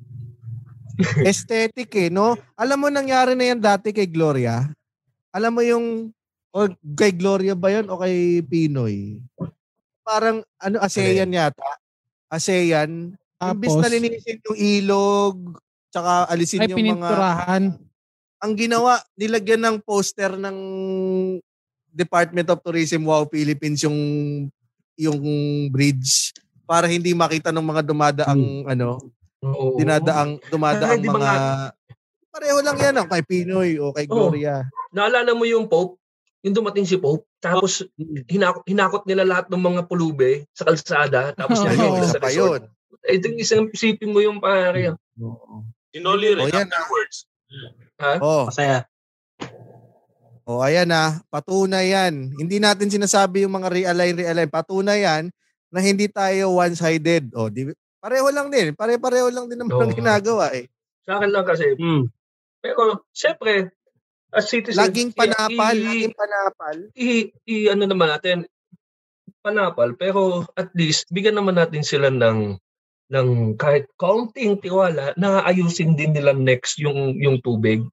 Aesthetic 1.26 1.90
eh, 1.98 2.10
no? 2.14 2.38
Alam 2.54 2.86
mo 2.86 2.88
nangyari 2.94 3.34
na 3.34 3.50
yan 3.50 3.60
dati 3.60 3.90
kay 3.90 4.06
Gloria? 4.06 4.70
Alam 5.34 5.52
mo 5.58 5.62
yung, 5.66 6.14
o 6.54 6.70
kay 6.94 7.12
Gloria 7.18 7.58
ba 7.58 7.74
yun 7.74 7.90
o 7.90 7.98
kay 7.98 8.46
Pinoy? 8.46 9.26
Parang, 10.06 10.46
ano, 10.62 10.78
ASEAN 10.78 11.34
yata. 11.34 11.66
ASEAN. 12.30 13.18
Imbis 13.42 13.74
Tapos, 13.74 13.82
na 13.82 13.90
linisin 13.90 14.38
yung 14.46 14.60
ilog, 14.60 15.36
tsaka 15.90 16.30
alisin 16.30 16.62
ay 16.62 16.70
yung 16.70 16.78
mga 16.78 16.82
pininturahan. 16.94 17.64
Ang 18.42 18.54
ginawa, 18.58 18.98
nilagyan 19.14 19.62
ng 19.62 19.78
poster 19.86 20.34
ng 20.34 20.58
Department 21.94 22.50
of 22.50 22.60
Tourism 22.66 23.06
Wow 23.06 23.30
Philippines 23.30 23.86
yung 23.86 24.00
yung 24.98 25.22
bridge 25.70 26.34
para 26.66 26.88
hindi 26.88 27.14
makita 27.14 27.54
ng 27.54 27.64
mga 27.64 27.82
dumadaang 27.86 28.44
ano, 28.66 28.98
Oo. 29.44 29.78
dinadaang 29.78 30.40
dumadaang 30.50 31.02
di 31.04 31.10
ba 31.10 31.16
mga 31.20 31.34
pareho 32.32 32.60
lang 32.64 32.78
yan 32.80 32.96
oh, 33.04 33.08
kay 33.12 33.24
Pinoy 33.28 33.70
o 33.78 33.92
kay 33.92 34.08
Oo. 34.08 34.32
Gloria. 34.32 34.66
Naalala 34.96 35.36
mo 35.36 35.44
yung 35.46 35.68
Pope? 35.68 36.00
Yung 36.42 36.58
dumating 36.58 36.90
si 36.90 36.98
Pope, 36.98 37.28
tapos 37.38 37.86
hinakot, 38.26 38.66
hinakot 38.66 39.06
nila 39.06 39.22
lahat 39.22 39.46
ng 39.54 39.62
mga 39.62 39.82
pulube 39.86 40.50
sa 40.58 40.66
kalsada, 40.66 41.38
tapos 41.38 41.62
Ayun, 41.70 41.78
nila 41.78 42.02
isa 42.02 42.18
sa 42.18 42.20
resort. 42.26 42.66
yun. 42.66 43.06
Eh, 43.06 43.18
yung 43.22 43.38
isang 43.38 43.64
isipin 43.70 44.10
mo 44.10 44.26
yung 44.26 44.42
pare. 44.42 44.98
Oo. 45.22 45.62
Sinoli 45.94 46.34
rin 46.34 46.42
Oh, 46.42 46.50
yan, 46.50 46.66
afterwards. 46.66 47.30
Oh, 48.20 48.50
Masaya. 48.50 48.88
oh, 50.50 50.60
ayan 50.60 50.90
na, 50.90 51.22
patunay 51.30 51.94
yan. 51.94 52.34
Hindi 52.34 52.58
natin 52.58 52.90
sinasabi 52.90 53.46
yung 53.46 53.54
mga 53.54 53.70
realign, 53.70 54.18
realign. 54.18 54.50
Patunay 54.50 55.06
yan 55.06 55.30
na 55.70 55.80
hindi 55.80 56.10
tayo 56.10 56.58
one-sided. 56.58 57.32
Oh, 57.38 57.48
di, 57.48 57.70
pareho 58.02 58.28
lang 58.34 58.50
din. 58.50 58.74
Pare-pareho 58.74 59.30
lang 59.30 59.46
din 59.48 59.62
naman 59.62 59.86
ang 59.86 59.96
ginagawa 59.96 60.50
eh. 60.52 60.68
Sa 61.06 61.22
akin 61.22 61.30
lang 61.30 61.46
kasi. 61.46 61.78
Hmm. 61.78 62.10
Pero, 62.60 63.06
syempre, 63.14 63.70
as 64.32 64.50
citizen, 64.50 64.82
Laging 64.82 65.12
panapal, 65.14 65.76
i- 65.76 65.82
i- 65.82 65.88
laging 65.88 66.16
panapal. 66.18 66.78
i, 66.96 67.08
i 67.46 67.56
ano 67.68 67.84
naman 67.86 68.10
natin 68.10 68.48
panapal 69.42 69.98
pero 69.98 70.46
at 70.54 70.70
least 70.72 71.10
bigyan 71.10 71.34
naman 71.34 71.58
natin 71.58 71.82
sila 71.82 72.14
ng 72.14 72.56
ng 73.12 73.60
kahit 73.60 73.92
kaunting 74.00 74.56
tiwala 74.64 75.12
na 75.20 75.44
ayusin 75.44 76.00
din 76.00 76.16
nila 76.16 76.32
next 76.32 76.80
yung 76.80 77.20
yung 77.20 77.44
tubig. 77.44 77.84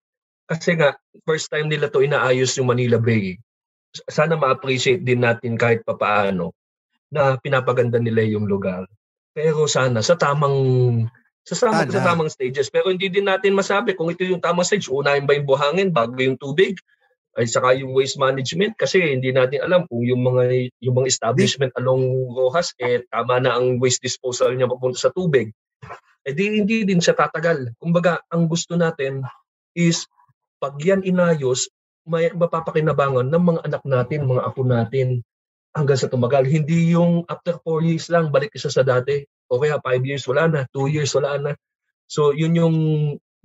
Kasi 0.46 0.78
nga 0.78 0.96
first 1.26 1.50
time 1.50 1.66
nila 1.66 1.90
to 1.90 2.00
inaayos 2.00 2.54
yung 2.56 2.70
Manila 2.70 2.96
Bay. 2.96 3.36
Sana 4.06 4.38
ma-appreciate 4.38 5.02
din 5.02 5.26
natin 5.26 5.58
kahit 5.58 5.82
papaano 5.82 6.54
na 7.10 7.34
pinapaganda 7.36 7.98
nila 7.98 8.22
yung 8.24 8.46
lugar. 8.46 8.86
Pero 9.34 9.66
sana 9.66 10.00
sa 10.00 10.14
tamang 10.14 10.56
sa 11.42 11.66
tamang, 11.66 11.88
Sana. 11.88 11.96
sa 11.96 12.06
tamang 12.12 12.30
stages. 12.30 12.68
Pero 12.68 12.92
hindi 12.92 13.08
din 13.08 13.26
natin 13.26 13.56
masabi 13.56 13.96
kung 13.96 14.12
ito 14.12 14.22
yung 14.22 14.40
tamang 14.40 14.68
stage. 14.68 14.86
Unahin 14.92 15.24
ba 15.24 15.32
yung 15.32 15.48
buhangin? 15.48 15.88
Bago 15.90 16.14
yung 16.20 16.36
tubig 16.36 16.78
ay 17.38 17.46
saka 17.46 17.70
yung 17.78 17.94
waste 17.94 18.18
management 18.18 18.74
kasi 18.74 18.98
hindi 18.98 19.30
natin 19.30 19.62
alam 19.62 19.86
kung 19.86 20.02
yung 20.02 20.26
mga 20.26 20.74
yung 20.82 20.98
mga 20.98 21.06
establishment 21.06 21.70
along 21.78 22.02
Rojas 22.34 22.74
eh 22.82 23.06
tama 23.06 23.38
na 23.38 23.54
ang 23.54 23.78
waste 23.78 24.02
disposal 24.02 24.58
niya 24.58 24.66
papunta 24.66 24.98
sa 24.98 25.14
tubig. 25.14 25.54
Eh 26.26 26.34
di 26.34 26.58
hindi 26.58 26.82
din 26.82 26.98
siya 26.98 27.14
tatagal. 27.14 27.78
Kumbaga 27.78 28.18
ang 28.34 28.50
gusto 28.50 28.74
natin 28.74 29.22
is 29.78 30.02
pag 30.58 30.74
yan 30.82 31.06
inayos 31.06 31.70
may 32.02 32.26
mapapakinabangan 32.34 33.30
ng 33.30 33.44
mga 33.54 33.60
anak 33.70 33.82
natin, 33.86 34.26
mga 34.26 34.42
apo 34.42 34.66
natin 34.66 35.22
hanggang 35.78 36.00
sa 36.00 36.10
tumagal. 36.10 36.42
Hindi 36.42 36.90
yung 36.90 37.22
after 37.30 37.62
4 37.62 37.86
years 37.86 38.10
lang 38.10 38.34
balik 38.34 38.50
isa 38.50 38.72
sa 38.72 38.82
dati. 38.82 39.22
O 39.46 39.62
kaya 39.62 39.78
5 39.78 40.02
years 40.02 40.26
wala 40.26 40.50
na, 40.50 40.60
2 40.74 40.90
years 40.90 41.14
wala 41.14 41.38
na. 41.38 41.52
So 42.10 42.34
yun 42.34 42.58
yung 42.58 42.76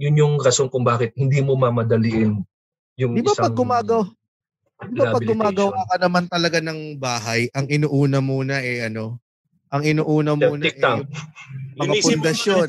yun 0.01 0.15
yung 0.17 0.33
rason 0.41 0.73
kung 0.73 0.81
bakit 0.81 1.13
hindi 1.13 1.45
mo 1.45 1.53
mamadaliin 1.53 2.41
yung 2.99 3.17
Di 3.17 3.21
ba 3.25 3.33
isang 3.33 3.43
pag 3.49 3.55
gumagaw, 3.57 4.01
di 4.85 4.95
ba 4.97 5.13
pag 5.15 5.25
gumagawa 5.25 5.79
ka 5.89 5.95
naman 5.97 6.25
talaga 6.29 6.57
ng 6.61 6.97
bahay, 7.01 7.49
ang 7.53 7.65
inuuna 7.65 8.19
muna 8.21 8.61
eh 8.61 8.85
ano, 8.85 9.17
ang 9.73 9.81
inuuna 9.81 10.37
muna 10.37 10.69
eh, 10.69 10.77
tank. 10.77 11.09
mga 11.73 11.93
pundasyon. 12.05 12.67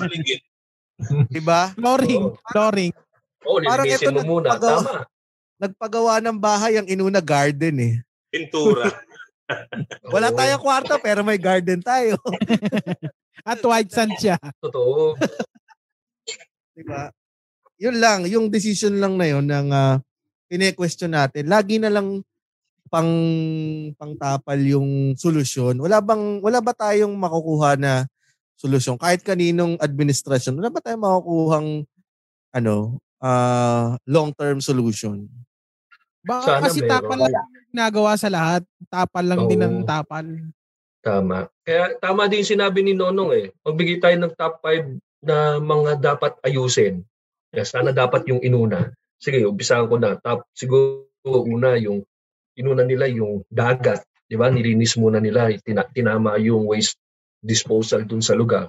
di 1.29 1.41
ba? 1.45 1.75
Flooring, 1.77 2.25
flooring. 2.49 2.93
Oo, 3.45 3.61
Parang 3.61 3.85
ito 3.85 4.09
mo 4.09 4.23
muna. 4.25 4.57
nagpagawa. 4.57 4.81
Tama. 4.81 4.93
Nagpagawa 5.55 6.15
ng 6.25 6.39
bahay, 6.41 6.73
ang 6.81 6.89
inuna 6.89 7.21
garden 7.21 7.77
eh. 7.79 7.95
Pintura. 8.33 8.89
Wala 10.15 10.33
Oo, 10.33 10.37
tayong 10.41 10.63
kwarto 10.65 10.97
pero 11.05 11.21
may 11.21 11.37
garden 11.37 11.85
tayo. 11.85 12.17
At 13.45 13.61
white 13.61 13.93
sand 13.93 14.17
siya. 14.17 14.41
Totoo. 14.65 15.21
di 16.73 16.83
ba? 16.89 17.13
Yun 17.77 18.01
lang, 18.01 18.25
yung 18.25 18.49
decision 18.49 18.97
lang 18.97 19.21
na 19.21 19.29
yun 19.29 19.45
ng 19.45 19.69
uh, 19.69 20.01
kine-question 20.55 21.11
natin. 21.11 21.51
Lagi 21.51 21.83
na 21.83 21.91
lang 21.91 22.23
pang 22.87 23.11
pangtapal 23.99 24.63
yung 24.63 25.19
solusyon. 25.19 25.83
Wala 25.83 25.99
bang 25.99 26.39
wala 26.39 26.63
ba 26.63 26.71
tayong 26.71 27.11
makukuha 27.11 27.75
na 27.75 28.07
solusyon 28.55 28.95
kahit 28.95 29.27
kaninong 29.27 29.75
administrasyon? 29.83 30.55
Wala 30.63 30.71
ba 30.71 30.79
tayong 30.79 31.03
makukuhang 31.03 31.69
ano, 32.55 33.03
ah, 33.19 33.99
long-term 34.07 34.63
solution? 34.63 35.27
Baka 36.23 36.63
Sana 36.63 36.71
kasi 36.71 36.81
meron. 36.87 36.93
tapal 36.95 37.19
lang 37.19 37.35
yung 37.35 37.69
ginagawa 37.75 38.11
sa 38.15 38.29
lahat. 38.31 38.63
Tapal 38.87 39.25
lang 39.27 39.43
din 39.51 39.61
ang 39.61 39.77
tapal. 39.83 40.25
Tama. 41.05 41.51
Kaya 41.67 41.99
tama 42.01 42.31
din 42.31 42.47
sinabi 42.47 42.81
ni 42.81 42.97
Nonong 42.97 43.31
eh. 43.37 43.47
Magbigay 43.61 44.01
tayo 44.01 44.17
ng 44.17 44.33
top 44.39 44.63
5 44.63 45.03
na 45.21 45.61
mga 45.61 46.01
dapat 46.01 46.33
ayusin. 46.41 47.05
Kaya 47.53 47.67
sana 47.69 47.93
dapat 47.93 48.25
yung 48.25 48.41
inuna. 48.41 48.95
Sige, 49.25 49.49
umpisahan 49.49 49.89
ko 49.89 49.97
na. 49.97 50.21
Top, 50.21 50.45
siguro 50.53 51.09
una 51.25 51.81
yung 51.81 52.05
inuna 52.61 52.85
nila 52.85 53.09
yung 53.09 53.41
dagat. 53.49 54.05
Di 54.29 54.37
ba? 54.37 54.53
Nilinis 54.53 55.01
muna 55.01 55.17
nila. 55.17 55.49
Tina, 55.65 55.89
tinama 55.89 56.37
yung 56.37 56.69
waste 56.69 57.01
disposal 57.41 58.05
dun 58.05 58.21
sa 58.21 58.37
lugar. 58.37 58.69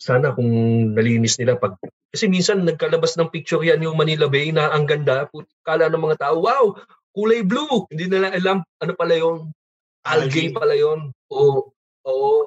Sana 0.00 0.32
kung 0.32 0.48
nalinis 0.96 1.36
nila 1.36 1.60
pag 1.60 1.76
kasi 2.12 2.28
minsan 2.28 2.68
nagkalabas 2.68 3.16
ng 3.16 3.32
picture 3.32 3.64
yan 3.64 3.80
yung 3.80 3.96
Manila 3.96 4.28
Bay 4.28 4.52
na 4.52 4.68
ang 4.68 4.84
ganda. 4.84 5.28
Kala 5.64 5.88
ng 5.88 6.02
mga 6.02 6.20
tao, 6.20 6.44
wow, 6.44 6.76
kulay 7.16 7.40
blue. 7.40 7.88
Hindi 7.88 8.08
nila 8.08 8.32
alam 8.32 8.60
ano 8.80 8.92
pala 8.92 9.16
yung 9.16 9.48
algae 10.04 10.52
pala 10.52 10.76
yon. 10.76 11.08
Oo. 11.32 11.72
Oo. 12.04 12.44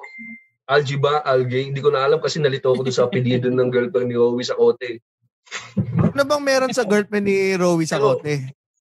Algae 0.70 0.98
ba? 0.98 1.22
Algae? 1.22 1.70
Hindi 1.70 1.82
ko 1.82 1.90
na 1.90 2.06
alam 2.06 2.22
kasi 2.22 2.38
nalito 2.38 2.70
ako 2.70 2.86
doon 2.86 2.94
sa 2.94 3.06
apelyido 3.10 3.50
ng 3.50 3.70
girlfriend 3.70 4.10
ni 4.10 4.18
Rowie 4.18 4.46
sa 4.46 4.58
kote. 4.58 5.02
Ano 5.76 6.22
bang 6.24 6.44
meron 6.44 6.72
sa 6.72 6.86
girlfriend 6.86 7.26
ni 7.28 7.54
Rowie 7.54 7.88
sa 7.88 8.00
Pero- 8.00 8.18
kote? 8.18 8.34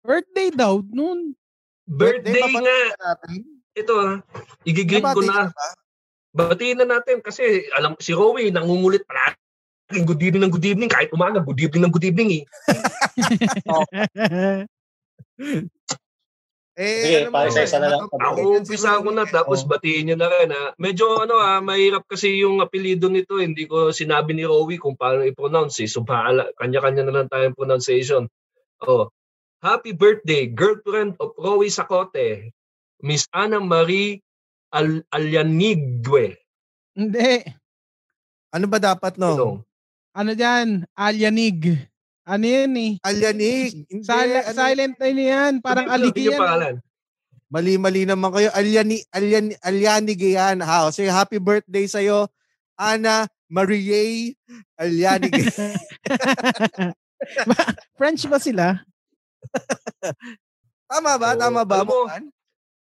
Birthday 0.06 0.50
daw 0.56 0.80
noon. 0.90 1.36
Birthday 1.86 2.40
Birthday, 2.40 2.64
nga. 2.64 2.80
Natin? 2.98 3.40
Ito 3.76 3.94
ah. 3.98 4.14
Igigreet 4.66 5.04
ko 5.04 5.22
na. 5.26 5.50
ba? 5.50 5.68
Batiin 6.30 6.78
na 6.82 6.98
natin 6.98 7.22
kasi 7.22 7.66
alam 7.74 7.98
si 8.00 8.14
Rowie 8.14 8.54
nangungulit 8.54 9.04
pala. 9.06 9.34
Good 9.90 10.22
evening 10.22 10.46
ng 10.46 10.54
good 10.54 10.66
evening. 10.70 10.90
Kahit 10.90 11.10
umaga, 11.10 11.42
good 11.42 11.58
evening 11.58 11.90
ng 11.90 11.94
good 11.94 12.06
evening 12.06 12.30
eh. 12.42 12.44
Eh, 16.80 17.04
Sige, 17.04 17.18
ano 17.28 17.36
mo, 17.36 17.36
pa-isa-isa 17.44 17.78
na 17.84 17.92
lang. 17.92 18.08
Ako, 18.08 18.40
umpisa 18.56 19.04
ko 19.04 19.12
na, 19.12 19.28
tapos 19.28 19.68
Oh. 19.68 19.68
batiin 19.68 20.08
nyo 20.08 20.16
na 20.16 20.32
rin. 20.32 20.48
Ha. 20.56 20.80
Medyo 20.80 21.28
ano 21.28 21.36
ah, 21.36 21.60
mahirap 21.60 22.08
kasi 22.08 22.40
yung 22.40 22.64
apelido 22.64 23.12
nito. 23.12 23.36
Hindi 23.36 23.68
ko 23.68 23.92
sinabi 23.92 24.32
ni 24.32 24.48
Rowie 24.48 24.80
kung 24.80 24.96
paano 24.96 25.28
i-pronounce. 25.28 25.84
Eh. 25.84 25.92
So, 25.92 26.08
paala, 26.08 26.48
kanya-kanya 26.56 27.04
na 27.04 27.14
lang 27.20 27.28
tayong 27.28 27.60
pronunciation. 27.60 28.32
Oh. 28.88 29.12
Happy 29.60 29.92
birthday, 29.92 30.48
girlfriend 30.48 31.20
of 31.20 31.36
Rowie 31.36 31.68
Sacote, 31.68 32.56
Miss 33.04 33.28
Ana 33.36 33.60
Marie 33.60 34.24
Al 34.72 35.04
Alyanigwe. 35.12 36.40
Hindi. 36.96 37.44
Ano 38.56 38.66
ba 38.72 38.80
dapat, 38.80 39.20
no? 39.20 39.36
Ano? 39.36 39.48
Ano 40.16 40.32
dyan? 40.32 40.88
Alyanig. 40.96 41.89
Ano 42.30 42.46
yan 42.46 42.78
eh? 42.78 42.92
Alyanig. 43.02 43.90
Hindi, 43.90 44.06
Sil- 44.06 44.46
ano, 44.46 44.54
silent 44.54 44.96
na 45.02 45.10
yan. 45.10 45.54
Parang 45.66 45.90
mo, 45.90 45.94
aligi 45.98 46.30
yung 46.30 46.38
yan. 46.38 46.42
pangalan. 46.46 46.76
Mali-mali 47.50 48.06
naman 48.06 48.30
kayo. 48.30 48.54
Alyani, 48.54 49.02
Alyan, 49.10 49.58
Alyanig 49.66 50.22
yan. 50.22 50.62
Ha, 50.62 50.94
sige, 50.94 51.10
happy 51.10 51.42
birthday 51.42 51.90
sa'yo, 51.90 52.30
Ana 52.78 53.26
Marie 53.50 54.38
Alyanig. 54.78 55.34
French 57.98 58.30
ba 58.30 58.38
sila? 58.38 58.78
Tama 60.86 61.18
ba? 61.18 61.34
Oo, 61.34 61.42
Tama 61.42 61.62
ba? 61.66 61.82
alam 61.82 61.90
mo? 61.90 62.06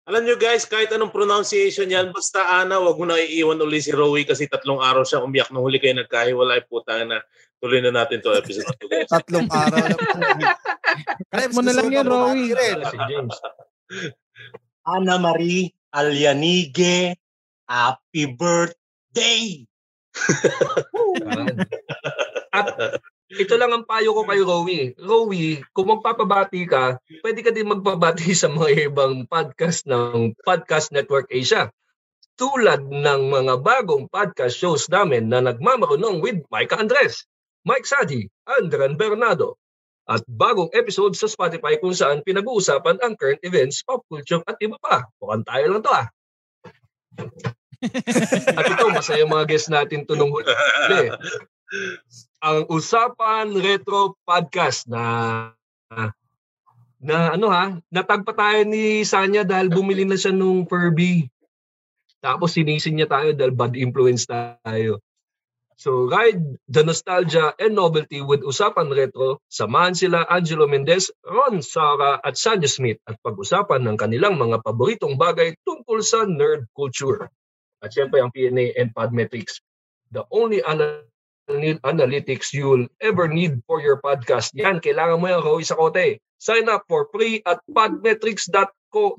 Alam 0.02 0.28
nyo 0.28 0.36
guys, 0.36 0.66
kahit 0.68 0.92
anong 0.92 1.14
pronunciation 1.14 1.88
yan, 1.88 2.12
basta 2.12 2.60
Ana, 2.60 2.82
wag 2.84 2.98
mo 3.00 3.06
na 3.08 3.22
iiwan 3.22 3.62
uli 3.64 3.80
si 3.80 3.94
Rowie 3.94 4.28
kasi 4.28 4.50
tatlong 4.50 4.82
araw 4.82 5.06
siya 5.06 5.24
umiyak 5.24 5.54
nung 5.54 5.64
huli 5.64 5.78
kayo 5.80 5.96
nagkahiwalay. 5.96 6.66
Puta 6.68 7.00
na. 7.08 7.22
Tuloy 7.62 7.78
na 7.86 7.94
natin 7.94 8.26
to 8.26 8.34
episode 8.34 8.66
na 8.66 8.74
to 8.74 8.90
guys. 8.90 9.10
Tatlong 9.14 9.46
araw 9.46 9.86
na 9.86 9.94
po. 9.94 10.18
Krebs, 11.30 11.54
mo 11.54 11.62
na 11.62 11.78
lang 11.78 11.94
yan, 11.94 12.10
Rowie. 12.10 12.58
Si 12.58 12.98
James. 13.06 13.38
Ana 14.98 15.22
Marie 15.22 15.70
Alyanige, 15.94 17.22
happy 17.70 18.34
birthday! 18.34 19.70
At 22.58 22.98
ito 23.30 23.54
lang 23.62 23.72
ang 23.72 23.86
payo 23.86 24.18
ko 24.18 24.26
kay 24.26 24.42
Rowie. 24.42 24.98
Rowie, 24.98 25.62
kung 25.70 25.94
magpapabati 25.94 26.66
ka, 26.66 26.98
pwede 27.22 27.46
ka 27.46 27.54
din 27.54 27.70
magpabati 27.70 28.34
sa 28.34 28.50
mga 28.50 28.90
ibang 28.90 29.30
podcast 29.30 29.86
ng 29.86 30.34
Podcast 30.42 30.90
Network 30.90 31.30
Asia. 31.30 31.70
Tulad 32.42 32.90
ng 32.90 33.22
mga 33.30 33.62
bagong 33.62 34.10
podcast 34.10 34.58
shows 34.58 34.90
namin 34.90 35.30
na 35.30 35.46
nagmamarunong 35.46 36.26
with 36.26 36.42
Mike 36.50 36.74
Andres, 36.74 37.30
Mike 37.64 37.86
Sadi, 37.86 38.26
Andran 38.46 38.98
Bernardo, 38.98 39.58
at 40.10 40.26
bagong 40.26 40.74
episode 40.74 41.14
sa 41.14 41.30
Spotify 41.30 41.78
kung 41.78 41.94
saan 41.94 42.26
pinag-uusapan 42.26 43.00
ang 43.02 43.14
current 43.16 43.42
events, 43.46 43.86
pop 43.86 44.02
culture 44.10 44.42
at 44.50 44.58
iba 44.60 44.76
pa. 44.82 45.06
Mukhang 45.22 45.46
tayo 45.46 45.66
lang 45.78 45.82
to 45.86 45.92
ah. 45.94 46.08
at 48.58 48.66
ito, 48.66 48.86
masaya 48.94 49.26
mga 49.26 49.46
guests 49.50 49.70
natin 49.70 50.06
to 50.06 50.14
nung 50.18 50.34
huli 50.34 50.50
ang 52.42 52.68
Usapan 52.68 53.54
Retro 53.56 54.20
Podcast 54.28 54.90
na 54.90 55.04
na 57.02 57.34
ano 57.34 57.48
ha, 57.50 57.80
natagpa 57.90 58.36
tayo 58.36 58.62
ni 58.68 59.02
Sanya 59.08 59.42
dahil 59.42 59.74
bumili 59.74 60.06
na 60.06 60.20
siya 60.20 60.36
nung 60.36 60.68
Furby. 60.70 61.32
Tapos 62.22 62.54
sinisin 62.54 63.00
niya 63.00 63.10
tayo 63.10 63.34
dahil 63.34 63.54
bad 63.56 63.74
influence 63.74 64.30
tayo. 64.30 65.02
So 65.82 66.06
ride 66.06 66.62
the 66.70 66.86
nostalgia 66.86 67.58
and 67.58 67.74
novelty 67.74 68.22
with 68.22 68.46
Usapan 68.46 68.94
Retro. 68.94 69.42
Samahan 69.50 69.98
sila 69.98 70.30
Angelo 70.30 70.70
Mendez, 70.70 71.10
Ron 71.26 71.66
Sara 71.66 72.22
at 72.22 72.38
Sanya 72.38 72.70
Smith 72.70 73.02
at 73.10 73.18
pag-usapan 73.26 73.90
ng 73.90 73.98
kanilang 73.98 74.38
mga 74.38 74.62
paboritong 74.62 75.18
bagay 75.18 75.58
tungkol 75.66 76.06
sa 76.06 76.30
nerd 76.30 76.70
culture. 76.78 77.34
At 77.82 77.98
syempre 77.98 78.22
ang 78.22 78.30
PNA 78.30 78.78
and 78.78 78.94
Podmetrics. 78.94 79.58
The 80.14 80.22
only 80.30 80.62
ana- 80.62 81.02
need 81.50 81.82
analytics 81.82 82.54
you'll 82.54 82.86
ever 83.02 83.26
need 83.26 83.66
for 83.66 83.82
your 83.82 83.98
podcast. 84.06 84.54
Yan, 84.54 84.86
kailangan 84.86 85.18
mo 85.18 85.34
yan, 85.34 85.42
Roy 85.42 85.66
Sakote. 85.66 86.22
Sign 86.38 86.70
up 86.70 86.86
for 86.86 87.10
free 87.10 87.42
at 87.42 87.58
podmetrics.co 87.66 89.18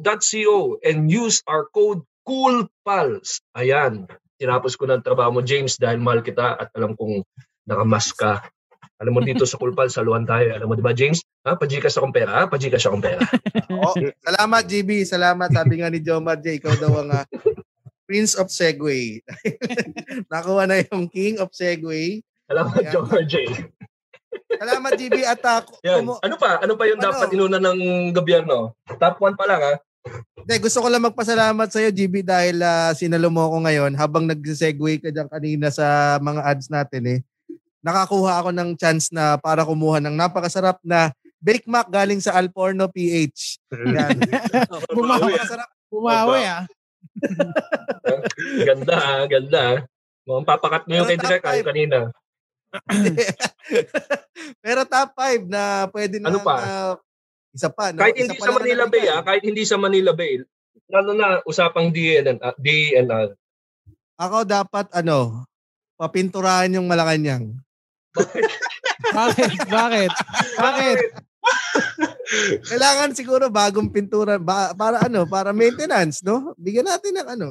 and 0.86 1.10
use 1.10 1.42
our 1.50 1.66
code 1.74 2.06
COOLPALS. 2.22 3.42
Ayan, 3.58 4.06
tinapos 4.42 4.74
ko 4.74 4.90
ng 4.90 5.06
trabaho 5.06 5.30
mo, 5.30 5.40
James, 5.40 5.78
dahil 5.78 6.02
mahal 6.02 6.18
kita 6.20 6.58
at 6.58 6.68
alam 6.74 6.98
kong 6.98 7.22
nakamas 7.62 8.10
ka. 8.10 8.42
Alam 8.98 9.18
mo 9.18 9.20
dito 9.22 9.46
sa 9.46 9.54
Cool 9.58 9.74
Pals, 9.74 9.94
saluhan 9.98 10.26
tayo. 10.26 10.50
Alam 10.50 10.66
mo, 10.66 10.74
di 10.74 10.82
ba, 10.82 10.90
James? 10.90 11.22
Ha? 11.46 11.54
Pajikas 11.54 11.94
akong 11.94 12.10
pera, 12.10 12.32
ha? 12.34 12.42
Pajikas 12.46 12.82
akong 12.82 13.02
pera. 13.02 13.22
Oh, 13.72 13.96
salamat, 14.20 14.62
GB. 14.68 15.02
Salamat. 15.02 15.48
Sabi 15.48 15.80
nga 15.80 15.88
ni 15.88 15.98
Jomar 15.98 16.36
J, 16.38 16.60
ikaw 16.60 16.76
daw 16.76 16.92
ang 17.02 17.08
ah, 17.08 17.24
Prince 18.04 18.36
of 18.36 18.52
Segway. 18.52 19.24
Nakuha 20.30 20.68
na 20.68 20.84
yung 20.84 21.08
King 21.08 21.40
of 21.40 21.50
Segway. 21.56 22.20
Salamat. 22.46 22.84
George 22.92 23.26
J. 23.26 23.36
Salamat, 24.52 24.92
GB. 24.94 25.24
At 25.24 25.40
uh, 25.40 25.64
Yan. 25.82 26.04
kumu- 26.04 26.20
Ano 26.20 26.36
pa? 26.36 26.60
Ano 26.60 26.76
pa 26.76 26.84
yung 26.84 27.00
Ano? 27.00 27.06
dapat 27.10 27.28
inuna 27.32 27.58
ng 27.58 27.78
gobyerno? 28.12 28.76
Top 29.00 29.16
1 29.18 29.40
pa 29.40 29.48
lang, 29.48 29.60
ha? 29.64 29.74
Hindi, 30.42 30.54
gusto 30.58 30.82
ko 30.82 30.88
lang 30.90 31.06
magpasalamat 31.06 31.68
sa 31.70 31.78
iyo, 31.78 31.90
GB, 31.94 32.26
dahil 32.26 32.58
ah, 32.60 32.90
sinalo 32.92 33.30
mo 33.30 33.46
ako 33.46 33.62
ngayon 33.62 33.92
habang 33.94 34.26
nag-segue 34.26 34.98
ka 34.98 35.08
dyan 35.14 35.30
kanina 35.30 35.70
sa 35.70 36.18
mga 36.18 36.40
ads 36.42 36.66
natin 36.66 37.02
eh. 37.06 37.18
Nakakuha 37.82 38.42
ako 38.42 38.50
ng 38.54 38.70
chance 38.78 39.10
na 39.14 39.38
para 39.38 39.62
kumuha 39.62 40.02
ng 40.02 40.14
napakasarap 40.14 40.78
na 40.82 41.14
Bake 41.42 41.66
Mac 41.66 41.90
galing 41.90 42.22
sa 42.22 42.38
Alporno 42.38 42.86
PH. 42.86 43.58
Yan. 43.74 44.18
Bumawi. 44.94 45.34
Napakasarap. 45.34 45.68
Bumawi 45.90 46.42
ah. 46.46 46.62
Ganda, 48.70 48.94
ha? 48.94 49.16
Ganda, 49.26 49.60
ha? 49.60 49.76
Mukhang 50.22 50.46
papakat 50.46 50.82
mo 50.86 50.92
yung 50.94 51.10
kay 51.10 51.18
Direk, 51.18 51.42
kanina. 51.66 51.98
Pero 54.62 54.80
top 54.86 55.10
5 55.18 55.46
na 55.52 55.90
pwede 55.90 56.16
na 56.22 56.30
Ano 56.30 56.40
pa? 56.40 56.54
ah, 56.62 56.94
isa 57.52 57.68
pa. 57.68 57.92
No? 57.92 58.00
Kahit 58.00 58.16
Isa 58.16 58.32
hindi 58.32 58.36
pa 58.36 58.44
sa 58.44 58.52
Manila 58.52 58.82
na 58.82 58.88
Bay, 58.88 59.04
nabigay. 59.04 59.12
ha? 59.12 59.24
Kahit 59.24 59.42
hindi 59.44 59.62
sa 59.62 59.76
Manila 59.76 60.12
Bay. 60.12 60.32
Lalo 60.88 61.10
na 61.12 61.26
usapang 61.44 61.88
DNR. 61.88 62.36
Uh, 62.36 62.56
DNR. 62.56 63.28
Ako 64.16 64.44
dapat 64.44 64.88
ano, 64.92 65.44
papinturahan 65.96 66.72
yung 66.72 66.88
Malacanang. 66.88 67.56
Bakit? 69.12 69.68
Bakit? 69.68 70.12
Bakit? 70.56 70.96
Kailangan 72.70 73.10
siguro 73.12 73.48
bagong 73.48 73.92
pintura 73.92 74.36
ba, 74.36 74.72
para 74.72 75.04
ano, 75.04 75.24
para 75.24 75.52
maintenance, 75.52 76.20
no? 76.24 76.56
Bigyan 76.56 76.88
natin 76.88 77.12
ng 77.20 77.28
ano. 77.28 77.48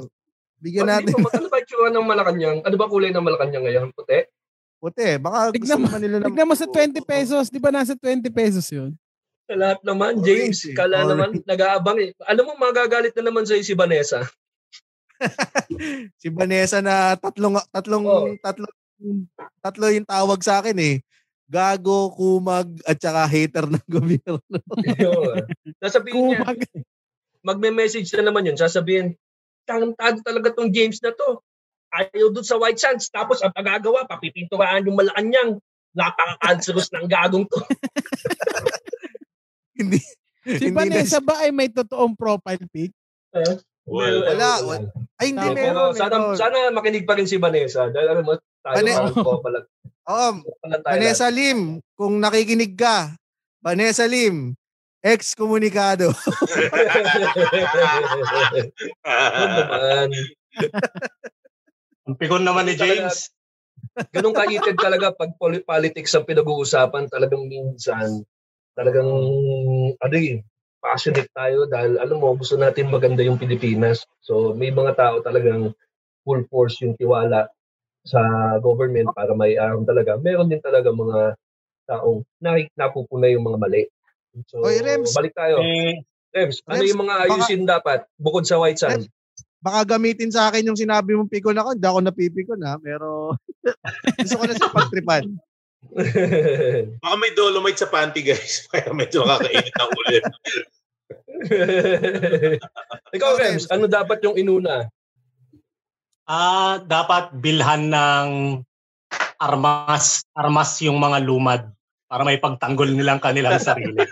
Bigyan 0.62 0.86
Pag 0.86 0.94
natin 1.02 1.14
dito, 1.18 1.30
Ano 1.34 1.50
ba 1.50 1.58
itsura 1.58 1.90
ng 1.90 2.06
Malacanang? 2.06 2.60
Ano 2.62 2.76
ba 2.78 2.86
kulay 2.86 3.10
ng 3.10 3.26
Malacanang 3.26 3.66
ngayon? 3.66 3.90
Puti? 3.94 4.22
puti. 4.82 5.18
Baka 5.18 5.50
gusto 5.50 5.56
Tignan 5.58 5.78
mo- 5.78 5.86
naman 5.90 6.02
nila 6.02 6.16
ng 6.18 6.26
Tignan 6.30 6.48
mo 6.50 6.56
sa 6.58 6.66
20 6.66 7.02
pesos. 7.02 7.44
Di 7.50 7.62
ba 7.62 7.70
nasa 7.70 7.94
20 7.94 8.30
pesos 8.30 8.66
yun? 8.70 8.94
Sa 9.52 9.60
lahat 9.60 9.84
naman, 9.84 10.24
James. 10.24 10.64
Eh. 10.64 10.72
Kala 10.72 11.04
Orange. 11.04 11.12
naman, 11.12 11.30
nag-aabang 11.44 12.00
eh. 12.00 12.16
Alam 12.24 12.44
mo, 12.48 12.54
magagalit 12.56 13.12
na 13.20 13.28
naman 13.28 13.44
sa'yo 13.44 13.60
si 13.60 13.76
Vanessa. 13.76 14.24
si 16.24 16.32
Vanessa 16.32 16.80
na 16.80 17.20
tatlong 17.20 17.60
tatlong 17.68 18.06
Oh. 18.08 18.32
tatlong 18.40 18.74
tatlo 19.60 19.86
yung 19.92 20.08
tawag 20.08 20.40
sa 20.40 20.64
akin 20.64 20.78
eh. 20.80 20.96
Gago, 21.52 22.16
kumag, 22.16 22.80
at 22.88 22.96
saka 22.96 23.28
hater 23.28 23.68
ng 23.68 23.84
gobyerno. 23.92 24.40
Sasabihin 25.84 26.32
niya, 26.32 26.48
Kumag. 26.48 26.64
magme-message 27.44 28.08
na 28.16 28.32
naman 28.32 28.48
yun. 28.48 28.56
Sasabihin, 28.56 29.20
tangtado 29.68 30.24
talaga 30.24 30.56
tong 30.56 30.72
James 30.72 31.04
na 31.04 31.12
to. 31.12 31.44
Ayaw 31.92 32.32
dun 32.32 32.48
sa 32.48 32.56
White 32.56 32.80
Sands. 32.80 33.12
Tapos 33.12 33.44
ang 33.44 33.52
pagagawa, 33.52 34.08
papipinturaan 34.08 34.88
yung 34.88 34.96
Malacanang. 34.96 35.60
Napaka-cancerous 35.92 36.88
ng 36.96 37.04
gagong 37.12 37.44
to. 37.52 37.60
hindi. 39.82 40.00
Si 40.42 40.58
hindi 40.64 40.74
Vanessa 40.74 41.20
ba 41.20 41.42
ay 41.42 41.50
may 41.50 41.70
totoong 41.70 42.14
profile 42.14 42.66
pic? 42.70 42.94
Well, 43.82 44.22
Wala, 44.24 44.62
wala. 44.62 44.88
Ay, 45.18 45.34
hindi, 45.34 45.42
Tama. 45.44 45.58
meron. 45.58 45.92
Sana, 45.94 46.16
meron. 46.16 46.38
sana 46.38 46.58
makinig 46.70 47.04
pa 47.04 47.18
rin 47.18 47.26
si 47.26 47.38
Vanessa. 47.38 47.90
Dahil 47.90 48.08
alam 48.08 48.24
mo, 48.24 48.34
tayo 48.62 48.76
Vane- 48.78 48.94
mga 48.94 49.14
ko 49.18 49.42
pala. 49.42 49.60
Oo, 50.12 50.30
Vanessa 50.82 51.30
Lim, 51.30 51.78
kung 51.94 52.18
nakikinig 52.18 52.74
ka, 52.74 53.14
Vanessa 53.58 54.06
Lim, 54.06 54.54
ex-komunikado. 55.00 56.14
Naman. 59.02 60.10
Ang 62.02 62.16
pikon 62.18 62.44
naman 62.44 62.66
ni 62.66 62.74
James. 62.76 63.30
Ganun 64.10 64.34
ka-heated 64.34 64.78
talaga 64.78 65.14
pag 65.14 65.34
poli- 65.38 65.64
politics 65.64 66.14
ang 66.14 66.26
pinag-uusapan. 66.26 67.08
Talagang 67.08 67.46
minsan, 67.46 68.26
talagang, 68.78 69.10
ano 69.98 70.16
eh, 70.18 70.42
passionate 70.82 71.30
tayo 71.32 71.70
dahil 71.70 72.02
alam 72.02 72.18
mo, 72.18 72.34
gusto 72.34 72.58
natin 72.58 72.90
maganda 72.90 73.22
yung 73.22 73.38
Pilipinas. 73.38 74.04
So 74.26 74.58
may 74.58 74.74
mga 74.74 74.98
tao 74.98 75.16
talagang 75.22 75.78
full 76.26 76.42
force 76.50 76.82
yung 76.82 76.98
tiwala 76.98 77.48
sa 78.02 78.22
government 78.58 79.14
para 79.14 79.32
may 79.38 79.62
arm 79.62 79.86
talaga. 79.86 80.18
Meron 80.18 80.50
din 80.50 80.62
talaga 80.62 80.90
mga 80.90 81.38
taong 81.86 82.26
nakik- 82.42 82.74
napupuna 82.74 83.30
yung 83.30 83.46
mga 83.46 83.58
mali. 83.62 83.84
So, 84.50 84.64
Oy, 84.66 84.82
Rems. 84.82 85.14
balik 85.14 85.36
tayo. 85.38 85.60
Eh, 85.62 86.02
Rems, 86.32 86.64
ano 86.66 86.82
Rems, 86.82 86.90
yung 86.90 87.02
mga 87.04 87.16
ayusin 87.28 87.64
dapat 87.68 88.08
bukod 88.18 88.48
sa 88.48 88.58
White 88.58 88.80
Sand? 88.80 89.06
Baka 89.62 89.98
gamitin 89.98 90.34
sa 90.34 90.50
akin 90.50 90.66
yung 90.66 90.80
sinabi 90.80 91.14
mong 91.14 91.30
pikon 91.30 91.60
ako. 91.60 91.78
Hindi 91.78 91.86
ako 91.86 92.00
napipikon 92.02 92.66
ha. 92.66 92.82
Pero 92.82 93.38
gusto 94.24 94.36
ko 94.40 94.44
na 94.50 94.58
sa 94.58 94.74
pagtripan. 94.74 95.38
Baka 97.02 97.16
may 97.18 97.34
dolomite 97.34 97.82
sa 97.82 97.90
panty, 97.90 98.22
guys. 98.22 98.66
Kaya 98.72 98.94
medyo 98.94 99.26
nakakainit 99.26 99.76
ang 99.76 99.92
ulo. 99.92 100.20
Ikaw, 103.18 103.32
Rems, 103.36 103.66
ano 103.74 103.90
dapat 103.90 104.22
yung 104.22 104.38
inuna? 104.38 104.88
Ah, 106.30 106.80
dapat 106.80 107.34
bilhan 107.36 107.92
ng 107.92 108.28
armas, 109.42 110.24
armas 110.38 110.72
yung 110.86 111.02
mga 111.02 111.18
lumad 111.26 111.62
para 112.08 112.24
may 112.24 112.38
pagtanggol 112.38 112.88
nilang 112.88 113.20
kanilang 113.20 113.58
sarili. 113.58 114.06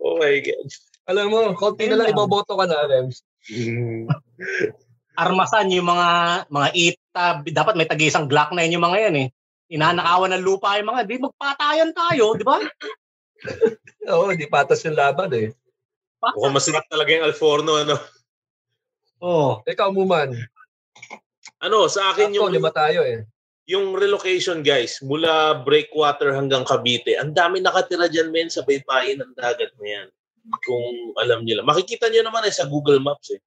Oh 0.00 0.16
my 0.16 0.38
God. 0.40 0.68
Alam 1.10 1.26
mo, 1.28 1.38
konti 1.58 1.90
na 1.90 1.98
lang 1.98 2.14
iboboto 2.14 2.54
ka 2.54 2.64
na, 2.64 2.86
Rems. 2.86 3.26
Armasan 5.18 5.74
yung 5.74 5.90
mga 5.90 6.08
mga 6.48 6.68
ita, 6.74 7.24
dapat 7.50 7.74
may 7.74 7.88
tag-isang 7.88 8.30
Glock 8.30 8.54
na 8.54 8.66
yung 8.66 8.84
mga 8.84 9.10
yan 9.10 9.16
eh. 9.26 9.28
Inanakawan 9.70 10.34
ng 10.34 10.42
lupa 10.42 10.78
yung 10.78 10.90
mga, 10.90 11.06
di 11.06 11.22
magpatayan 11.22 11.90
tayo, 11.94 12.34
di 12.34 12.42
ba? 12.42 12.58
Oo, 14.10 14.34
di 14.34 14.50
patas 14.50 14.82
yung 14.82 14.98
laban 14.98 15.30
eh. 15.34 15.54
Mukhang 16.20 16.54
masarap 16.54 16.84
talaga 16.90 17.10
yung 17.14 17.26
Alforno, 17.26 17.80
ano. 17.80 17.96
Oh. 19.22 19.60
Ikaw, 19.64 19.88
Muman. 19.92 20.36
Ano, 21.60 21.88
sa 21.88 22.12
akin 22.12 22.32
Ako, 22.32 22.36
yung, 22.36 22.50
lima 22.52 22.72
tayo 22.72 23.04
eh. 23.04 23.24
yung 23.68 23.94
relocation, 23.94 24.64
guys, 24.64 24.98
mula 25.04 25.60
Breakwater 25.62 26.32
hanggang 26.32 26.64
Cavite, 26.64 27.20
ang 27.20 27.36
dami 27.36 27.60
nakatira 27.60 28.08
dyan, 28.08 28.32
men, 28.32 28.48
sa 28.48 28.64
baybayin 28.64 29.20
ng 29.20 29.32
dagat 29.36 29.72
na 29.80 29.86
yan. 29.86 30.06
Kung 30.64 31.14
alam 31.20 31.44
lang. 31.44 31.68
Makikita 31.68 32.08
nyo 32.08 32.24
naman 32.24 32.48
eh 32.48 32.54
sa 32.54 32.64
Google 32.64 32.98
Maps 32.98 33.30
eh. 33.36 33.40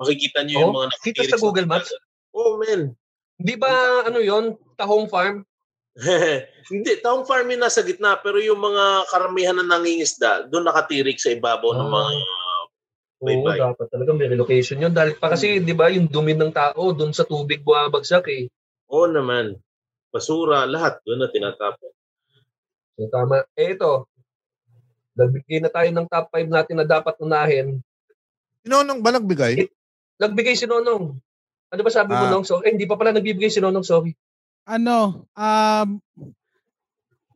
Makikita 0.00 0.46
yung 0.48 0.72
Oh, 0.72 0.76
mga 0.80 0.88
kita 1.04 1.22
nakatirik 1.24 1.30
sa 1.30 1.38
Google 1.40 1.68
Maps? 1.68 1.90
Oh, 2.32 2.56
men. 2.56 2.96
Di 3.36 3.54
ba, 3.58 4.06
ano 4.06 4.22
yon 4.22 4.56
Tahong 4.78 5.08
Farm? 5.10 5.44
Hindi, 6.72 7.04
town 7.04 7.28
farm 7.28 7.52
yung 7.52 7.60
nasa 7.60 7.84
gitna, 7.84 8.16
pero 8.16 8.40
yung 8.40 8.56
mga 8.56 9.12
karamihan 9.12 9.52
na 9.60 9.76
nangingisda, 9.76 10.48
doon 10.48 10.64
nakatirik 10.64 11.20
sa 11.20 11.28
ibabaw 11.28 11.76
ng 11.76 11.84
Ah. 11.84 11.92
mga 11.92 12.10
Oo, 13.22 13.28
Bye-bye. 13.28 13.60
dapat 13.60 13.86
talaga 13.92 14.10
may 14.16 14.26
relocation 14.26 14.82
yun. 14.82 14.90
Dahil 14.90 15.14
pa 15.14 15.30
kasi, 15.30 15.60
di 15.60 15.76
ba, 15.76 15.92
yung 15.92 16.08
dumi 16.08 16.32
ng 16.34 16.50
tao, 16.50 16.90
doon 16.90 17.12
sa 17.12 17.22
tubig 17.22 17.60
bumabagsak 17.62 18.24
eh. 18.32 18.48
Oo 18.90 19.06
naman. 19.06 19.60
Basura, 20.10 20.64
lahat 20.66 20.98
doon 21.04 21.22
na 21.22 21.28
tinatapon. 21.30 21.92
So, 22.98 23.06
tama. 23.12 23.44
Eh, 23.54 23.76
ito. 23.78 24.08
Nagbigay 25.14 25.60
na 25.60 25.70
tayo 25.70 25.86
ng 25.92 26.08
top 26.08 26.26
5 26.32 26.48
natin 26.48 26.76
na 26.80 26.86
dapat 26.88 27.14
unahin. 27.20 27.78
Sinonong 28.64 28.98
ba 29.04 29.12
nagbigay? 29.12 29.70
Nagbigay 30.22 30.54
si 30.54 30.64
Nonong. 30.64 31.18
Ano 31.68 31.80
ba 31.80 31.90
sabi 31.90 32.12
mo, 32.12 32.22
Ah. 32.22 32.30
Nong? 32.30 32.44
So, 32.44 32.62
eh, 32.62 32.70
hindi 32.70 32.86
pa 32.86 32.94
pala 32.94 33.10
nagbibigay 33.10 33.48
si 33.48 33.58
Nonong, 33.58 33.82
sorry. 33.82 34.14
Ano, 34.62 35.26
um, 35.28 35.88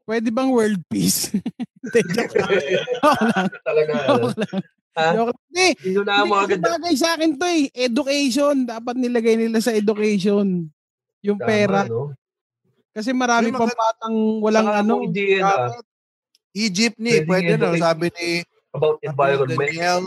pwede 0.05 0.31
bang 0.31 0.47
world 0.49 0.79
peace? 0.87 1.35
Hindi, 1.87 2.03
joke 2.09 2.35
lang. 2.35 2.51
Joke 2.99 3.23
lang. 3.25 3.47
Talaga. 3.63 3.93
Joke 4.05 4.39
lang. 4.41 4.59
Ha? 4.93 5.07
Joke 5.13 5.31
lang. 5.31 5.75
Hindi, 5.77 5.99
na 6.03 6.25
mo 6.25 6.35
bagay 6.43 6.95
sa 6.97 7.15
akin 7.15 7.31
to 7.33 7.47
eh. 7.47 7.71
Education. 7.73 8.55
Dapat 8.65 8.95
nilagay 8.97 9.35
nila 9.37 9.59
sa 9.59 9.71
education. 9.71 10.67
Yung 11.23 11.39
Tama, 11.39 11.47
pera. 11.47 11.81
no? 11.87 12.11
Kasi 12.91 13.11
marami 13.13 13.51
pang 13.51 13.69
batang 13.69 14.17
walang 14.41 14.67
Saka 14.67 14.81
ano. 14.83 14.95
hindi 15.01 15.39
ah, 15.39 15.71
Dapat. 15.71 15.85
Egypt 16.57 16.97
ni, 16.97 17.13
Pwede 17.13 17.29
pwede 17.29 17.51
educate- 17.55 17.83
sabi 17.83 18.07
ni 18.11 18.29
about 18.73 18.99
environment. 19.01 19.59
Daniel 19.61 20.03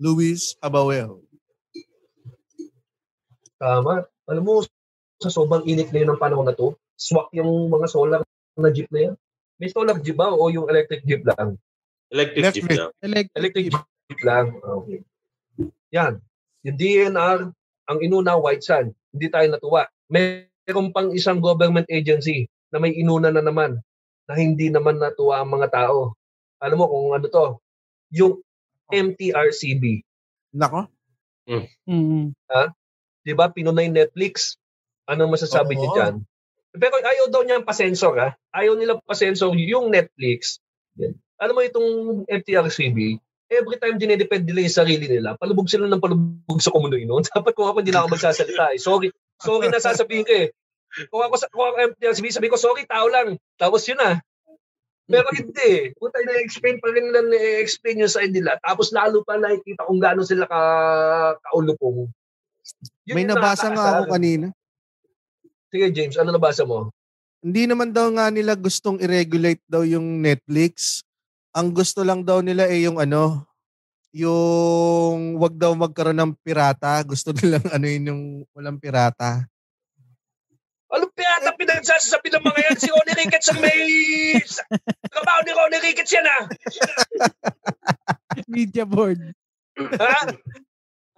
Luis 0.00 0.58
Abawel. 0.58 1.20
Tama. 3.60 4.08
Alam 4.24 4.42
mo, 4.42 4.64
sa 5.20 5.28
sobrang 5.28 5.60
init 5.68 5.92
ngayon 5.92 6.16
ng 6.16 6.22
panahon 6.22 6.48
na 6.48 6.56
to, 6.56 6.72
swak 6.96 7.28
yung 7.36 7.68
mga 7.68 7.86
solar 7.92 8.20
na 8.56 8.72
jeep 8.72 8.88
na 8.88 9.12
yan. 9.12 9.14
May 9.60 9.68
solar 9.68 10.00
jeep 10.00 10.16
ba 10.16 10.32
o 10.32 10.48
yung 10.48 10.64
electric 10.72 11.04
jeep 11.04 11.20
lang? 11.28 11.60
Electric 12.08 12.40
Left 12.40 12.56
jeep 12.56 12.68
lang. 12.72 12.90
Electric. 13.04 13.36
Electric 13.36 13.64
jeep 13.68 14.20
lang. 14.24 14.46
Okay. 14.64 14.98
Yan. 15.92 16.24
Yung 16.64 16.76
DNR, 16.80 17.38
ang 17.92 17.98
inuna, 18.00 18.40
White 18.40 18.64
Sun. 18.64 18.96
Hindi 19.12 19.26
tayo 19.28 19.46
natuwa. 19.52 19.84
Meron 20.08 20.88
pang 20.96 21.12
isang 21.12 21.44
government 21.44 21.86
agency 21.92 22.48
na 22.72 22.80
may 22.80 22.96
inuna 22.96 23.28
na 23.28 23.44
naman 23.44 23.76
na 24.24 24.34
hindi 24.38 24.72
naman 24.72 24.96
natuwa 24.96 25.44
ang 25.44 25.52
mga 25.52 25.68
tao. 25.68 26.16
Alam 26.64 26.76
mo 26.80 26.86
kung 26.88 27.06
ano 27.12 27.26
to? 27.28 27.46
Yung 28.16 28.40
MTRCB. 28.88 30.00
Nako. 30.56 30.88
Mm. 31.50 32.32
Di 33.24 33.32
ba? 33.36 33.52
Pinunay 33.52 33.92
Netflix. 33.92 34.56
Anong 35.10 35.34
masasabi 35.34 35.76
niyo 35.76 35.90
Oo. 35.92 35.96
dyan? 35.96 36.14
Pero 36.70 36.94
ayaw 37.02 37.26
daw 37.34 37.42
niya 37.42 37.66
pasensor 37.66 38.14
ha. 38.20 38.28
Ayaw 38.54 38.78
nila 38.78 39.02
pasensor 39.02 39.50
yung 39.58 39.90
Netflix. 39.90 40.62
Yan. 41.02 41.18
Alam 41.40 41.56
mo 41.56 41.60
itong 41.64 41.90
MTRCB, 42.28 43.18
every 43.50 43.76
time 43.82 43.98
dinedepend 43.98 44.46
nila 44.46 44.62
yung 44.62 44.78
sarili 44.78 45.06
nila, 45.10 45.34
palubog 45.34 45.66
sila 45.66 45.90
ng 45.90 45.98
palubog 45.98 46.60
sa 46.62 46.70
komunoy 46.70 47.02
noon. 47.02 47.26
Dapat 47.34 47.52
kung 47.56 47.66
ako 47.66 47.82
hindi 47.82 47.90
na 47.90 48.06
ako 48.06 48.14
magsasalita 48.14 48.76
eh. 48.76 48.78
Sorry. 48.78 49.08
Sorry 49.40 49.66
na 49.72 49.82
sasabihin 49.82 50.22
ko 50.22 50.32
eh. 50.36 50.48
Kung 51.10 51.22
ako, 51.22 51.34
sa- 51.38 51.50
kung 51.50 51.64
ako 51.66 51.96
MTRCB, 51.96 52.26
sabi 52.30 52.50
ko, 52.50 52.58
sorry, 52.58 52.82
tao 52.86 53.06
lang. 53.10 53.38
Tapos 53.58 53.82
yun 53.86 53.98
na. 53.98 54.22
Pero 55.10 55.26
hindi. 55.34 55.90
Puta, 55.98 56.22
na-explain 56.22 56.78
pa 56.78 56.94
rin 56.94 57.10
nila, 57.10 57.26
na-explain 57.26 57.98
yung 57.98 58.10
side 58.10 58.30
nila. 58.30 58.58
Tapos 58.62 58.94
lalo 58.94 59.26
pa 59.26 59.34
nakikita 59.34 59.86
kung 59.86 59.98
gaano 59.98 60.22
sila 60.22 60.46
ka, 60.46 60.60
kaulupong. 61.50 62.06
Yun 63.06 63.14
May 63.16 63.26
nabasa 63.26 63.68
nga 63.70 63.98
ako 63.98 64.02
kanina. 64.12 64.46
Sige, 65.70 65.86
James, 65.94 66.16
ano 66.18 66.34
nabasa 66.34 66.66
mo? 66.66 66.90
Hindi 67.40 67.64
naman 67.64 67.94
daw 67.94 68.10
nga 68.12 68.28
nila 68.28 68.52
gustong 68.58 69.00
i-regulate 69.00 69.62
daw 69.64 69.86
yung 69.86 70.20
Netflix. 70.20 71.00
Ang 71.56 71.72
gusto 71.72 72.04
lang 72.04 72.26
daw 72.26 72.44
nila 72.44 72.68
eh 72.68 72.84
yung 72.84 73.00
ano, 73.00 73.48
yung 74.10 75.38
wag 75.38 75.54
daw 75.54 75.72
magkaroon 75.72 76.18
ng 76.18 76.34
pirata. 76.42 77.00
Gusto 77.06 77.30
nilang 77.38 77.64
ano 77.70 77.86
yun 77.86 78.10
yung 78.10 78.22
walang 78.52 78.78
pirata. 78.82 79.46
Ano 80.90 81.06
piyata 81.14 81.54
pinagsasabi 81.54 82.34
ng 82.34 82.42
mga 82.42 82.60
yan? 82.66 82.76
Si 82.82 82.88
Ronnie 82.94 83.14
Ricketts 83.14 83.48
ang 83.54 83.62
may... 83.62 83.78
Trabaho 85.06 85.40
ni 85.46 85.52
Ronnie 85.54 85.82
Ricketts 85.86 86.10
yan, 86.10 86.26
ha? 86.26 86.38
Media 88.50 88.82
board. 88.82 89.22
ha? 89.78 90.34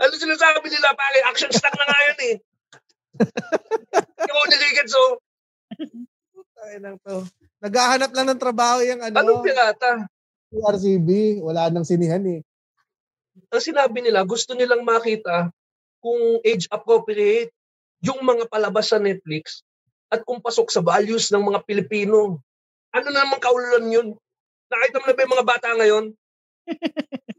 Ano 0.03 0.13
sinasabi 0.19 0.67
nila, 0.67 0.99
pare? 0.99 1.19
Action 1.31 1.53
stock 1.55 1.75
na 1.79 1.87
nga 1.87 1.99
yan, 2.11 2.21
eh. 2.27 2.37
Si 4.23 4.31
Ronnie 4.31 4.59
Ricketts, 4.59 4.95
oh. 4.99 5.23
Ay 6.63 6.79
nang 6.79 6.99
to. 7.03 7.27
Naghahanap 7.63 8.11
lang 8.15 8.27
ng 8.31 8.43
trabaho 8.43 8.83
yung 8.83 9.03
ano, 9.03 9.15
Anong 9.19 9.43
pirata? 9.47 10.07
RCB. 10.51 11.43
Wala 11.43 11.71
nang 11.71 11.87
sinihan 11.87 12.23
eh. 12.27 12.41
Ang 13.51 13.63
sinabi 13.63 14.03
nila, 14.03 14.23
gusto 14.27 14.55
nilang 14.55 14.83
makita 14.83 15.51
kung 16.03 16.43
age 16.43 16.67
appropriate 16.71 17.55
yung 18.03 18.21
mga 18.23 18.51
palabas 18.51 18.91
sa 18.91 18.99
Netflix 18.99 19.63
at 20.11 20.27
kung 20.27 20.43
pasok 20.43 20.69
sa 20.69 20.83
values 20.83 21.31
ng 21.31 21.41
mga 21.41 21.63
Pilipino. 21.65 22.43
Ano 22.93 23.07
na 23.09 23.25
naman 23.25 23.41
kaululan 23.41 23.87
yun? 23.89 24.09
Nakita 24.69 24.99
mo 25.01 25.05
na 25.07 25.15
ba 25.15 25.23
yung 25.25 25.35
mga 25.39 25.49
bata 25.49 25.69
ngayon? 25.79 26.05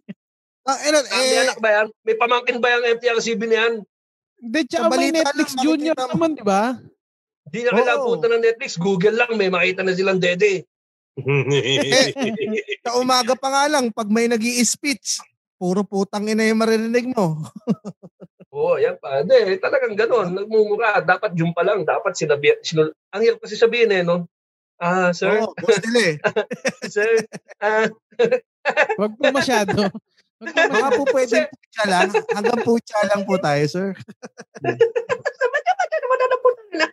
Ah, 0.64 0.80
eh, 0.80 0.96
Ah, 0.96 1.04
may 1.04 1.28
eh, 1.28 1.44
anak 1.44 1.60
ba 1.60 1.70
yan? 1.70 1.88
May 2.08 2.16
pamangkin 2.16 2.58
ba 2.64 2.72
yung 2.72 2.88
MTRCB 2.96 3.42
na 3.52 3.58
yan? 3.68 3.74
Hindi, 4.40 4.60
tsaka 4.64 4.88
Sa 4.88 4.96
may 4.96 5.12
Netflix 5.12 5.48
lang, 5.52 5.64
Junior 5.64 5.96
makikita 5.96 6.08
mo. 6.08 6.12
naman, 6.16 6.30
di 6.36 6.44
ba? 6.44 6.62
Di 7.44 7.60
na 7.64 7.72
kailangan 7.76 8.08
punta 8.08 8.28
ng 8.32 8.44
Netflix. 8.44 8.72
Google 8.80 9.16
lang, 9.16 9.32
may 9.36 9.52
makita 9.52 9.84
na 9.84 9.92
silang 9.92 10.24
dede. 10.24 10.64
sa 12.84 12.98
umaga 12.98 13.36
pa 13.36 13.48
nga 13.52 13.64
lang, 13.70 13.92
pag 13.92 14.08
may 14.08 14.26
nag 14.26 14.42
speech 14.64 15.20
puro 15.60 15.84
putang 15.84 16.28
ina 16.28 16.48
yung 16.48 16.60
maririnig 16.60 17.12
mo. 17.12 17.44
Oo, 18.56 18.78
yan 18.78 18.96
pa. 19.02 19.20
Hindi, 19.20 19.58
talagang 19.58 19.98
ganon. 19.98 20.32
Nagmumura. 20.32 21.02
Dapat 21.02 21.34
yung 21.36 21.52
pa 21.52 21.66
lang. 21.66 21.82
Dapat 21.84 22.14
sinabi. 22.14 22.54
Sinul- 22.62 22.94
Ang 23.10 23.22
hirap 23.26 23.42
kasi 23.42 23.58
sabihin 23.58 23.90
eh, 23.90 24.06
no? 24.06 24.30
Ah, 24.78 25.10
sir, 25.10 25.42
Oo, 25.42 25.56
nila 25.58 26.02
eh. 26.06 26.16
sir, 26.94 27.26
ah, 27.58 27.88
Wag 28.96 29.14
po 29.18 29.24
masyado. 29.32 29.90
Mga 30.52 30.90
po 30.96 31.04
pwedeng 31.16 31.48
putya 31.48 31.84
lang. 31.88 32.08
Hanggang 32.32 32.60
putya 32.62 33.00
lang 33.08 33.22
po 33.24 33.36
tayo, 33.40 33.64
sir. 33.66 33.90
ano 35.84 35.96
naman 35.96 36.18
na 36.20 36.38
po 36.40 36.48
na? 36.74 36.88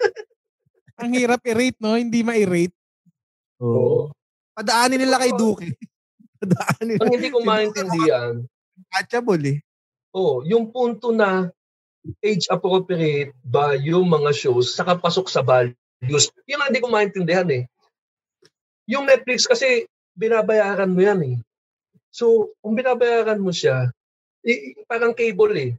Ang 1.03 1.12
hirap 1.16 1.40
i-rate, 1.44 1.78
no? 1.80 1.96
Hindi 1.96 2.20
ma-i-rate. 2.20 2.76
Oo. 3.61 4.12
Padaanin 4.53 5.01
nila 5.01 5.16
kay 5.16 5.32
Duque. 5.32 5.72
Padaanin 6.38 7.01
Ang 7.01 7.09
nila. 7.09 7.16
hindi 7.16 7.28
ko 7.32 7.38
maintindihan, 7.40 8.34
Catchable 8.90 9.44
eh. 9.44 9.59
oh, 10.16 10.40
yung 10.42 10.72
punto 10.72 11.12
na 11.12 11.53
age 12.24 12.48
appropriate 12.48 13.36
ba 13.44 13.76
yung 13.76 14.09
mga 14.09 14.32
shows 14.32 14.72
sa 14.72 14.88
pasok 14.96 15.28
sa 15.28 15.44
values, 15.44 16.32
yun 16.48 16.61
ang 16.61 16.72
hindi 16.72 16.80
ko 16.80 16.88
maintindihan 16.88 17.48
eh. 17.53 17.68
Yung 18.88 19.05
Netflix 19.05 19.44
kasi 19.44 19.84
binabayaran 20.16 20.90
mo 20.90 21.01
yan 21.05 21.20
eh. 21.24 21.36
So, 22.11 22.54
kung 22.58 22.74
binabayaran 22.74 23.38
mo 23.38 23.54
siya, 23.54 23.90
i- 24.46 24.74
parang 24.86 25.14
cable 25.14 25.54
eh. 25.56 25.70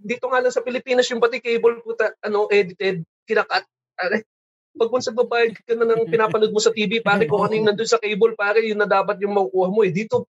Dito 0.00 0.28
nga 0.28 0.40
lang 0.40 0.52
sa 0.52 0.64
Pilipinas, 0.64 1.08
yung 1.12 1.20
pati 1.20 1.40
cable 1.40 1.80
puta, 1.84 2.12
ano, 2.24 2.48
edited, 2.48 3.04
kinakat. 3.28 3.64
Are, 4.00 4.24
pag 4.70 4.92
once 4.92 5.08
nagbabayad 5.10 5.52
ka 5.60 5.74
na 5.76 5.88
ng 5.88 6.08
pinapanood 6.12 6.52
mo 6.52 6.60
sa 6.60 6.72
TV, 6.72 7.00
pare, 7.04 7.26
kung 7.28 7.44
ano 7.44 7.52
yung 7.56 7.68
nandun 7.68 7.88
sa 7.88 8.00
cable, 8.00 8.36
pare, 8.36 8.64
yun 8.64 8.80
na 8.80 8.88
dapat 8.88 9.20
yung 9.24 9.36
makukuha 9.36 9.68
mo 9.68 9.80
eh. 9.84 9.92
Dito, 9.92 10.28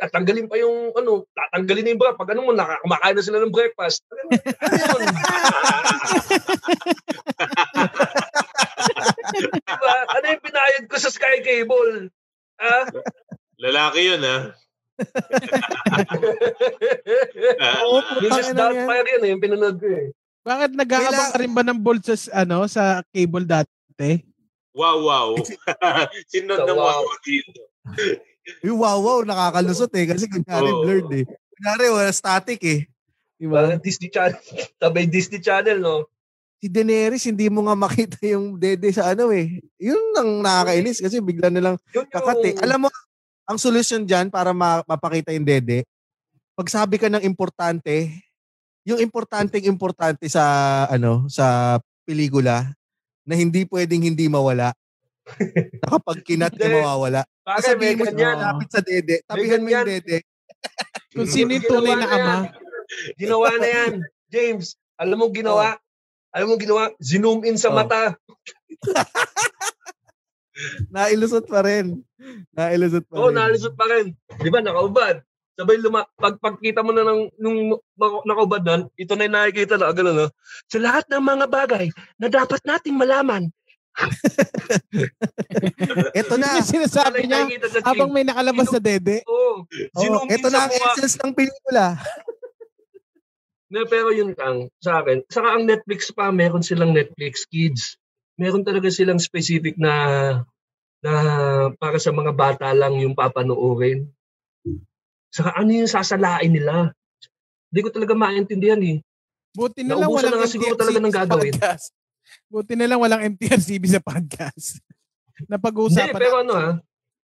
tatanggalin 0.00 0.48
pa 0.48 0.56
yung, 0.56 0.96
ano, 0.96 1.28
tatanggalin 1.36 1.82
na 1.84 1.92
yung 1.92 2.00
bra. 2.00 2.16
Pag 2.16 2.32
ano 2.32 2.40
mo, 2.48 2.56
nakakumakain 2.56 3.16
na 3.16 3.24
sila 3.24 3.38
ng 3.40 3.52
breakfast. 3.52 4.00
Ano 4.08 4.20
yun? 4.24 4.32
diba? 9.40 9.94
Ano 10.16 10.24
yung 10.30 10.44
pinayad 10.44 10.84
ko 10.88 10.96
sa 10.96 11.10
Sky 11.12 11.40
Cable? 11.44 12.10
Ah? 12.60 12.84
Lalaki 13.60 14.00
yun, 14.08 14.22
ha? 14.24 14.38
Oo, 17.84 17.96
Mrs. 18.20 18.52
yan. 18.52 18.56
Doubtfire 18.56 19.08
yun 19.16 19.22
eh, 19.24 19.30
yung 19.32 19.42
pinanood 19.42 19.76
ko 19.80 19.88
eh. 19.88 20.12
Bakit 20.40 20.70
nag-aabang 20.72 21.30
ka 21.32 21.38
rin 21.40 21.52
ba 21.52 21.62
ng 21.64 21.80
bolt 21.80 22.04
sa, 22.08 22.44
ano, 22.44 22.64
sa 22.64 23.04
cable 23.12 23.44
dati? 23.44 24.24
Wow, 24.72 25.04
wow. 25.04 25.28
Sinod 26.32 26.64
So, 26.64 26.66
ng 26.72 26.78
wow. 26.80 27.04
wow 27.04 27.16
dito. 27.20 27.60
Yung 28.64 28.78
wow 28.80 28.96
wow, 28.96 29.20
nakakalusot 29.20 29.92
eh. 29.92 30.08
Kasi 30.08 30.24
kunyari 30.30 30.70
Oo. 30.72 30.80
blurred 30.80 31.12
eh. 31.12 31.24
Kunyari 31.28 31.84
wala 31.92 32.12
static 32.14 32.60
eh. 32.64 32.80
Diba? 33.36 33.60
Parang 33.60 33.80
Disney 33.80 34.08
Channel. 34.08 34.40
Tabay 34.80 35.04
Disney 35.08 35.40
Channel, 35.40 35.80
no? 35.80 36.08
Si 36.60 36.68
Daenerys, 36.68 37.24
hindi 37.24 37.48
mo 37.48 37.64
nga 37.64 37.72
makita 37.72 38.20
yung 38.24 38.60
dede 38.60 38.92
sa 38.92 39.16
ano 39.16 39.32
eh. 39.32 39.64
Yun 39.80 40.12
ang 40.16 40.44
nakakainis 40.44 41.00
kasi 41.00 41.16
bigla 41.24 41.48
na 41.48 41.60
lang 41.60 41.76
Yun 41.96 42.04
yung... 42.04 42.12
kakate. 42.12 42.52
Alam 42.60 42.84
mo, 42.84 42.88
ang 43.50 43.58
solusyon 43.58 44.06
dyan 44.06 44.30
para 44.30 44.54
ma- 44.54 44.86
mapakita 44.86 45.34
yung 45.34 45.42
dede, 45.42 45.82
pag 46.54 46.70
sabi 46.70 47.02
ka 47.02 47.10
ng 47.10 47.26
importante, 47.26 48.14
yung 48.86 49.02
importanteng 49.02 49.66
importante 49.66 50.30
sa 50.30 50.86
ano 50.86 51.26
sa 51.26 51.76
pelikula 52.06 52.70
na 53.26 53.34
hindi 53.34 53.66
pwedeng 53.66 54.06
hindi 54.06 54.30
mawala. 54.30 54.70
na 55.82 55.86
kapag 55.98 56.22
kinat 56.26 56.54
Hindi. 56.54 56.80
mawawala. 56.80 57.22
Bakit 57.46 57.78
may 57.78 57.94
Sabihin 57.94 57.96
mo 57.98 58.04
ganyan? 58.06 58.34
Oo. 58.34 58.42
lapit 58.42 58.68
sa 58.70 58.80
dede, 58.82 59.14
tabihan 59.26 59.62
mo 59.62 59.68
yung 59.70 59.86
dede. 59.86 60.16
Kung 61.10 61.28
sino 61.28 61.50
yung 61.54 61.66
tunay 61.66 61.94
na 61.98 62.06
ama. 62.06 62.36
Ginawa 63.20 63.50
na 63.58 63.68
yan. 63.68 63.92
James, 64.30 64.74
alam 64.98 65.18
mo 65.18 65.30
ginawa? 65.30 65.78
Alam 66.30 66.54
mo 66.54 66.56
ginawa? 66.58 66.90
Zoom 67.02 67.42
in 67.46 67.58
sa 67.58 67.70
Oh. 67.70 67.76
mata. 67.78 68.14
Nailusot 70.90 71.46
pa 71.46 71.60
rin. 71.62 72.00
Nailusot 72.52 73.04
pa 73.06 73.14
Oo, 73.16 73.28
oh, 73.28 73.30
rin. 73.30 73.36
nalisot 73.38 73.74
pa 73.76 73.86
rin. 73.88 74.12
Di 74.40 74.48
ba, 74.52 74.60
nakaubad. 74.60 75.22
Sabay 75.58 75.76
luma, 75.76 76.08
pag 76.16 76.40
pagkita 76.40 76.80
mo 76.80 76.88
na 76.94 77.04
ng 77.04 77.28
nung 77.36 77.76
nakaubad 78.24 78.64
na, 78.64 78.88
ito 78.96 79.12
na 79.12 79.28
yung 79.28 79.36
nakikita 79.36 79.76
na, 79.76 79.92
gano'n, 79.92 80.16
no? 80.24 80.28
Sa 80.72 80.78
lahat 80.80 81.04
ng 81.12 81.20
mga 81.20 81.46
bagay 81.52 81.86
na 82.16 82.32
dapat 82.32 82.64
nating 82.64 82.96
malaman, 82.96 83.52
Ito 86.16 86.34
na. 86.38 86.62
Yung 86.62 86.70
sinasabi 86.70 87.26
niya, 87.26 87.44
nakikita 87.44 87.68
sa 87.68 87.78
habang 87.84 88.08
screen. 88.08 88.14
may 88.14 88.24
nakalabas 88.24 88.68
na 88.72 88.80
dede. 88.80 89.16
Oo. 89.26 89.66
Oh, 89.98 90.24
ito 90.30 90.48
sa 90.48 90.52
na 90.54 90.58
ang 90.64 90.72
mukha. 90.72 90.88
essence 90.94 91.16
ng 91.20 91.32
pelikula. 91.34 91.86
Ne, 93.70 93.86
pero 93.86 94.10
yun 94.10 94.34
lang 94.34 94.66
sa 94.82 94.98
akin. 94.98 95.22
Saka 95.30 95.54
ang 95.54 95.62
Netflix 95.62 96.10
pa, 96.10 96.34
meron 96.34 96.58
silang 96.58 96.90
Netflix 96.90 97.46
Kids. 97.46 97.99
Meron 98.40 98.64
talaga 98.64 98.88
silang 98.88 99.20
specific 99.20 99.76
na 99.76 99.92
na 101.04 101.12
para 101.76 102.00
sa 102.00 102.08
mga 102.12 102.32
bata 102.32 102.72
lang 102.72 102.96
yung 102.96 103.12
papanoorin. 103.12 104.08
Saka 105.28 105.60
ano 105.60 105.70
yung 105.76 105.90
sasalain 105.90 106.48
nila? 106.48 106.92
Hindi 107.68 107.80
ko 107.84 107.90
talaga 107.92 108.16
maintindihan 108.16 108.80
eh. 108.80 109.04
Buti 109.52 109.84
na 109.84 110.00
lang 110.00 110.08
walang 110.08 110.40
na 110.40 110.48
siguro 110.48 110.74
talaga 110.74 110.98
ng 110.98 111.12
sa 111.12 111.24
gagawin. 111.24 111.54
podcast. 111.54 111.86
Buti 112.48 112.74
na 112.74 112.86
lang 112.88 112.98
walang 112.98 113.22
MTRCB 113.36 113.84
sa 113.86 114.00
podcast. 114.02 114.80
na 115.50 115.56
Hindi, 115.56 116.04
pero 116.12 116.44
ano 116.44 116.52
ha? 116.56 116.70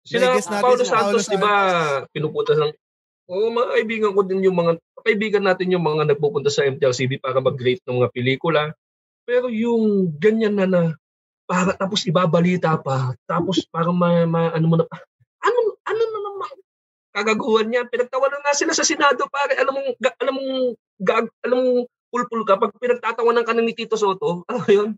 Sila 0.07 0.33
Paulo 0.33 0.41
si 0.41 0.49
Paulo 0.49 0.83
Santos, 0.85 1.29
di 1.29 1.37
ba, 1.37 1.53
pinupunta 2.09 2.57
ng 2.57 2.73
Oo, 3.29 3.53
mga 3.53 3.69
kaibigan 3.77 4.13
ko 4.17 4.21
din 4.25 4.41
yung 4.41 4.57
mga 4.57 4.81
kaibigan 5.05 5.45
natin 5.45 5.69
yung 5.69 5.85
mga 5.85 6.09
nagpupunta 6.09 6.49
sa 6.49 6.65
MTRCB 6.65 7.21
para 7.21 7.45
mag-rate 7.45 7.85
ng 7.85 8.01
mga 8.01 8.09
pelikula. 8.17 8.73
Pero 9.29 9.53
yung 9.53 10.09
ganyan 10.17 10.57
na 10.57 10.65
na 10.65 10.83
para 11.45 11.77
tapos 11.77 12.09
ibabalita 12.09 12.81
pa, 12.81 13.13
tapos 13.29 13.61
para 13.73 13.93
ma, 13.93 14.25
ma- 14.25 14.57
ano 14.57 14.65
mo 14.65 14.77
na 14.81 14.89
ano 15.45 15.59
ano 15.85 16.01
na 16.01 16.21
naman 16.25 16.55
kagaguhan 17.13 17.69
niya. 17.69 17.85
Pinagtawanan 17.85 18.41
nga 18.41 18.57
sila 18.57 18.73
sa 18.73 18.89
Senado 18.89 19.29
pare. 19.29 19.61
Alam 19.61 19.77
mong 19.77 19.91
ga, 20.01 20.11
alam 20.17 20.33
mong 20.33 20.53
gag, 20.97 21.27
alam 21.45 21.57
mong 21.61 21.73
pulpul 22.09 22.43
ka 22.49 22.57
pag 22.57 22.73
pinagtatawanan 22.81 23.45
ka 23.45 23.53
ni 23.53 23.77
Tito 23.77 24.01
Soto. 24.01 24.49
Alam 24.49 24.63
mo 24.65 24.73
yun? 24.73 24.91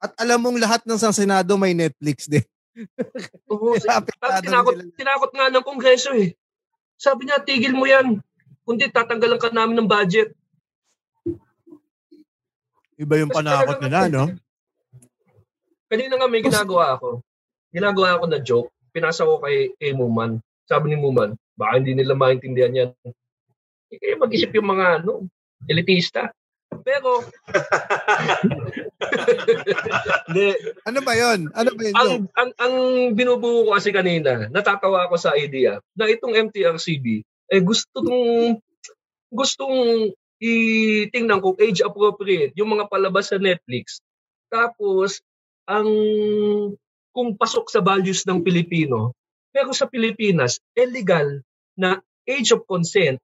At 0.00 0.12
alam 0.20 0.40
mong 0.44 0.60
lahat 0.60 0.82
ng 0.84 1.00
sa 1.00 1.12
Senado 1.12 1.56
may 1.56 1.72
Netflix 1.72 2.28
din. 2.28 2.44
Oo, 3.52 3.76
tinakot, 3.76 4.76
sila. 4.76 4.96
tinakot 4.96 5.30
nga 5.32 5.52
ng 5.52 5.64
kongreso 5.64 6.12
eh. 6.16 6.32
Sabi 7.00 7.28
niya, 7.28 7.40
tigil 7.40 7.72
mo 7.76 7.84
yan. 7.88 8.20
Kundi 8.64 8.88
tatanggalan 8.92 9.40
ka 9.40 9.52
namin 9.52 9.80
ng 9.80 9.88
budget. 9.88 10.36
Iba 13.00 13.16
yung 13.16 13.32
panakot 13.32 13.80
nila, 13.80 14.04
kasi- 14.04 14.12
no? 14.12 14.24
Kanina 15.90 16.14
nga 16.20 16.28
may 16.28 16.44
ginagawa 16.44 17.00
ako. 17.00 17.24
Ginagawa 17.72 18.20
ako 18.20 18.24
na 18.28 18.38
joke. 18.44 18.70
Pinasa 18.92 19.24
ko 19.26 19.40
kay, 19.40 19.72
kay 19.80 19.96
Muman. 19.96 20.38
Sabi 20.68 20.92
ni 20.92 21.00
Muman, 21.00 21.34
baka 21.56 21.80
hindi 21.80 21.96
nila 21.96 22.12
maintindihan 22.14 22.76
yan. 22.76 22.90
Eh, 23.90 23.98
Kaya 23.98 24.20
mag-isip 24.20 24.52
yung 24.54 24.68
mga 24.70 25.02
ano, 25.02 25.26
elitista. 25.66 26.30
Pero, 26.86 27.26
hindi, 30.30 30.54
Ano 30.86 31.00
ba 31.02 31.12
yun? 31.18 31.50
Ano 31.50 31.70
ba 31.74 31.82
yun? 31.82 31.94
ang, 31.98 32.10
ang, 32.38 32.50
ang 32.54 32.74
binubuo 33.18 33.66
ko 33.66 33.74
kasi 33.74 33.90
kanina, 33.90 34.46
natatawa 34.54 35.10
ako 35.10 35.18
sa 35.18 35.34
idea 35.34 35.82
na 35.98 36.06
itong 36.06 36.38
MTRCB, 36.38 37.26
eh 37.50 37.60
gusto 37.66 37.98
tong, 37.98 38.62
gustong 39.34 39.74
itingnan 40.40 41.44
kung 41.44 41.54
age 41.60 41.84
appropriate 41.84 42.56
yung 42.56 42.72
mga 42.72 42.88
palabas 42.88 43.28
sa 43.28 43.36
Netflix. 43.36 44.00
Tapos, 44.48 45.20
ang 45.68 45.86
kung 47.12 47.36
pasok 47.36 47.68
sa 47.68 47.84
values 47.84 48.24
ng 48.24 48.40
Pilipino, 48.40 49.14
pero 49.52 49.70
sa 49.76 49.86
Pilipinas, 49.86 50.58
illegal 50.74 51.42
na 51.76 52.00
age 52.26 52.54
of 52.54 52.64
consent 52.64 53.20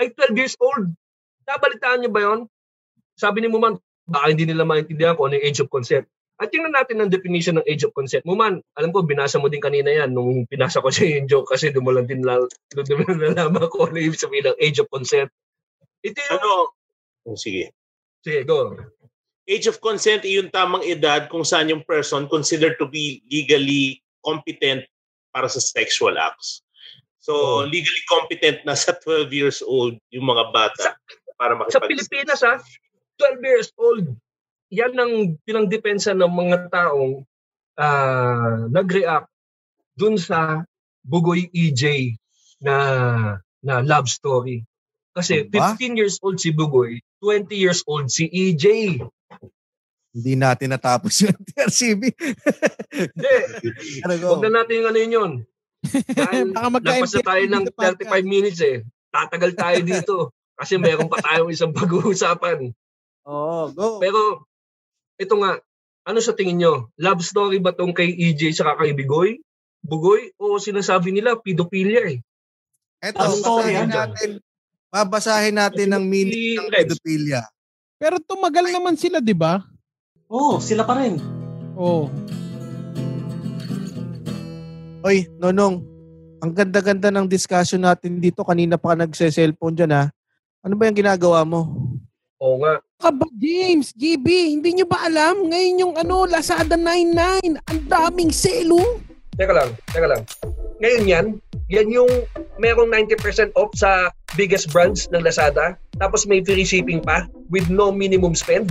ay 0.00 0.12
12 0.12 0.40
years 0.40 0.56
old. 0.60 0.92
Nabalitaan 1.46 2.04
niyo 2.04 2.10
ba 2.10 2.20
yon? 2.26 2.40
Sabi 3.16 3.44
ni 3.44 3.48
Muman, 3.48 3.78
baka 4.04 4.32
hindi 4.32 4.44
nila 4.44 4.68
maintindihan 4.68 5.16
kung 5.16 5.30
ano 5.32 5.40
yung 5.40 5.46
age 5.46 5.60
of 5.64 5.72
consent. 5.72 6.04
At 6.36 6.52
tingnan 6.52 6.76
natin 6.76 7.00
ang 7.00 7.08
definition 7.08 7.56
ng 7.56 7.64
age 7.64 7.88
of 7.88 7.96
consent. 7.96 8.28
Muman, 8.28 8.60
alam 8.76 8.92
ko, 8.92 9.00
binasa 9.00 9.40
mo 9.40 9.48
din 9.48 9.60
kanina 9.60 9.88
yan 9.88 10.12
nung 10.12 10.44
pinasa 10.44 10.84
ko 10.84 10.92
siya 10.92 11.16
yung 11.16 11.28
joke 11.32 11.48
kasi 11.48 11.72
doon 11.72 11.84
mo 11.88 11.92
lang 11.96 12.04
din 12.04 12.20
lal- 12.20 12.52
nalaman 13.24 13.72
ko 13.72 13.88
ano 13.88 13.96
yung 13.96 14.16
sabihin 14.16 14.52
ng 14.52 14.58
age 14.60 14.84
of 14.84 14.88
consent. 14.92 15.32
Ito 16.06 16.18
yung... 16.22 16.34
Ano? 16.38 16.50
Oh, 17.26 17.38
sige. 17.38 17.74
Sige, 18.22 18.46
go. 18.46 18.78
Age 19.46 19.66
of 19.70 19.82
consent 19.82 20.26
ay 20.26 20.38
yung 20.38 20.50
tamang 20.50 20.82
edad 20.86 21.26
kung 21.30 21.46
saan 21.46 21.70
yung 21.70 21.82
person 21.86 22.26
considered 22.30 22.78
to 22.78 22.86
be 22.86 23.22
legally 23.30 24.02
competent 24.22 24.86
para 25.30 25.46
sa 25.46 25.62
sexual 25.62 26.14
acts. 26.18 26.62
So, 27.22 27.34
Oh. 27.34 27.66
legally 27.66 28.02
competent 28.06 28.62
na 28.62 28.78
sa 28.78 28.94
12 28.94 29.34
years 29.34 29.58
old 29.62 29.98
yung 30.14 30.30
mga 30.30 30.54
bata 30.54 30.94
para 31.34 31.58
Sa 31.70 31.82
makipag 31.82 31.90
Pilipinas, 31.90 32.40
ha, 32.46 32.62
12 33.18 33.42
years 33.42 33.68
old. 33.78 34.06
Yan 34.70 34.94
ang 34.98 35.34
pinangdepensa 35.42 36.14
ng 36.14 36.30
mga 36.30 36.70
taong 36.70 37.22
ah, 37.78 38.66
nag-react 38.70 39.30
dun 39.98 40.18
sa 40.18 40.62
Bugoy 41.06 41.46
EJ 41.54 42.14
na 42.58 42.74
na 43.62 43.82
love 43.82 44.10
story. 44.10 44.62
Kasi 45.16 45.48
Aba? 45.48 45.72
15 45.80 45.96
years 45.96 46.20
old 46.20 46.36
si 46.36 46.52
Bugoy, 46.52 47.00
20 47.24 47.48
years 47.56 47.80
old 47.88 48.12
si 48.12 48.28
EJ. 48.28 49.00
Hindi 50.12 50.32
natin 50.36 50.76
natapos 50.76 51.24
yung 51.24 51.36
TRCB. 51.48 52.02
Hindi, 52.92 53.32
ano 54.04 54.12
huwag 54.28 54.44
na 54.44 54.60
natin 54.60 54.84
yung 54.84 54.88
ano 54.92 54.98
yun 55.00 55.16
yun. 55.16 55.32
Baka 56.52 56.68
magka- 56.68 57.00
Lagpas 57.00 57.14
na 57.16 57.24
tayo 57.24 57.44
ng 57.48 57.64
sa 57.64 57.72
podcast. 57.72 58.12
35 58.12 58.28
minutes 58.28 58.60
eh. 58.60 58.76
Tatagal 59.08 59.52
tayo 59.56 59.78
dito. 59.80 60.16
Kasi 60.56 60.80
meron 60.80 61.08
pa 61.08 61.20
tayong 61.20 61.52
isang 61.52 61.72
pag-uusapan. 61.72 62.72
Oo, 63.28 63.72
go. 63.76 64.00
Pero, 64.00 64.48
ito 65.20 65.34
nga, 65.36 65.60
ano 66.08 66.18
sa 66.20 66.32
tingin 66.32 66.60
nyo? 66.60 66.74
Love 66.96 67.20
story 67.20 67.60
ba 67.60 67.76
tong 67.76 67.92
kay 67.92 68.08
EJ 68.08 68.56
sa 68.56 68.72
kay 68.76 68.96
Bigoy? 68.96 69.40
Bugoy? 69.84 70.32
O 70.40 70.56
sinasabi 70.56 71.12
nila, 71.12 71.36
pedophilia 71.36 72.08
eh? 72.08 72.18
Babasahin 73.04 73.92
ah. 73.92 74.08
natin. 74.08 74.40
Babasahin 74.90 75.58
natin 75.58 75.92
ang 75.92 76.04
meaning 76.06 76.56
ng 76.56 76.70
pedophilia. 76.70 77.42
Pero 77.96 78.20
tumagal 78.20 78.70
naman 78.70 78.94
sila, 78.94 79.18
di 79.18 79.34
ba? 79.34 79.64
Oo, 80.30 80.60
sila 80.62 80.84
pa 80.86 81.00
rin. 81.00 81.18
Oo. 81.74 82.08
Oy, 85.06 85.30
Nonong, 85.38 85.82
ang 86.42 86.52
ganda-ganda 86.52 87.08
ng 87.14 87.26
discussion 87.30 87.82
natin 87.82 88.18
dito. 88.18 88.42
Kanina 88.42 88.76
pa 88.76 88.94
ka 88.94 89.06
nagse-cellphone 89.06 89.74
dyan 89.78 89.92
ha. 89.94 90.04
Ano 90.66 90.74
ba 90.74 90.90
yung 90.90 90.98
ginagawa 90.98 91.46
mo? 91.46 91.78
Oo 92.42 92.60
nga. 92.60 92.82
Ka 93.00 93.08
ba, 93.12 93.24
James? 93.38 93.92
GB, 93.94 94.26
hindi 94.58 94.76
nyo 94.76 94.86
ba 94.88 95.04
alam? 95.06 95.46
Ngayon 95.48 95.82
yung 95.82 95.94
ano, 95.94 96.26
Lazada 96.26 96.74
99. 96.74 97.60
Ang 97.64 97.80
daming 97.86 98.32
sale, 98.32 98.72
oh. 98.72 99.00
Teka 99.36 99.52
lang, 99.52 99.70
teka 99.92 100.08
lang. 100.08 100.22
Ngayon 100.80 101.04
yan, 101.04 101.26
yan 101.66 101.90
yung 101.90 102.10
merong 102.62 102.90
90% 102.90 103.50
off 103.58 103.74
sa 103.74 104.10
biggest 104.38 104.70
brands 104.70 105.10
ng 105.10 105.22
Lazada. 105.22 105.74
Tapos 105.98 106.26
may 106.28 106.42
free 106.42 106.66
shipping 106.66 107.02
pa 107.02 107.26
with 107.50 107.66
no 107.66 107.90
minimum 107.90 108.34
spend. 108.38 108.70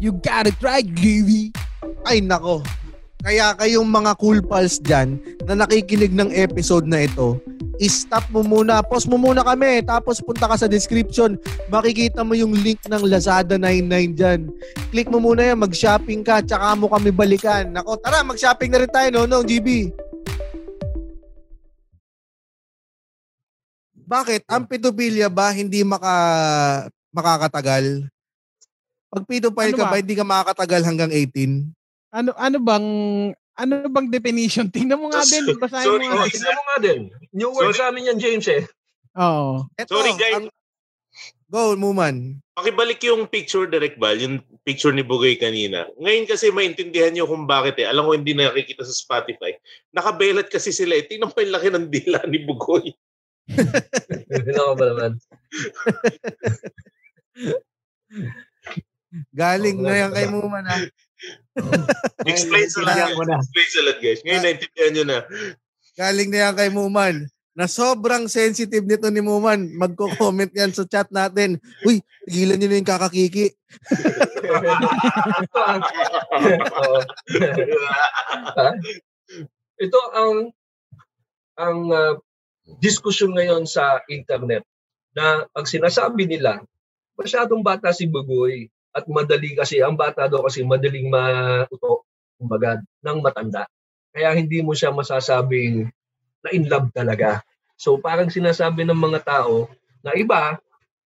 You 0.00 0.16
got 0.24 0.48
it 0.48 0.56
right, 0.64 0.86
GB. 0.86 1.52
Ay 2.08 2.24
nako. 2.24 2.64
Kaya 3.22 3.54
kayong 3.54 3.86
mga 3.86 4.18
cool 4.18 4.42
pals 4.42 4.82
dyan 4.82 5.22
na 5.46 5.54
nakikinig 5.54 6.10
ng 6.10 6.34
episode 6.34 6.90
na 6.90 7.06
ito, 7.06 7.38
stop 7.86 8.26
mo 8.34 8.42
muna, 8.42 8.82
pause 8.82 9.06
mo 9.06 9.14
muna 9.14 9.46
kami, 9.46 9.78
tapos 9.86 10.18
punta 10.18 10.50
ka 10.50 10.58
sa 10.58 10.66
description, 10.66 11.38
makikita 11.70 12.26
mo 12.26 12.34
yung 12.34 12.50
link 12.50 12.82
ng 12.86 13.02
Lazada 13.06 13.54
99 13.54 14.18
dyan. 14.18 14.40
Click 14.90 15.06
mo 15.06 15.22
muna 15.22 15.54
yan, 15.54 15.62
mag-shopping 15.62 16.26
ka, 16.26 16.42
tsaka 16.42 16.74
mo 16.74 16.90
kami 16.90 17.14
balikan. 17.14 17.70
Nako, 17.70 17.94
tara, 18.02 18.26
mag-shopping 18.26 18.74
na 18.74 18.82
rin 18.82 18.90
tayo, 18.90 19.08
no, 19.14 19.22
no, 19.30 19.46
GB? 19.46 19.94
Bakit? 24.12 24.44
Ang 24.44 24.68
pedophilia 24.68 25.32
ba 25.32 25.48
hindi 25.50 25.80
maka 25.80 26.12
makakatagal? 27.10 28.04
Pag 29.08 29.24
pedophile 29.24 29.72
Ano 29.72 29.80
ka 29.80 29.84
ba? 29.84 29.92
ba, 29.92 30.00
hindi 30.00 30.16
ka 30.16 30.24
makakatagal 30.24 30.80
hanggang 30.84 31.12
18? 31.12 31.68
Ano 32.12 32.30
ano 32.36 32.56
bang 32.60 32.86
ano 33.32 33.72
bang 33.88 34.08
definition? 34.08 34.68
Tingnan 34.74 35.00
mo 35.00 35.08
nga 35.08 35.24
So- 35.24 35.32
din, 35.32 35.44
basahin 35.56 35.86
sorry, 35.86 36.06
mo 36.08 36.16
nga. 36.16 36.24
Oh, 36.24 36.28
tignan 36.28 36.56
mo 36.56 36.62
nga 36.64 36.78
din. 36.80 37.00
New 37.32 37.50
word 37.50 37.72
Sorry. 37.72 37.78
sa 37.78 37.88
amin 37.88 38.08
yan, 38.12 38.18
James 38.20 38.48
eh. 38.48 38.64
Oo. 39.16 39.64
Eto, 39.76 39.96
Sorry, 39.96 40.12
guys. 40.12 40.36
ang- 40.36 40.52
Go, 41.52 41.76
Muman. 41.76 42.40
Pakibalik 42.56 43.04
yung 43.04 43.28
picture, 43.28 43.68
Direct 43.68 44.00
Bal, 44.00 44.16
yung 44.16 44.40
picture 44.64 44.88
ni 44.88 45.04
Bugoy 45.04 45.36
kanina. 45.36 45.84
Ngayon 46.00 46.24
kasi 46.24 46.48
maintindihan 46.48 47.12
nyo 47.12 47.28
kung 47.28 47.44
bakit 47.44 47.76
eh. 47.76 47.84
Alam 47.84 48.08
ko 48.08 48.16
hindi 48.16 48.32
nakikita 48.32 48.80
sa 48.80 48.96
Spotify. 48.96 49.52
Nakabelat 49.92 50.48
kasi 50.48 50.72
sila 50.72 50.96
eh. 50.96 51.04
Tingnan 51.04 51.28
mo 51.28 51.36
yung 51.36 51.52
laki 51.52 51.68
ng 51.68 51.86
dila 51.88 52.24
ni 52.24 52.40
Bugoy. 52.40 52.96
Ano 53.50 54.74
ba 54.78 54.84
naman? 54.86 55.12
Galing 59.36 59.78
Oo, 59.80 59.84
na 59.84 59.92
yan 59.98 60.12
kay 60.12 60.26
Muman 60.30 60.64
ha. 60.64 60.76
Explain 62.32 62.66
sa 62.66 62.80
lahat. 62.80 63.12
Naiintindihan 63.12 63.18
ko 63.18 63.24
na. 63.28 63.36
Explain 63.38 63.68
sa 63.68 63.80
lahat, 63.84 63.98
guys. 64.00 64.20
Ngayon 64.24 64.40
Ah. 64.40 64.44
naintindihan 64.44 64.92
nyo 64.92 65.04
na. 65.04 65.18
Galing 65.92 66.30
na 66.32 66.38
yan 66.40 66.54
kay 66.56 66.70
Muman. 66.72 67.16
Na 67.52 67.68
sobrang 67.68 68.24
sensitive 68.24 68.88
nito 68.88 69.12
ni 69.12 69.20
Muman. 69.20 69.68
Magko-comment 69.76 70.48
yan 70.56 70.72
sa 70.72 70.88
chat 70.88 71.04
natin. 71.12 71.60
Uy, 71.84 72.00
tigilan 72.24 72.56
nyo 72.56 72.68
na 72.72 72.78
yung 72.80 72.88
kakakiki. 72.88 73.52
Ito 75.44 75.58
ang, 75.68 75.80
Oo. 76.72 76.98
Ha? 78.56 78.68
Ito 79.76 80.00
ang 80.16 80.32
ang 81.52 81.78
uh, 81.92 82.14
diskusyon 82.78 83.34
ngayon 83.34 83.66
sa 83.66 84.02
internet 84.06 84.62
na 85.12 85.44
pag 85.50 85.66
sinasabi 85.66 86.26
nila 86.30 86.62
masyadong 87.18 87.60
bata 87.60 87.92
si 87.92 88.08
Bugoy 88.08 88.70
at 88.92 89.08
madali 89.08 89.56
kasi 89.56 89.80
ang 89.80 89.96
bata 89.96 90.28
daw 90.28 90.44
kasi 90.44 90.64
madaling 90.64 91.08
mauto 91.08 92.04
kumbaga 92.36 92.82
ng 93.06 93.18
matanda. 93.22 93.64
Kaya 94.12 94.36
hindi 94.36 94.60
mo 94.60 94.76
siya 94.76 94.92
masasabing 94.92 95.88
na 96.44 96.48
in 96.52 96.68
love 96.68 96.92
talaga. 96.92 97.40
So 97.78 97.96
parang 97.96 98.28
sinasabi 98.28 98.84
ng 98.84 98.98
mga 98.98 99.20
tao 99.24 99.70
na 100.04 100.12
iba 100.18 100.60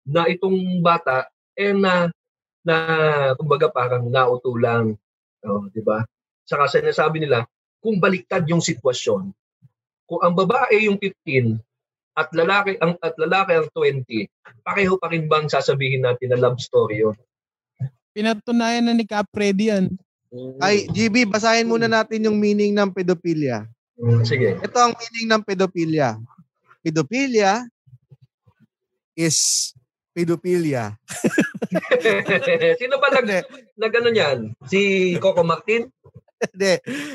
na 0.08 0.26
itong 0.26 0.82
bata 0.82 1.30
eh 1.53 1.76
na 1.76 2.10
na 2.66 2.76
kumbaga 3.38 3.70
parang 3.70 4.10
nauto 4.10 4.58
lang. 4.58 4.97
Oh, 5.45 5.70
di 5.70 5.86
ba? 5.86 6.01
Saka 6.41 6.66
sinasabi 6.66 7.22
nila 7.22 7.45
kung 7.78 8.01
baliktad 8.01 8.41
yung 8.49 8.66
sitwasyon 8.66 9.30
kung 10.06 10.22
ang 10.22 10.34
babae 10.38 10.86
yung 10.86 10.97
15 11.01 11.58
at 12.16 12.32
lalaki 12.32 12.80
ang 12.80 12.95
at 13.03 13.14
lalaki 13.20 13.51
ang 13.60 13.68
20, 13.74 14.64
pareho 14.64 14.95
pa 14.95 15.12
rin 15.12 15.28
bang 15.28 15.51
sasabihin 15.51 16.06
natin 16.06 16.32
na 16.32 16.39
love 16.39 16.62
story 16.62 17.03
yun? 17.03 17.18
Pinatunayan 18.16 18.88
na 18.88 18.95
ni 18.95 19.03
Capredi 19.03 19.68
yan. 19.68 19.91
Ay, 20.64 20.88
GB, 20.88 21.28
basahin 21.28 21.68
muna 21.68 21.88
natin 21.88 22.24
yung 22.24 22.39
meaning 22.39 22.72
ng 22.72 22.91
pedophilia. 22.91 23.68
Mm, 23.99 24.24
sige. 24.24 24.56
Ito 24.60 24.78
ang 24.80 24.93
meaning 24.95 25.28
ng 25.32 25.43
pedophilia. 25.43 26.20
Pedophilia 26.84 27.64
is 29.16 29.72
pedophilia. 30.12 30.95
Sino 32.80 32.99
ba 32.99 33.12
nag, 33.16 33.28
nag 33.80 33.93
ano 33.95 34.10
yan? 34.12 34.38
Si 34.68 35.12
Coco 35.20 35.43
Martin? 35.43 35.88
Hindi. 36.39 36.74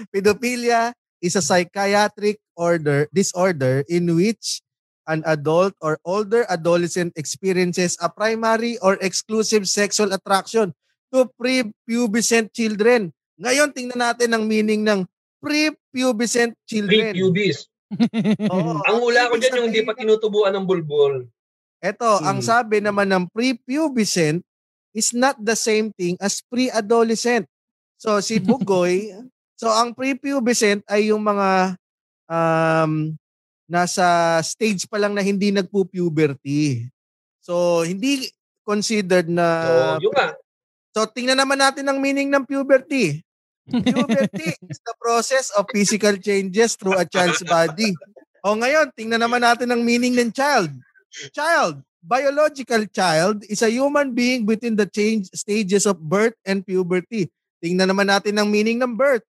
Pedophilia 0.09 0.93
is 1.20 1.36
a 1.36 1.44
psychiatric 1.44 2.40
order 2.56 3.08
disorder 3.12 3.84
in 3.88 4.08
which 4.12 4.60
an 5.08 5.24
adult 5.24 5.72
or 5.80 5.98
older 6.04 6.44
adolescent 6.48 7.12
experiences 7.16 7.96
a 7.98 8.08
primary 8.08 8.76
or 8.78 9.00
exclusive 9.00 9.66
sexual 9.66 10.12
attraction 10.12 10.70
to 11.10 11.26
prepubescent 11.34 12.52
children. 12.54 13.10
Ngayon, 13.40 13.72
tingnan 13.74 13.98
natin 13.98 14.30
ang 14.30 14.44
meaning 14.46 14.84
ng 14.84 15.02
prepubescent 15.42 16.54
children. 16.68 17.10
Pre-pubis. 17.16 17.66
Oo. 18.54 18.78
Ang 18.86 18.96
hula 19.02 19.26
ko 19.26 19.34
dyan 19.34 19.56
yung 19.58 19.66
hindi 19.72 19.82
pa 19.82 19.98
tinutubuan 19.98 20.54
ng 20.54 20.62
bulbul. 20.68 21.26
Ito, 21.80 22.22
ang 22.22 22.38
Hmm. 22.38 22.46
sabi 22.46 22.78
naman 22.78 23.08
ng 23.10 23.24
prepubescent 23.34 24.44
is 24.92 25.10
not 25.10 25.34
the 25.40 25.56
same 25.58 25.90
thing 25.96 26.14
as 26.22 26.44
pre-adolescent. 26.46 27.48
So 27.98 28.20
si 28.22 28.38
Bugoy, 28.46 29.10
so 29.61 29.68
ang 29.68 29.92
prepubescent 29.92 30.80
ay 30.88 31.12
yung 31.12 31.20
mga 31.20 31.76
um, 32.24 33.12
nasa 33.68 34.40
stage 34.40 34.88
pa 34.88 34.96
lang 34.96 35.12
na 35.12 35.22
hindi 35.22 35.52
nagpo-puberty. 35.52 36.90
So 37.44 37.84
hindi 37.84 38.32
considered 38.64 39.28
na 39.28 39.46
So, 40.00 40.02
yun 40.02 40.12
nga. 40.16 40.28
So 40.90 41.00
tingnan 41.06 41.38
naman 41.38 41.61
natin 41.61 41.86
ang 41.86 42.00
meaning 42.00 42.32
ng 42.32 42.48
puberty. 42.48 43.20
Puberty 43.70 44.50
is 44.72 44.80
the 44.82 44.96
process 44.98 45.54
of 45.54 45.70
physical 45.70 46.18
changes 46.18 46.74
through 46.74 46.98
a 46.98 47.06
child's 47.06 47.44
body. 47.46 47.94
O 48.42 48.56
ngayon, 48.56 48.90
tingnan 48.96 49.22
naman 49.22 49.44
natin 49.44 49.70
ang 49.70 49.84
meaning 49.84 50.16
ng 50.16 50.32
child. 50.34 50.72
Child, 51.30 51.84
biological 52.02 52.82
child 52.90 53.44
is 53.46 53.61
a 53.61 53.70
human 53.70 54.16
being 54.16 54.48
between 54.48 54.74
the 54.74 54.88
change 54.88 55.28
stages 55.36 55.84
of 55.84 56.00
birth 56.00 56.34
and 56.42 56.64
puberty. 56.64 57.28
Tingnan 57.61 57.92
naman 57.92 58.08
natin 58.08 58.34
ang 58.40 58.48
meaning 58.48 58.80
ng 58.80 58.96
birth. 58.96 59.22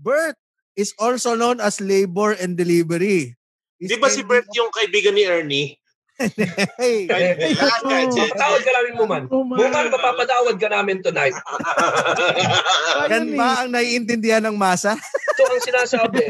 Birth 0.00 0.40
is 0.80 0.96
also 0.96 1.36
known 1.36 1.60
as 1.60 1.76
labor 1.76 2.32
and 2.32 2.56
delivery. 2.56 3.36
Di 3.76 3.96
ba 4.00 4.08
si 4.08 4.24
Bert 4.24 4.48
yung 4.56 4.72
kaibigan 4.72 5.12
ni 5.12 5.24
Ernie? 5.28 5.68
Hey, 6.76 7.08
lahat 7.08 8.60
ka, 8.60 8.72
namin 8.76 8.92
mo 8.92 9.04
man. 9.08 9.24
Oh, 9.32 9.40
man. 9.40 9.56
Buman, 9.56 9.88
mapapatawad 9.88 10.56
ka 10.60 10.68
namin 10.68 11.00
tonight. 11.00 11.32
yan 13.12 13.32
ba 13.32 13.64
ang 13.64 13.72
naiintindihan 13.72 14.44
ng 14.44 14.56
masa? 14.56 15.00
Ito 15.32 15.48
ang 15.48 15.64
sinasabi. 15.64 16.28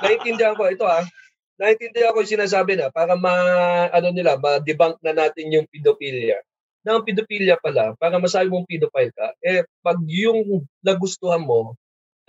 Naintindihan 0.00 0.56
ko. 0.56 0.72
Ito 0.72 0.88
ah. 0.88 1.04
Naintindihan 1.60 2.16
ko 2.16 2.24
yung 2.24 2.32
sinasabi 2.32 2.80
na 2.80 2.88
para 2.88 3.12
ma, 3.12 3.32
ano 3.92 4.08
nila, 4.08 4.40
ma-debunk 4.40 4.96
na 5.04 5.12
natin 5.12 5.52
yung 5.52 5.68
pedophilia. 5.68 6.40
Na 6.80 6.96
ang 6.96 7.04
pedophilia 7.04 7.60
pala, 7.60 7.92
para 8.00 8.16
masabi 8.16 8.48
mong 8.48 8.64
pedophile 8.64 9.12
ka, 9.12 9.36
eh, 9.44 9.68
pag 9.84 10.00
yung 10.08 10.64
nagustuhan 10.80 11.44
mo, 11.44 11.76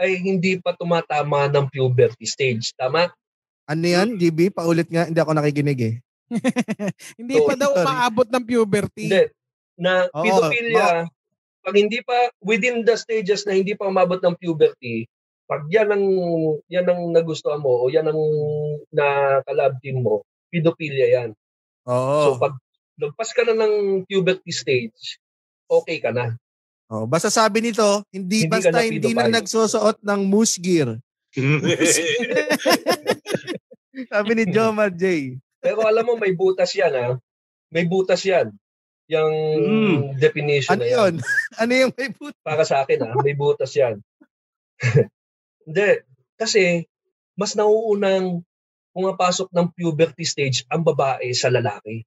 ay 0.04 0.20
hindi 0.20 0.60
pa 0.60 0.76
tumatama 0.76 1.47
ng 1.47 1.72
puberty 1.72 2.28
stage. 2.28 2.76
Tama? 2.76 3.08
Ano 3.64 3.86
yan, 3.88 4.20
GB? 4.20 4.51
Paulit 4.51 4.91
nga, 4.91 5.08
hindi 5.08 5.20
ako 5.24 5.32
nakikinig 5.32 5.80
eh. 5.80 5.95
Hindi 7.20 7.36
pa 7.45 7.54
So, 7.54 7.60
daw 7.62 7.72
sorry. 7.78 7.86
umaabot 7.86 8.28
ng 8.28 8.43
puberty. 8.43 9.06
Hindi. 9.06 9.24
Na 9.78 10.10
Oo, 10.12 10.26
pedophilia, 10.26 11.06
pag 11.62 11.76
hindi 11.78 11.99
pa, 12.01 12.34
within 12.41 12.82
the 12.84 12.97
stages 12.97 13.45
na 13.45 13.54
hindi 13.54 13.78
pa 13.78 13.88
umabot 13.88 14.18
ng 14.18 14.36
puberty, 14.41 15.06
pag 15.45 15.64
yan 15.70 15.93
ang, 15.93 16.06
yan 16.68 16.89
ang 16.89 17.14
nagustuhan 17.14 17.62
mo 17.62 17.86
o 17.86 17.88
yan 17.88 18.10
ang 18.10 18.20
nakalab 18.89 19.78
team 19.80 20.01
mo, 20.01 20.26
pedophilia 20.49 21.22
yan. 21.22 21.30
Oo. 21.86 22.34
So 22.34 22.41
pag 22.41 22.58
lagpas 22.97 23.30
ka 23.32 23.45
na 23.45 23.54
ng 23.54 24.04
puberty 24.10 24.51
stage, 24.51 25.22
okay 25.70 26.01
ka 26.01 26.10
na. 26.10 26.34
Oh, 26.94 27.10
basta 27.10 27.34
sabi 27.34 27.58
nito, 27.60 28.06
hindi, 28.14 28.46
Hindi 28.46 28.54
basta 28.54 28.70
na 28.70 28.86
hindi 28.86 29.02
na 29.10 29.26
pedophile. 29.26 29.34
nagsusuot 29.34 29.98
ng 30.06 30.22
moose 30.30 30.62
gear. 30.62 30.89
Sabi 34.06 34.32
ni 34.34 34.46
Jomar 34.46 34.94
J. 34.94 35.34
Pero 35.58 35.82
alam 35.82 36.06
mo, 36.06 36.14
may 36.18 36.34
butas 36.34 36.70
yan 36.74 36.94
ha. 36.94 37.08
May 37.70 37.86
butas 37.86 38.22
yan. 38.22 38.54
Yung 39.10 39.34
Mm. 39.58 39.98
definition 40.18 40.70
Ano 40.72 40.82
na 40.82 40.88
yan. 40.88 40.94
yun? 40.94 41.14
ano 41.62 41.72
yung 41.74 41.91
may 41.98 42.10
put? 42.10 42.34
Para 42.41 42.62
sa 42.62 42.86
akin 42.86 43.00
ha, 43.02 43.18
may 43.22 43.34
butas 43.34 43.74
yan. 43.74 43.98
Hindi. 45.66 45.89
Kasi, 46.36 46.86
mas 47.34 47.54
nauunang 47.54 48.46
pumapasok 48.94 49.50
ng 49.50 49.68
puberty 49.74 50.26
stage 50.26 50.62
ang 50.70 50.86
babae 50.86 51.34
sa 51.34 51.50
lalaki. 51.50 52.06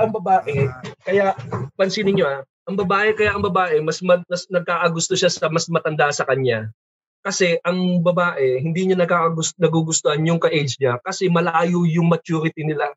Ang 0.00 0.10
babae, 0.10 0.72
kaya 1.04 1.36
pansinin 1.76 2.16
nyo 2.16 2.24
ah, 2.24 2.40
ang 2.72 2.80
babae 2.80 3.12
kaya 3.12 3.36
ang 3.36 3.44
babae 3.44 3.84
mas, 3.84 4.00
mas, 4.00 4.48
nagkakagusto 4.48 5.12
siya 5.12 5.28
sa 5.28 5.52
mas 5.52 5.68
matanda 5.68 6.08
sa 6.08 6.24
kanya. 6.24 6.72
Kasi 7.20 7.60
ang 7.62 8.00
babae 8.00 8.64
hindi 8.64 8.88
niya 8.88 8.96
nagkakagusto 8.96 9.60
nagugustuhan 9.60 10.24
yung 10.24 10.40
ka-age 10.40 10.80
niya 10.80 10.96
kasi 11.04 11.28
malayo 11.28 11.84
yung 11.84 12.08
maturity 12.08 12.64
nila. 12.64 12.88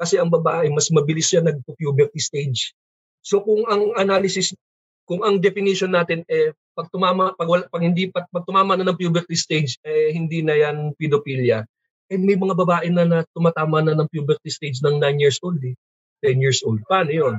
Kasi 0.00 0.16
ang 0.16 0.32
babae 0.32 0.72
mas 0.72 0.88
mabilis 0.88 1.28
siya 1.28 1.44
nag-puberty 1.44 2.16
stage. 2.16 2.72
So 3.20 3.44
kung 3.44 3.68
ang 3.68 3.92
analysis 4.00 4.56
kung 5.04 5.20
ang 5.20 5.44
definition 5.44 5.92
natin 5.92 6.24
eh 6.26 6.56
pag 6.72 6.88
tumama 6.88 7.36
pag, 7.36 7.48
wala, 7.48 7.64
pag 7.68 7.84
hindi 7.84 8.08
pag, 8.08 8.24
pag 8.32 8.48
tumama 8.48 8.80
na 8.80 8.88
ng 8.88 8.96
puberty 8.96 9.36
stage 9.36 9.76
eh 9.84 10.10
hindi 10.16 10.40
na 10.40 10.56
yan 10.56 10.96
pedophilia. 10.96 11.68
Eh 12.08 12.16
may 12.16 12.40
mga 12.40 12.56
babae 12.56 12.88
na, 12.88 13.04
na 13.04 13.18
tumatama 13.36 13.84
na 13.84 13.92
ng 13.92 14.08
puberty 14.08 14.48
stage 14.48 14.80
ng 14.80 14.96
9 14.96 15.20
years 15.20 15.36
old 15.44 15.60
eh. 15.60 15.76
10 16.24 16.40
years 16.40 16.64
old. 16.64 16.80
Paano 16.88 17.12
'yon? 17.12 17.36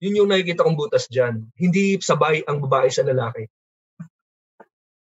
Yun 0.00 0.24
yung 0.24 0.28
nakikita 0.32 0.64
kong 0.64 0.80
butas 0.80 1.04
dyan. 1.12 1.44
Hindi 1.60 2.00
sabay 2.00 2.40
ang 2.48 2.64
babae 2.64 2.88
sa 2.88 3.04
lalaki. 3.04 3.44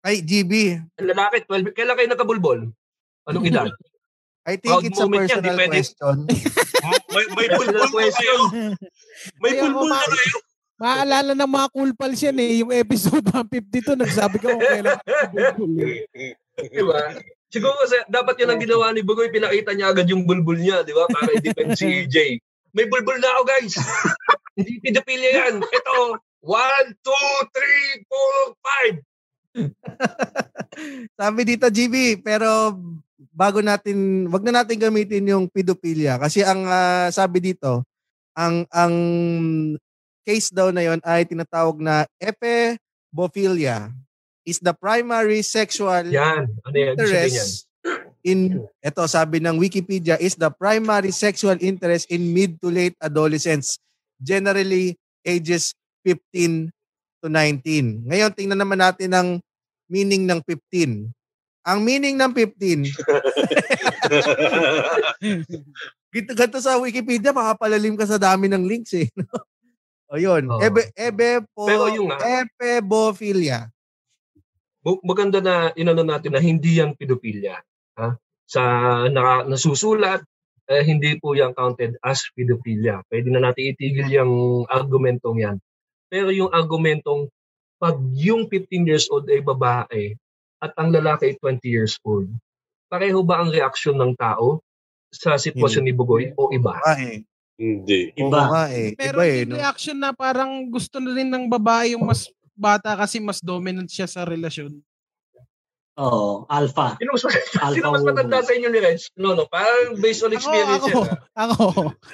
Ay, 0.04 0.20
GB, 0.20 0.84
Ang 1.00 1.08
lalaki, 1.08 1.48
12, 1.48 1.72
kailan 1.72 1.96
kayo 1.96 2.08
nagkabulbol? 2.12 2.60
Anong 3.24 3.48
edad? 3.48 3.72
I 4.44 4.60
think 4.60 4.76
Proud 4.76 4.84
it's 4.84 5.00
a 5.00 5.08
yan, 5.08 5.12
personal 5.16 5.56
pwede. 5.56 5.72
question. 5.72 6.16
may, 7.16 7.24
may 7.32 7.48
bulbul 7.48 7.72
na 7.72 8.12
kayo. 8.12 8.36
May 9.40 9.52
bulbul 9.56 9.88
na 9.88 10.04
kayo. 10.04 10.36
Maaalala 10.74 11.32
ng 11.32 11.48
mga 11.48 11.66
cool 11.72 11.92
pals 11.96 12.20
yan 12.20 12.36
eh. 12.36 12.60
Yung 12.60 12.68
episode 12.76 13.24
152, 13.32 13.96
nagsabi 13.96 14.36
ka 14.36 14.52
kung 14.52 14.60
kailan 14.60 15.00
ka 15.00 15.32
nabubul 15.32 15.80
eh. 15.80 16.36
Di 16.60 16.82
ba? 16.84 17.16
Siguro 17.48 17.72
kasi 17.80 17.96
dapat 18.04 18.36
yun 18.36 18.52
ang 18.52 18.60
ginawa 18.60 18.92
ni 18.92 19.00
Bugoy, 19.00 19.32
pinakita 19.32 19.72
niya 19.72 19.96
agad 19.96 20.12
yung 20.12 20.28
bulbul 20.28 20.60
niya, 20.60 20.84
di 20.84 20.92
ba? 20.92 21.08
Para 21.08 21.32
i-defend 21.32 21.72
si 21.80 22.04
Jay. 22.12 22.36
May 22.76 22.84
bulbul 22.84 23.16
na 23.16 23.40
ako, 23.40 23.42
guys. 23.48 23.80
Hindi 24.54 24.78
pedophilia 24.78 25.30
yan. 25.46 25.54
Ito, 25.62 25.94
1, 26.42 26.94
2, 27.02 27.50
3, 27.52 28.06
4, 28.06 29.02
5. 29.54 31.18
Sabi 31.18 31.40
dito, 31.46 31.66
GB, 31.70 32.22
pero 32.22 32.74
bago 33.34 33.62
natin, 33.62 34.26
wag 34.30 34.42
na 34.46 34.62
natin 34.62 34.78
gamitin 34.78 35.30
yung 35.30 35.46
pedophilia 35.50 36.18
kasi 36.18 36.42
ang 36.42 36.66
ah, 36.66 37.10
sabi 37.10 37.42
dito, 37.42 37.82
ang 38.34 38.66
ang 38.70 38.94
case 40.26 40.50
daw 40.50 40.74
na 40.74 40.82
yon 40.82 40.98
ay 41.06 41.22
tinatawag 41.28 41.78
na 41.78 42.06
epebophilia 42.18 43.94
is 44.42 44.58
the 44.58 44.74
primary 44.74 45.40
sexual 45.44 46.02
Yan. 46.10 46.50
Ano 46.66 46.76
yan? 46.76 46.94
Interest 46.98 47.68
in 48.24 48.64
eto 48.80 49.04
sabi 49.04 49.36
ng 49.44 49.60
Wikipedia 49.60 50.16
is 50.16 50.32
the 50.34 50.48
primary 50.48 51.12
sexual 51.12 51.54
interest 51.60 52.08
in 52.08 52.32
mid 52.32 52.56
to 52.56 52.72
late 52.72 52.96
adolescence 53.04 53.76
generally 54.20 54.96
ages 55.24 55.72
15 56.06 56.70
to 57.22 57.28
19 57.30 58.08
ngayon 58.08 58.32
tingnan 58.34 58.60
naman 58.60 58.78
natin 58.80 59.10
ang 59.14 59.40
meaning 59.88 60.26
ng 60.28 60.40
15 60.42 61.08
ang 61.64 61.80
meaning 61.80 62.20
ng 62.20 62.32
15 62.32 62.84
Gito, 66.14 66.30
ganito 66.30 66.62
sa 66.62 66.78
Wikipedia, 66.78 67.34
makapalalim 67.34 67.98
ka 67.98 68.06
sa 68.06 68.22
dami 68.22 68.46
ng 68.46 68.70
links 68.70 68.94
eh. 68.94 69.10
o 70.06 70.14
yun. 70.14 70.46
Oo. 70.46 70.62
Ebe, 70.62 70.94
ebe 70.94 71.42
po, 71.50 71.66
Pero 71.66 71.90
yung. 71.90 72.14
Bu- 74.78 75.02
maganda 75.02 75.42
na 75.42 75.74
inano 75.74 76.06
natin 76.06 76.30
na 76.30 76.38
hindi 76.38 76.78
yan 76.78 76.94
pedophilia. 76.94 77.58
Ha? 77.98 78.14
Sa 78.46 78.62
naka, 79.10 79.50
nasusulat, 79.50 80.22
eh, 80.66 80.82
hindi 80.82 81.16
po 81.20 81.36
yan 81.36 81.52
counted 81.52 81.96
as 82.00 82.24
pedophilia. 82.32 83.04
Pwede 83.06 83.28
na 83.28 83.40
natin 83.42 83.72
itigil 83.72 84.08
yung 84.08 84.32
argumentong 84.66 85.38
yan. 85.40 85.56
Pero 86.08 86.30
yung 86.30 86.48
argumentong 86.50 87.28
pag 87.76 87.98
yung 88.16 88.48
15 88.48 88.88
years 88.88 89.06
old 89.12 89.28
ay 89.28 89.44
babae 89.44 90.14
at 90.62 90.72
ang 90.80 90.88
lalaki 90.88 91.32
ay 91.32 91.36
20 91.36 91.60
years 91.68 92.00
old, 92.00 92.30
pareho 92.88 93.20
ba 93.20 93.44
ang 93.44 93.52
reaksyon 93.52 93.98
ng 93.98 94.14
tao 94.16 94.62
sa 95.12 95.36
sitwasyon 95.36 95.84
ni 95.84 95.92
Bugoy 95.92 96.32
o 96.34 96.48
iba? 96.50 96.80
Eh. 96.96 97.20
Hindi. 97.54 98.10
Oo 98.18 98.34
Iba. 98.34 98.66
eh. 98.66 98.98
Pero 98.98 99.22
Iba 99.22 99.30
eh. 99.30 99.36
yung 99.44 99.50
No? 99.54 99.58
reaction 99.62 99.96
na 99.98 100.10
parang 100.10 100.66
gusto 100.66 100.98
na 100.98 101.14
rin 101.14 101.30
ng 101.30 101.46
babae 101.46 101.94
yung 101.94 102.02
mas 102.02 102.26
bata 102.54 102.98
kasi 102.98 103.22
mas 103.22 103.38
dominant 103.38 103.86
siya 103.86 104.10
sa 104.10 104.26
relasyon. 104.26 104.74
Oo, 105.94 106.42
alpha. 106.50 106.98
Sino 106.98 107.14
mas, 107.14 107.22
Alpha 107.54 107.70
sino 107.70 107.94
mas 107.94 108.02
matanda 108.02 108.42
sa 108.42 108.50
inyo 108.50 108.66
ni 108.66 108.82
Reg? 108.82 108.98
No, 109.14 109.38
no. 109.38 109.46
Parang 109.46 109.94
based 110.02 110.26
on 110.26 110.34
experience 110.34 110.82
ako, 110.82 111.06
yan. 111.06 111.06
ah. 111.06 111.46
ako, 111.46 111.64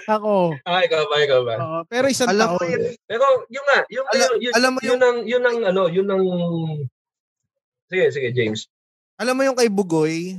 ako. 0.05 0.33
Ah, 0.69 0.85
ikaw 0.85 1.01
ba, 1.09 1.17
ikaw 1.25 1.41
ba? 1.49 1.55
Oo, 1.57 1.81
pero 1.89 2.05
isang 2.13 2.29
Alam 2.29 2.57
mo 2.57 2.61
taon. 2.61 2.69
yun, 2.77 2.83
Pero 3.09 3.25
yung 3.49 3.65
nga, 3.65 3.79
yung, 3.89 4.07
Ala- 4.13 4.37
yun, 4.37 4.53
alam 4.53 4.71
mo 4.77 4.79
yun, 4.85 5.01
ang, 5.01 5.19
yun 5.25 5.43
ang, 5.49 5.59
ano, 5.65 5.83
yun 5.89 6.09
ang, 6.13 6.25
sige, 7.89 8.05
sige, 8.13 8.29
James. 8.37 8.69
alam 9.17 9.33
mo 9.33 9.49
yung 9.49 9.57
kay 9.57 9.73
Bugoy, 9.73 10.37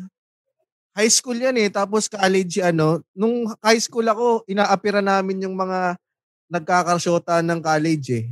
high 0.94 1.10
school 1.10 1.38
yan 1.38 1.58
eh, 1.58 1.70
tapos 1.74 2.06
college 2.06 2.62
ano, 2.62 3.02
nung 3.18 3.50
high 3.66 3.82
school 3.82 4.06
ako, 4.06 4.46
inaapira 4.46 5.02
namin 5.02 5.50
yung 5.50 5.58
mga 5.58 5.98
nagkakarsota 6.46 7.42
ng 7.42 7.58
college 7.58 8.08
eh, 8.22 8.26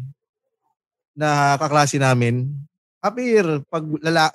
na 1.18 1.57
kaklase 1.57 1.97
namin. 1.97 2.45
Appear, 3.01 3.64
pag, 3.74 3.82
lala, 4.05 4.30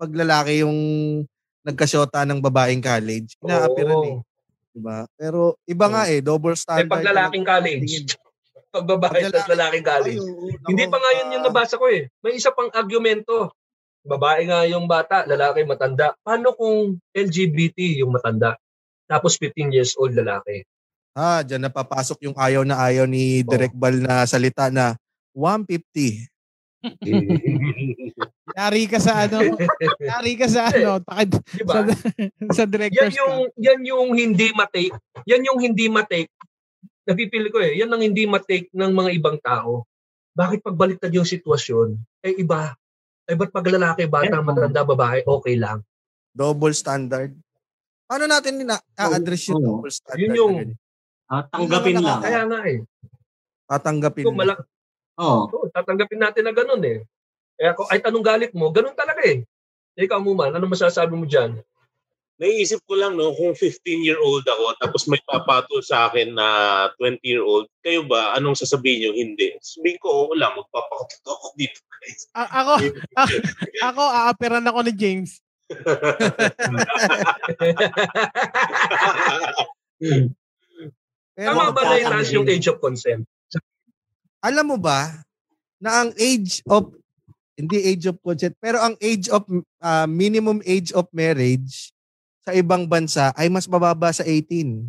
pag 0.00 0.12
lalaki 0.16 0.64
yung 0.64 0.78
nagkasyota 1.60 2.24
ng 2.24 2.40
babaeng 2.40 2.80
college, 2.80 3.36
inaapiran 3.44 4.00
eh. 4.08 4.16
Diba? 4.72 5.04
Pero 5.20 5.60
iba 5.68 5.86
nga 5.92 6.08
eh, 6.08 6.24
double 6.24 6.56
Eh, 6.56 6.60
standard. 6.64 6.88
pag 6.88 7.04
lalaking 7.04 7.44
college. 7.44 7.92
Pag 8.70 8.86
babae 8.86 9.26
Pag 9.34 9.50
lalaking 9.50 9.82
college. 9.82 10.22
Hindi 10.62 10.86
pa 10.86 10.94
nga 11.02 11.10
yun 11.18 11.34
yung 11.34 11.42
nabasa 11.42 11.74
ko 11.74 11.90
eh. 11.90 12.06
May 12.22 12.38
isa 12.38 12.54
pang 12.54 12.70
argumento. 12.70 13.50
Babae 14.06 14.46
nga 14.46 14.62
yung 14.62 14.86
bata, 14.86 15.26
lalaki 15.26 15.66
matanda. 15.66 16.14
Paano 16.22 16.54
kung 16.54 16.94
LGBT 17.10 17.98
yung 17.98 18.14
matanda? 18.14 18.54
Tapos 19.10 19.34
15 19.42 19.74
years 19.74 19.98
old 19.98 20.14
lalaki. 20.14 20.62
Ah, 21.18 21.42
dyan 21.42 21.66
napapasok 21.66 22.30
yung 22.30 22.38
ayaw 22.38 22.62
na 22.62 22.78
ayaw 22.78 23.10
ni 23.10 23.42
Direk 23.42 23.74
Bal 23.74 23.98
na 24.06 24.22
salita 24.22 24.70
na 24.70 24.94
150. 25.34 26.30
Yari 28.56 28.82
ka 28.90 28.98
sa 28.98 29.26
ano, 29.26 29.38
yari 30.10 30.32
ka 30.34 30.46
sa 30.50 30.70
ano, 30.70 30.98
takid 31.02 31.30
Di 31.38 31.62
sa, 31.66 31.80
sa 32.56 32.64
Yan 32.64 32.70
director's 32.70 33.16
yung 33.16 33.36
yan 33.58 33.80
yung 33.86 34.08
hindi 34.14 34.48
matake. 34.54 34.94
Yan 35.28 35.42
yung 35.46 35.58
hindi 35.60 35.86
matake. 35.86 36.30
Napipili 37.06 37.48
ko 37.50 37.58
eh. 37.62 37.78
Yan 37.78 37.90
ang 37.90 38.02
hindi 38.02 38.26
matake 38.26 38.70
ng 38.70 38.92
mga 38.92 39.10
ibang 39.18 39.38
tao. 39.42 39.86
Bakit 40.34 40.62
pagbaliktad 40.62 41.10
yung 41.10 41.26
sitwasyon? 41.26 41.98
Eh 42.22 42.40
iba. 42.42 42.74
Eh 43.26 43.38
ba't 43.38 43.50
pag 43.54 43.66
lalaki, 43.66 44.10
bata, 44.10 44.42
matanda, 44.42 44.82
babae, 44.82 45.22
okay 45.22 45.54
lang. 45.54 45.82
Double 46.30 46.74
standard. 46.74 47.34
Paano 48.10 48.26
natin 48.26 48.66
na 48.66 48.78
a-address 48.98 49.54
yung 49.54 49.62
Oo. 49.62 49.78
double 49.78 49.94
standard? 49.94 50.18
Yun 50.18 50.34
yung-? 50.34 50.58
Ah, 51.30 51.46
tanggapin 51.46 52.02
lang. 52.02 52.18
Kaya 52.18 52.42
nga 52.42 52.60
eh. 52.66 52.82
Tatanggapin. 53.70 54.26
Kung 54.26 54.34
mo. 54.34 54.42
malak 54.42 54.66
Oo. 55.20 55.40
Oo, 55.46 55.66
tatanggapin 55.68 56.20
natin 56.20 56.42
na 56.48 56.52
ganun 56.56 56.82
eh. 56.82 57.04
Kaya 57.60 57.76
kung 57.76 57.88
ay 57.92 58.00
tanong 58.00 58.24
galit 58.24 58.52
mo, 58.56 58.72
ganun 58.72 58.96
talaga 58.96 59.20
eh. 59.20 59.44
Ikaw 60.00 60.16
mo 60.16 60.32
man, 60.32 60.56
ano 60.56 60.64
masasabi 60.64 61.12
mo 61.12 61.28
dyan? 61.28 61.60
Naiisip 62.40 62.80
ko 62.88 62.96
lang, 62.96 63.20
no, 63.20 63.36
kung 63.36 63.52
15-year-old 63.52 64.48
ako, 64.48 64.64
tapos 64.80 65.04
may 65.12 65.20
papatol 65.28 65.84
sa 65.84 66.08
akin 66.08 66.32
na 66.32 66.48
20-year-old, 66.96 67.68
kayo 67.84 68.00
ba, 68.08 68.32
anong 68.32 68.56
sasabihin 68.56 69.04
nyo? 69.04 69.12
Hindi. 69.12 69.60
Sabihin 69.60 70.00
ko, 70.00 70.08
oo 70.08 70.32
lang, 70.32 70.56
magpapakatot 70.56 71.20
ako 71.20 71.52
dito, 71.52 71.84
guys. 72.00 72.32
A- 72.32 72.52
ako, 72.64 72.72
a- 73.12 73.28
ako, 73.92 74.02
aapiran 74.08 74.64
ako 74.64 74.78
ni 74.88 74.92
James. 74.96 75.44
Pero 81.36 81.52
Tama 81.52 81.76
ba 81.76 81.80
na 81.84 82.24
yung 82.24 82.48
age 82.48 82.72
of 82.72 82.80
consent? 82.80 83.28
alam 84.40 84.64
mo 84.72 84.80
ba 84.80 85.20
na 85.76 86.00
ang 86.00 86.10
age 86.16 86.64
of 86.64 86.96
hindi 87.60 87.78
age 87.84 88.08
of 88.08 88.16
consent 88.24 88.56
pero 88.58 88.80
ang 88.80 88.96
age 88.98 89.28
of 89.28 89.44
ah, 89.84 90.08
minimum 90.08 90.64
age 90.64 90.90
of 90.96 91.04
marriage 91.12 91.92
sa 92.40 92.56
ibang 92.56 92.88
bansa 92.88 93.30
ay 93.36 93.52
mas 93.52 93.68
mababa 93.68 94.08
sa 94.10 94.24
18. 94.24 94.88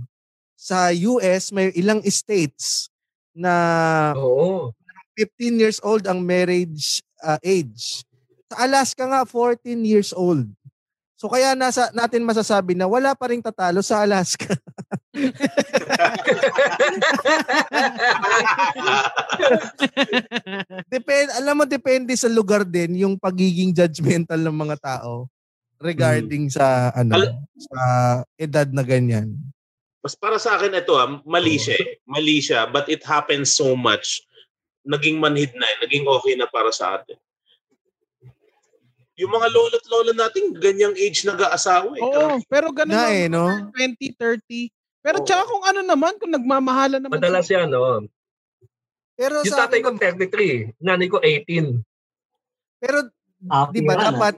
Sa 0.55 0.89
US 1.13 1.51
may 1.51 1.73
ilang 1.75 1.99
states 2.07 2.87
na 3.35 4.15
Oo. 4.15 4.71
15 5.19 5.61
years 5.61 5.79
old 5.83 6.07
ang 6.07 6.23
marriage 6.23 7.03
ah, 7.19 7.37
age. 7.43 8.07
Sa 8.47 8.55
Alaska 8.63 9.03
nga 9.03 9.27
14 9.27 9.83
years 9.83 10.15
old. 10.15 10.47
So 11.21 11.29
kaya 11.29 11.53
nasa 11.53 11.93
natin 11.93 12.25
masasabi 12.25 12.73
na 12.73 12.89
wala 12.89 13.13
pa 13.13 13.29
ring 13.29 13.45
tatalo 13.45 13.85
sa 13.85 14.01
Alaska. 14.01 14.57
Depende, 20.89 21.29
alam 21.37 21.61
mo 21.61 21.69
depende 21.69 22.17
sa 22.17 22.25
lugar 22.25 22.65
din 22.65 23.05
yung 23.05 23.21
pagiging 23.21 23.69
judgmental 23.69 24.41
ng 24.41 24.57
mga 24.65 24.81
tao. 24.81 25.29
regarding 25.81 26.45
sa 26.49 26.93
ano 26.93 27.17
Al- 27.17 27.41
sa 27.57 27.81
edad 28.37 28.69
na 28.69 28.85
ganyan. 28.85 29.33
Mas 30.01 30.13
para 30.17 30.37
sa 30.41 30.57
akin 30.57 30.77
ito, 30.77 30.93
ah, 30.97 31.21
mali 31.25 31.57
siya 31.57 31.77
eh. 31.77 32.01
Mali 32.05 32.37
siya, 32.41 32.65
but 32.69 32.89
it 32.89 33.01
happens 33.05 33.53
so 33.53 33.73
much. 33.77 34.25
Naging 34.85 35.21
manhid 35.21 35.53
na 35.53 35.65
eh. 35.69 35.77
Naging 35.85 36.05
okay 36.05 36.33
na 36.37 36.49
para 36.49 36.69
sa 36.73 36.97
atin. 36.97 37.17
Yung 39.21 39.31
mga 39.31 39.47
lolo't 39.53 39.85
lola 39.85 40.11
natin, 40.17 40.49
ganyang 40.57 40.97
age 40.97 41.21
nag-aasawa 41.29 41.93
eh. 41.93 42.01
Oo, 42.01 42.41
pero 42.49 42.73
ganun 42.73 42.97
Na 42.97 43.05
lang, 43.05 43.13
eh, 43.13 43.25
no? 43.29 43.45
20, 43.77 44.17
30. 44.17 44.73
Pero 45.05 45.17
Oo. 45.21 45.25
tsaka 45.25 45.43
kung 45.45 45.63
ano 45.65 45.81
naman, 45.85 46.13
kung 46.17 46.33
nagmamahala 46.33 46.97
naman. 46.97 47.21
Madalas 47.21 47.45
yan, 47.53 47.69
no? 47.69 48.01
Pero 49.13 49.45
Yung 49.45 49.53
sa 49.53 49.69
tatay 49.69 49.79
akin 49.85 49.93
ko 49.93 50.01
33, 50.01 50.73
nanay 50.81 51.05
ko 51.05 51.17
18. 51.21 51.85
pero 52.81 53.05
Happy 53.45 53.77
'di 53.77 53.81
ba 53.85 53.93
ah. 53.93 54.05
dapat 54.09 54.33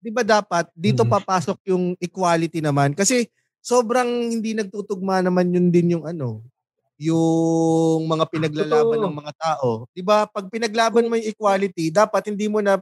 'di 0.00 0.10
ba 0.12 0.22
dapat 0.24 0.64
dito 0.72 1.04
Mhm. 1.04 1.12
papasok 1.12 1.58
yung 1.68 1.84
equality 2.00 2.64
naman 2.64 2.96
kasi 2.96 3.28
sobrang 3.60 4.08
hindi 4.32 4.56
nagtutugma 4.56 5.20
naman 5.20 5.52
yun 5.52 5.68
din 5.68 6.00
yung 6.00 6.04
ano 6.08 6.40
yung 6.96 8.06
mga 8.08 8.24
pinaglalaban 8.30 8.96
Totoo. 8.96 9.10
ng 9.10 9.16
mga 9.20 9.32
tao. 9.36 9.68
'Di 9.92 10.02
ba? 10.06 10.24
Pag 10.30 10.48
pinaglaban 10.48 11.04
mo 11.10 11.18
yung 11.18 11.28
equality, 11.28 11.90
dapat 11.92 12.30
hindi 12.32 12.46
mo 12.48 12.62
na 12.62 12.78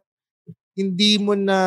hindi 0.80 1.20
mo 1.20 1.36
na 1.36 1.58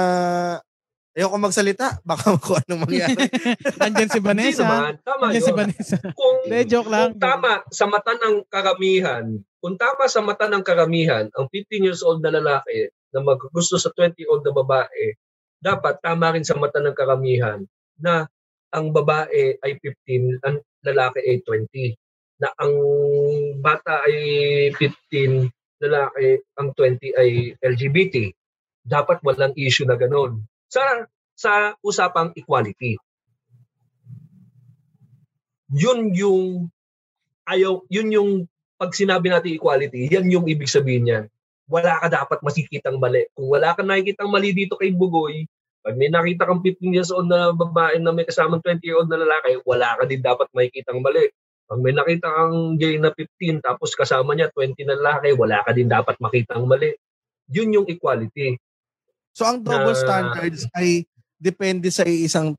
ayoko 1.14 1.38
magsalita, 1.38 1.98
baka 2.10 2.34
kung 2.42 2.58
anong 2.58 2.90
mangyari. 2.90 3.30
Andyan 3.86 4.10
si 4.10 4.20
Vanessa. 4.20 4.66
naman, 4.66 4.98
tama 5.06 5.30
Andyan 5.30 5.46
si. 5.46 5.54
Vanessa. 5.54 5.98
Kung, 6.18 6.36
Hindi, 6.50 6.60
joke 6.66 6.90
lang. 6.90 7.14
kung 7.14 7.22
tama 7.22 7.52
sa 7.70 7.86
mata 7.86 8.18
ng 8.18 8.36
karamihan, 8.50 9.26
kung 9.62 9.76
tama 9.78 10.10
sa 10.10 10.20
mata 10.26 10.50
ng 10.50 10.66
karamihan, 10.66 11.30
ang 11.38 11.46
15 11.48 11.86
years 11.86 12.02
old 12.02 12.26
na 12.26 12.34
lalaki 12.34 12.90
na 13.14 13.22
maggusto 13.22 13.78
sa 13.78 13.94
20 13.94 14.18
year 14.18 14.30
old 14.34 14.42
na 14.42 14.52
babae, 14.52 15.14
dapat 15.62 16.02
tama 16.02 16.34
rin 16.34 16.44
sa 16.44 16.58
mata 16.58 16.82
ng 16.82 16.98
karamihan 16.98 17.62
na 18.02 18.26
ang 18.74 18.90
babae 18.90 19.62
ay 19.62 19.78
15, 19.80 20.42
ang 20.42 20.58
lalaki 20.82 21.20
ay 21.22 21.38
20. 21.46 21.94
Na 22.42 22.50
ang 22.58 22.74
bata 23.62 24.02
ay 24.04 24.18
15, 24.76 25.46
lalaki 25.80 26.42
ang 26.58 26.74
20 26.74 27.22
ay 27.22 27.30
LGBT. 27.62 28.34
Dapat 28.84 29.24
walang 29.24 29.56
issue 29.56 29.88
na 29.88 29.96
ganun. 29.96 30.44
Sa 30.68 31.08
sa 31.34 31.74
usapang 31.82 32.32
equality. 32.38 33.00
Yun 35.74 36.14
yung 36.14 36.70
ayaw, 37.50 37.82
yun 37.90 38.10
yung 38.14 38.32
pag 38.78 38.94
sinabi 38.94 39.32
natin 39.32 39.58
equality, 39.58 40.12
yan 40.12 40.30
yung 40.30 40.46
ibig 40.46 40.70
sabihin 40.70 41.04
niyan. 41.08 41.26
Wala 41.72 41.98
ka 42.04 42.12
dapat 42.12 42.40
makikitang 42.44 43.00
mali. 43.00 43.26
Kung 43.34 43.50
wala 43.50 43.74
ka 43.74 43.82
nakikitang 43.82 44.30
mali 44.30 44.54
dito 44.54 44.78
kay 44.78 44.94
Bugoy, 44.94 45.48
pag 45.84 45.96
may 46.00 46.08
nakita 46.08 46.48
kang 46.48 46.64
15 46.64 46.96
years 46.96 47.12
old 47.12 47.28
na 47.28 47.52
babae 47.52 48.00
na 48.00 48.16
may 48.16 48.24
kasamang 48.24 48.64
20 48.64 48.84
year 48.84 49.00
old 49.00 49.10
na 49.12 49.20
lalaki, 49.20 49.60
wala 49.68 49.96
ka 50.00 50.04
din 50.08 50.24
dapat 50.24 50.48
makikitang 50.56 51.00
mali. 51.04 51.28
Pag 51.68 51.80
may 51.80 51.96
nakita 51.96 52.28
kang 52.28 52.76
gay 52.76 52.96
na 53.00 53.12
15 53.12 53.64
tapos 53.64 53.96
kasama 53.96 54.36
niya 54.36 54.52
20 54.52 54.80
na 54.84 54.96
lalaki, 55.00 55.36
wala 55.36 55.64
ka 55.64 55.72
din 55.72 55.88
dapat 55.90 56.16
makitang 56.20 56.64
mali. 56.68 56.94
Yun 57.52 57.82
yung 57.82 57.88
equality. 57.88 58.60
So 59.34 59.44
ang 59.44 59.60
double 59.60 59.92
Na- 59.92 60.00
standards 60.00 60.70
ay 60.72 61.04
depende 61.36 61.90
sa 61.90 62.06
isang 62.06 62.54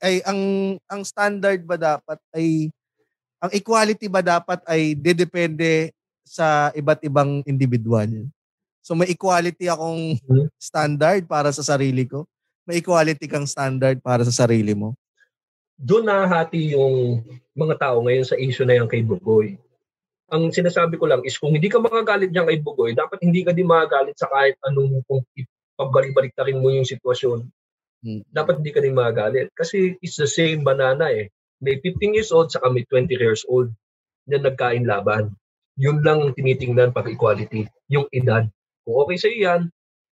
ay 0.00 0.24
ang 0.24 0.40
ang 0.88 1.02
standard 1.04 1.60
ba 1.62 1.76
dapat 1.76 2.16
ay 2.32 2.72
ang 3.38 3.52
equality 3.52 4.08
ba 4.08 4.24
dapat 4.24 4.58
ay 4.64 4.96
dedepende 4.96 5.92
sa 6.24 6.72
iba't 6.72 7.04
ibang 7.04 7.44
individual. 7.44 8.08
So 8.80 8.96
may 8.96 9.12
equality 9.12 9.68
akong 9.68 10.16
Hmm. 10.24 10.48
standard 10.56 11.28
para 11.28 11.52
sa 11.52 11.60
sarili 11.62 12.08
ko. 12.08 12.24
May 12.64 12.80
equality 12.80 13.28
kang 13.28 13.44
standard 13.44 14.00
para 14.00 14.24
sa 14.24 14.32
sarili 14.34 14.72
mo. 14.72 14.96
doon 15.78 16.10
nahati 16.10 16.74
yung 16.74 17.22
mga 17.54 17.78
tao 17.78 18.02
ngayon 18.02 18.26
sa 18.26 18.34
issue 18.34 18.66
na 18.66 18.74
yan 18.74 18.90
kay 18.90 18.98
Bugoy. 18.98 19.54
Ang 20.28 20.52
sinasabi 20.52 21.00
ko 21.00 21.08
lang 21.08 21.24
is 21.24 21.40
kung 21.40 21.56
hindi 21.56 21.72
ka 21.72 21.80
makagalit 21.80 22.28
diyan 22.28 22.44
kay 22.44 22.60
Bugoy, 22.60 22.92
dapat 22.92 23.24
hindi 23.24 23.40
ka 23.40 23.56
din 23.56 23.64
makagalit 23.64 24.12
sa 24.20 24.28
kahit 24.28 24.60
anong 24.68 25.00
kung 25.08 25.24
pabalik-balik 25.80 26.36
na 26.36 26.44
rin 26.44 26.60
mo 26.60 26.68
yung 26.68 26.84
sitwasyon. 26.84 27.48
Hmm. 28.04 28.20
Dapat 28.28 28.60
hindi 28.60 28.72
ka 28.74 28.84
din 28.84 28.92
makagalit. 28.92 29.48
Kasi 29.56 29.96
it's 30.04 30.20
the 30.20 30.28
same 30.28 30.62
banana 30.66 31.08
eh. 31.08 31.32
May 31.64 31.80
15 31.80 32.12
years 32.14 32.30
old 32.30 32.52
saka 32.52 32.68
may 32.68 32.84
20 32.86 33.08
years 33.16 33.42
old 33.48 33.72
na 34.28 34.36
nagkain 34.36 34.84
laban. 34.84 35.32
Yun 35.80 36.04
lang 36.04 36.20
ang 36.20 36.36
tinitingnan 36.36 36.92
pag 36.92 37.08
equality. 37.08 37.64
Yung 37.88 38.04
edad. 38.12 38.44
Kung 38.84 38.96
okay 39.06 39.16
sa'yo 39.16 39.38
yan, 39.38 39.62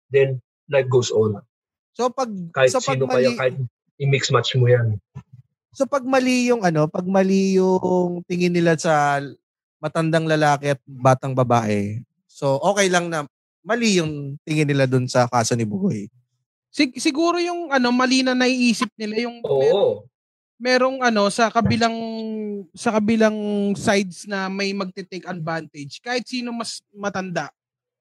then 0.08 0.40
life 0.72 0.88
goes 0.88 1.12
on. 1.12 1.44
So 1.92 2.08
pag 2.08 2.32
Kahit 2.56 2.72
so 2.72 2.80
pag 2.80 2.96
sino 2.96 3.04
mali, 3.04 3.28
kaya, 3.28 3.30
kahit 3.36 3.56
i-mix 4.00 4.32
match 4.32 4.56
mo 4.56 4.68
yan. 4.68 4.96
so 5.76 5.84
pag 5.84 6.04
mali 6.08 6.48
yung 6.48 6.64
ano, 6.64 6.88
pag 6.88 7.04
mali 7.04 7.60
yung 7.60 8.24
tingin 8.24 8.52
nila 8.52 8.76
sa 8.80 9.20
matandang 9.80 10.24
lalaki 10.24 10.72
at 10.72 10.80
batang 10.84 11.36
babae. 11.36 12.00
So 12.26 12.60
okay 12.60 12.88
lang 12.88 13.08
na 13.08 13.24
mali 13.66 13.98
yung 13.98 14.38
tingin 14.46 14.68
nila 14.68 14.86
dun 14.86 15.10
sa 15.10 15.26
kaso 15.26 15.58
ni 15.58 15.66
Bugoy. 15.66 16.06
Sig- 16.70 17.00
siguro 17.00 17.40
yung 17.40 17.72
ano 17.72 17.88
mali 17.90 18.22
na 18.22 18.36
naiisip 18.36 18.92
nila 18.94 19.26
yung 19.26 19.42
merong, 19.42 19.90
Oo. 19.90 20.04
merong 20.60 20.98
ano 21.02 21.32
sa 21.32 21.48
kabilang 21.48 21.96
sa 22.76 22.94
kabilang 22.94 23.36
sides 23.74 24.28
na 24.28 24.46
may 24.46 24.70
magte-take 24.76 25.26
advantage 25.26 25.98
kahit 26.04 26.22
sino 26.28 26.52
mas 26.52 26.84
matanda, 26.92 27.50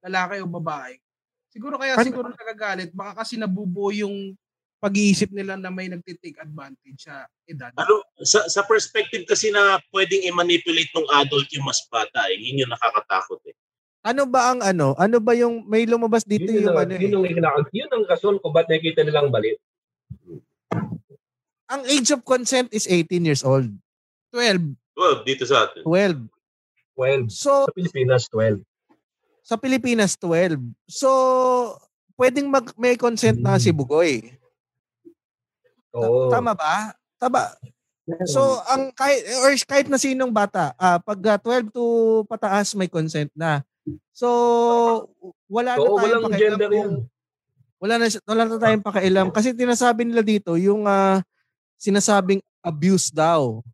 lalaki 0.04 0.44
o 0.44 0.48
babae. 0.48 1.00
Siguro 1.50 1.80
kaya 1.80 1.96
siguro 2.04 2.30
nagagalit 2.36 2.92
baka 2.92 3.24
kasi 3.24 3.40
nabubuo 3.40 3.90
yung 3.96 4.36
pag-iisip 4.80 5.32
nila 5.32 5.58
na 5.58 5.72
may 5.72 5.90
nagte-take 5.90 6.38
advantage 6.38 7.00
sa 7.08 7.26
edad. 7.48 7.72
Ano, 7.80 8.04
sa, 8.22 8.46
sa 8.46 8.62
perspective 8.68 9.26
kasi 9.26 9.50
na 9.50 9.82
pwedeng 9.90 10.22
i-manipulate 10.30 10.92
ng 10.94 11.08
adult 11.16 11.48
yung 11.56 11.66
mas 11.66 11.82
bata 11.90 12.28
eh. 12.30 12.38
Yun 12.38 12.68
yung 12.68 12.72
nakakatakot 12.72 13.42
eh. 13.50 13.56
Ano 14.06 14.30
ba 14.30 14.54
ang 14.54 14.62
ano? 14.62 14.94
Ano 15.02 15.18
ba 15.18 15.34
yung 15.34 15.66
may 15.66 15.90
lumabas 15.90 16.22
dito 16.22 16.46
yun, 16.46 16.70
yung 16.70 16.78
ang, 16.78 16.86
ano 16.86 16.94
eh. 16.94 17.02
yun, 17.02 17.14
ang, 17.18 17.26
kinaka- 17.26 17.74
yun 17.74 17.90
ang 17.90 18.04
rason 18.06 18.38
kung 18.38 18.54
ba't 18.54 18.70
nakikita 18.70 19.02
nilang 19.02 19.34
mali. 19.34 19.58
Ang 21.66 21.82
age 21.90 22.14
of 22.14 22.22
consent 22.22 22.70
is 22.70 22.86
18 22.86 23.26
years 23.26 23.42
old. 23.42 23.74
12. 24.30 24.78
Well, 24.94 25.26
dito 25.26 25.50
sa 25.50 25.66
atin. 25.66 25.82
12. 25.82 26.30
12. 26.94 27.34
So 27.34 27.66
Sa 27.66 27.74
Pilipinas, 27.74 28.24
12. 28.30 28.62
sa 29.42 29.56
Pilipinas 29.58 30.12
12. 30.22 30.62
So 30.86 31.10
pwedeng 32.16 32.54
mag 32.54 32.70
may 32.78 32.94
consent 32.96 33.42
na 33.42 33.58
si 33.58 33.74
Bugoy. 33.74 34.38
Oo. 35.96 36.28
Tama 36.28 36.52
ba? 36.52 36.92
Tama. 37.16 37.56
So 38.30 38.62
ang 38.70 38.94
kahit 38.94 39.26
or 39.42 39.52
kahit 39.66 39.88
na 39.90 39.98
sinong 39.98 40.30
bata, 40.30 40.78
ah 40.78 41.02
pag 41.02 41.18
ah, 41.26 41.40
12 41.42 41.74
to 41.74 41.84
pataas 42.30 42.78
may 42.78 42.86
consent 42.86 43.34
na. 43.34 43.66
So 44.14 44.30
wala 45.50 45.74
na 45.74 45.82
Oo, 45.82 45.98
tayong 45.98 46.04
walang 46.06 46.24
pakialam 46.30 46.38
gender 46.38 46.70
kung- 46.70 46.78
yan. 46.78 46.92
wala 47.82 47.94
na 47.98 48.06
wala 48.30 48.44
na 48.46 48.58
tayong 48.62 48.86
pakialam 48.86 49.28
kasi 49.34 49.58
tinasabi 49.58 50.06
nila 50.06 50.22
dito 50.22 50.54
yung 50.54 50.86
ah, 50.86 51.26
sinasabing 51.82 52.42
abuse 52.62 53.10
daw. 53.10 53.66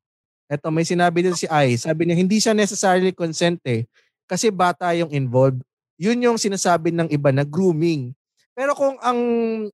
Eto 0.47 0.67
may 0.72 0.84
sinabi 0.84 1.24
din 1.24 1.36
si 1.36 1.47
Ai, 1.47 1.76
sabi 1.76 2.07
niya 2.07 2.15
hindi 2.15 2.39
siya 2.39 2.55
necessarily 2.55 3.11
consent 3.11 3.59
eh 3.67 3.84
kasi 4.28 4.47
bata 4.47 4.95
yung 4.95 5.11
involved. 5.11 5.59
Yun 5.99 6.24
yung 6.24 6.38
sinasabi 6.39 6.95
ng 6.95 7.11
iba 7.11 7.36
na 7.36 7.43
grooming. 7.43 8.15
Pero 8.55 8.76
kung 8.76 8.95
ang 8.99 9.19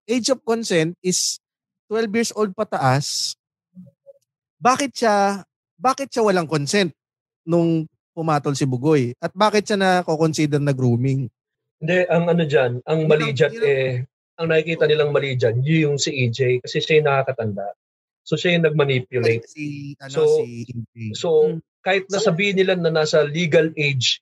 age 0.05 0.33
of 0.33 0.41
consent 0.41 0.97
is 1.01 1.37
12 1.87 2.15
years 2.15 2.31
old 2.35 2.51
pataas, 2.51 3.35
bakit 4.59 4.91
siya 4.95 5.43
bakit 5.77 6.09
siya 6.09 6.25
walang 6.25 6.49
consent 6.49 6.91
nung 7.45 7.85
pumatol 8.11 8.57
si 8.57 8.65
Bugoy? 8.65 9.13
At 9.21 9.31
bakit 9.31 9.69
siya 9.69 9.77
na 9.77 9.89
consider 10.03 10.57
na 10.57 10.73
grooming? 10.73 11.29
Hindi, 11.77 11.99
ang 12.09 12.25
ano 12.25 12.43
dyan, 12.43 12.81
ang 12.83 12.99
mali 13.05 13.29
dyan 13.37 13.53
eh, 13.61 14.01
ang 14.41 14.49
nakikita 14.49 14.89
nilang 14.89 15.13
mali 15.13 15.37
dyan, 15.37 15.61
yung 15.61 16.01
si 16.01 16.09
EJ, 16.25 16.65
kasi 16.65 16.81
siya 16.81 17.01
yung 17.01 17.07
nakakatanda. 17.09 17.77
So 18.25 18.35
siya 18.35 18.57
yung 18.57 18.65
nag-manipulate. 18.67 19.45
Si 19.45 19.93
ano 20.01 20.11
So- 20.11 20.41
si 20.43 20.67
Ingrid. 20.67 21.13
So, 21.15 21.27
Hmm. 21.47 21.59
kahit 21.79 22.11
nasabihin 22.11 22.59
nila 22.59 22.75
na 22.75 22.91
nasa 22.91 23.23
legal 23.23 23.71
age 23.79 24.19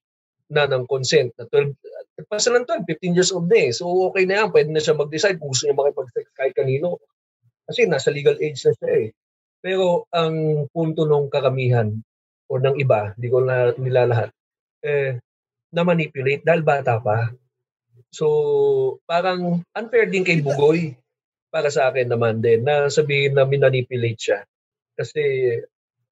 na 0.52 0.70
ng 0.70 0.86
consent, 0.86 1.34
na 1.42 1.50
12, 1.50 1.74
pasa 2.30 2.54
ng 2.54 2.70
12, 2.70 2.86
15 2.86 3.18
years 3.18 3.34
old 3.34 3.50
na 3.50 3.58
eh. 3.66 3.72
So, 3.74 3.90
okay 4.14 4.30
na 4.30 4.46
yan. 4.46 4.54
Pwede 4.54 4.70
na 4.70 4.78
siya 4.78 4.94
mag-decide 4.94 5.42
kung 5.42 5.50
gusto 5.50 5.66
niya 5.66 5.74
makipag-sex 5.74 6.30
kahit 6.38 6.54
kanino. 6.54 7.02
Kasi 7.66 7.90
nasa 7.90 8.14
legal 8.14 8.38
age 8.38 8.62
na 8.66 8.74
siya 8.78 8.92
eh. 8.94 9.10
Pero 9.66 10.06
ang 10.14 10.68
punto 10.70 11.10
ng 11.10 11.30
karamihan 11.34 11.90
o 12.46 12.62
ng 12.62 12.78
iba, 12.78 13.18
hindi 13.18 13.28
ko 13.34 13.42
na 13.42 13.74
nilalahat, 13.74 14.30
eh, 14.86 15.18
na-manipulate 15.74 16.46
dahil 16.46 16.62
bata 16.62 17.02
pa. 17.02 17.34
So, 18.14 18.26
parang 19.10 19.66
unfair 19.74 20.08
din 20.08 20.24
kay 20.24 20.46
Bugoy 20.46 20.94
para 21.50 21.74
sa 21.74 21.90
akin 21.90 22.08
naman 22.14 22.40
din 22.40 22.62
na 22.62 22.88
sabihin 22.88 23.34
na 23.34 23.50
minanipulate 23.50 24.22
siya. 24.22 24.40
Kasi 24.94 25.22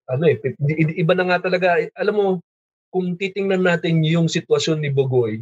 ano 0.09 0.23
eh, 0.27 0.35
iba 0.99 1.13
na 1.15 1.25
nga 1.29 1.47
talaga. 1.47 1.79
eh, 1.79 1.93
Alam 1.95 2.15
mo, 2.17 2.27
kung 2.91 3.15
titingnan 3.15 3.63
natin 3.63 4.03
yung 4.03 4.27
sitwasyon 4.27 4.83
ni 4.83 4.89
Bugoy, 4.91 5.39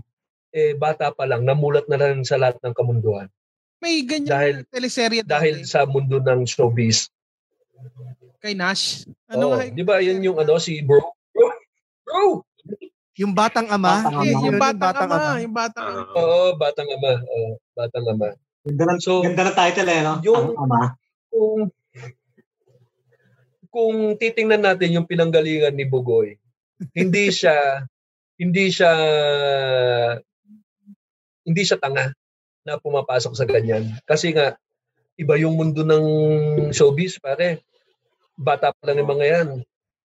eh 0.51 0.75
bata 0.75 1.09
pa 1.15 1.23
lang, 1.25 1.47
namulat 1.47 1.87
na 1.87 1.97
lang 1.97 2.27
sa 2.27 2.35
lahat 2.35 2.59
ng 2.61 2.75
kamunduhan. 2.75 3.31
May 3.81 4.05
ganyan 4.05 4.29
Dahil 4.29 4.55
teleserye 4.69 5.21
dahil 5.25 5.55
dati 5.59 5.67
sa 5.67 5.83
mundo 5.83 6.21
ng 6.21 6.45
showbiz. 6.45 7.09
kay 8.37 8.53
Nash. 8.53 9.05
Ano 9.25 9.53
Oo, 9.53 9.53
nga? 9.55 9.65
di 9.67 9.81
ba 9.81 9.97
yan 9.97 10.21
yung 10.21 10.37
ano 10.37 10.57
si 10.57 10.81
bro? 10.81 11.01
Bro! 11.29 11.49
Bro! 12.01 12.25
Yung 13.17 13.33
batang 13.33 13.65
ama. 13.67 14.01
Batang 14.01 14.21
Eh, 14.21 14.33
ama. 14.33 14.41
yung 14.43 14.57
batang, 14.57 14.97
ama, 14.99 15.19
yung 15.37 15.53
batang 15.53 15.85
ama. 15.85 16.01
Oo, 16.15 16.39
batang 16.55 16.89
ama. 16.89 17.11
Oo, 17.19 17.49
batang 17.73 18.05
ama. 18.07 18.29
Ganda 18.61 18.83
ng, 18.87 18.99
So, 19.01 19.21
ganda 19.21 19.45
ng 19.45 19.57
title 19.57 19.89
eh, 19.89 20.01
no? 20.01 20.13
yung- 20.21 20.53
Ang 20.53 20.57
ama. 20.59 20.81
Kung 21.27 21.59
kung 23.71 23.95
titingnan 24.15 24.61
natin 24.61 24.91
yung 24.91 25.07
pinanggalingan 25.07 25.71
ni 25.71 25.85
Bugoy, 25.85 26.35
hindi 26.91 27.29
siya 27.29 27.85
hindi 28.35 28.67
siya 28.67 28.91
hindi 31.41 31.61
siya 31.61 31.77
tanga 31.77 32.11
na 32.65 32.77
pumapasok 32.77 33.33
sa 33.33 33.45
ganyan. 33.45 33.89
Kasi 34.05 34.33
nga 34.33 34.57
iba 35.17 35.35
yung 35.37 35.57
mundo 35.57 35.85
ng 35.85 36.05
showbiz, 36.73 37.21
pare. 37.21 37.61
Bata 38.37 38.73
pa 38.73 38.81
lang 38.89 39.01
yung 39.01 39.11
mga 39.11 39.25
yan. 39.27 39.47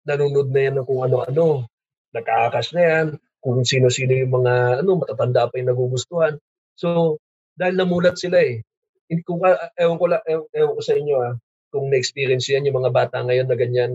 Nanonood 0.07 0.48
na 0.55 0.61
yan 0.61 0.74
ng 0.78 0.86
kung 0.86 1.03
ano-ano. 1.03 1.66
Nakakakas 2.14 2.74
na 2.74 2.82
yan. 2.82 3.07
Kung 3.40 3.64
sino-sino 3.64 4.12
yung 4.14 4.32
mga 4.42 4.84
ano, 4.84 5.01
matatanda 5.01 5.48
pa 5.48 5.59
yung 5.59 5.70
nagugustuhan. 5.72 6.34
So, 6.76 7.18
dahil 7.57 7.74
namulat 7.76 8.20
sila 8.20 8.38
eh. 8.40 8.62
Hindi 9.11 9.22
ko, 9.26 9.42
ewan 9.74 9.98
ko, 9.98 10.07
la- 10.07 10.24
ewan, 10.24 10.46
ewan 10.55 10.74
ko 10.78 10.82
sa 10.84 10.94
inyo 10.94 11.16
ah, 11.18 11.34
kung 11.70 11.90
na-experience 11.90 12.46
yan, 12.51 12.66
yung 12.66 12.78
mga 12.82 12.94
bata 12.94 13.22
ngayon 13.22 13.46
na 13.51 13.57
ganyan, 13.59 13.92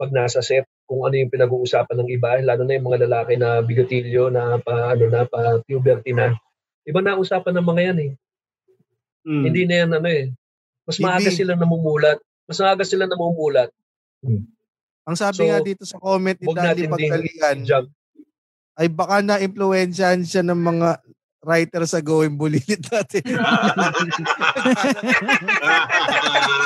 pag 0.00 0.12
nasa 0.12 0.40
set, 0.40 0.64
kung 0.88 1.04
ano 1.04 1.14
yung 1.16 1.32
pinag-uusapan 1.32 1.96
ng 2.02 2.10
iba, 2.12 2.40
lalo 2.40 2.64
na 2.64 2.76
yung 2.76 2.86
mga 2.88 3.00
lalaki 3.06 3.34
na 3.36 3.60
bigotilyo, 3.60 4.32
na 4.32 4.56
pa, 4.58 4.96
ano 4.96 5.04
na, 5.06 5.22
pa 5.28 5.60
puberty 5.64 6.16
na. 6.16 6.34
Iba 6.84 7.00
na 7.04 7.20
usapan 7.20 7.54
ng 7.60 7.66
mga 7.66 7.82
yan 7.92 7.98
eh. 8.00 8.12
Mm. 9.28 9.42
Hindi 9.44 9.62
na 9.68 9.74
yan 9.84 9.90
ano 10.00 10.08
eh. 10.08 10.24
Mas 10.88 10.96
maaga 10.98 11.28
Hindi. 11.28 11.36
sila 11.36 11.52
namumulat. 11.54 12.18
Mas 12.48 12.58
maaga 12.58 12.84
sila 12.84 13.04
namumulat. 13.06 13.70
Ang 15.04 15.16
sabi 15.16 15.44
So, 15.44 15.46
nga 15.48 15.60
dito 15.60 15.84
sa 15.84 16.00
comment 16.00 16.36
ni 16.36 16.46
Pagdalian, 16.46 17.58
jump. 17.64 17.88
ay 18.80 18.88
baka 18.88 19.20
na-influensyahan 19.20 20.24
siya 20.24 20.40
ng 20.44 20.56
mga 20.56 20.88
writer 21.40 21.84
sa 21.88 22.00
Going 22.04 22.36
Bulilit 22.36 22.84
natin. 22.88 23.24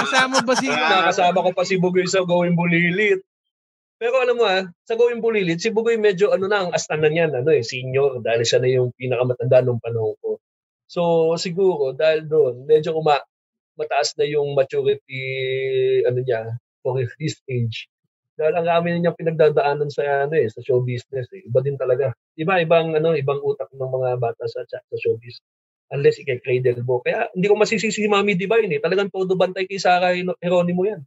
Kasama 0.03 0.43
ba 0.43 0.55
si... 0.59 0.67
Nakasama 0.67 1.39
ko 1.43 1.51
pa 1.55 1.63
si 1.67 1.75
Bugoy 1.79 2.07
sa 2.07 2.23
Going 2.27 2.55
Bulilit. 2.55 3.23
Pero 4.05 4.21
alam 4.21 4.37
mo 4.37 4.45
ah, 4.45 4.69
sa 4.85 5.01
Going 5.01 5.25
Bulilit, 5.25 5.65
si 5.65 5.73
Bugoy 5.73 5.97
medyo 5.97 6.29
ano 6.29 6.45
na, 6.45 6.69
ang 6.69 6.77
astanan 6.77 7.09
niyan, 7.09 7.41
ano 7.41 7.49
eh, 7.57 7.65
senior, 7.65 8.21
dahil 8.21 8.45
siya 8.45 8.61
na 8.61 8.69
yung 8.69 8.93
pinakamatanda 8.93 9.65
nung 9.65 9.81
panahon 9.81 10.13
ko. 10.21 10.37
So 10.85 11.33
siguro, 11.41 11.97
dahil 11.97 12.29
doon, 12.29 12.69
medyo 12.69 12.93
uma, 12.93 13.17
mataas 13.81 14.13
na 14.21 14.29
yung 14.29 14.53
maturity, 14.53 15.25
ano 16.05 16.21
niya, 16.21 16.53
for 16.85 17.01
his 17.17 17.41
age. 17.49 17.89
Dahil 18.37 18.53
ang 18.61 18.69
amin 18.69 19.09
niya 19.09 19.17
pinagdadaanan 19.17 19.89
sa 19.89 20.29
ano 20.29 20.37
eh, 20.37 20.53
sa 20.53 20.61
show 20.61 20.85
business 20.85 21.25
eh. 21.33 21.41
Iba 21.49 21.65
din 21.65 21.81
talaga. 21.81 22.13
Iba 22.37 22.61
ibang 22.61 22.93
ano, 22.93 23.17
ibang 23.17 23.41
utak 23.41 23.73
ng 23.73 23.89
mga 23.89 24.21
bata 24.21 24.45
sa 24.45 24.69
sa, 24.69 24.85
sa 24.85 24.97
showbiz. 25.01 25.41
Unless 25.97 26.21
ikay 26.21 26.45
cradle 26.45 26.85
mo. 26.85 27.01
Kaya 27.01 27.33
hindi 27.33 27.49
ko 27.49 27.57
masisisi 27.57 28.05
si 28.05 28.11
Mami 28.11 28.37
Divine 28.37 28.69
eh. 28.77 28.81
Talagang 28.85 29.09
todo 29.09 29.33
bantay 29.33 29.65
kay 29.65 29.81
Sarah 29.81 30.13
Geronimo 30.45 30.85
yan. 30.85 31.01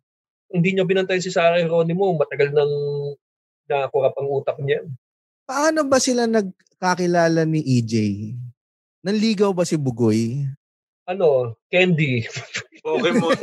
Hindi 0.48 0.70
niya 0.74 0.88
binantay 0.88 1.20
si 1.20 1.30
Sarah 1.30 1.60
Geronimo. 1.60 2.16
Matagal 2.16 2.56
nang 2.56 2.72
nakakurap 3.68 4.16
ang 4.16 4.28
utak 4.32 4.58
niya. 4.64 4.84
Paano 5.43 5.84
ba 5.84 6.00
sila 6.00 6.28
nagkakilala 6.28 7.43
ni 7.43 7.60
EJ? 7.60 7.93
Nanligaw 9.04 9.52
ba 9.52 9.64
si 9.64 9.76
Bugoy? 9.76 10.43
Ano, 11.08 11.56
Candy. 11.72 12.28
Pokemon. 12.84 13.36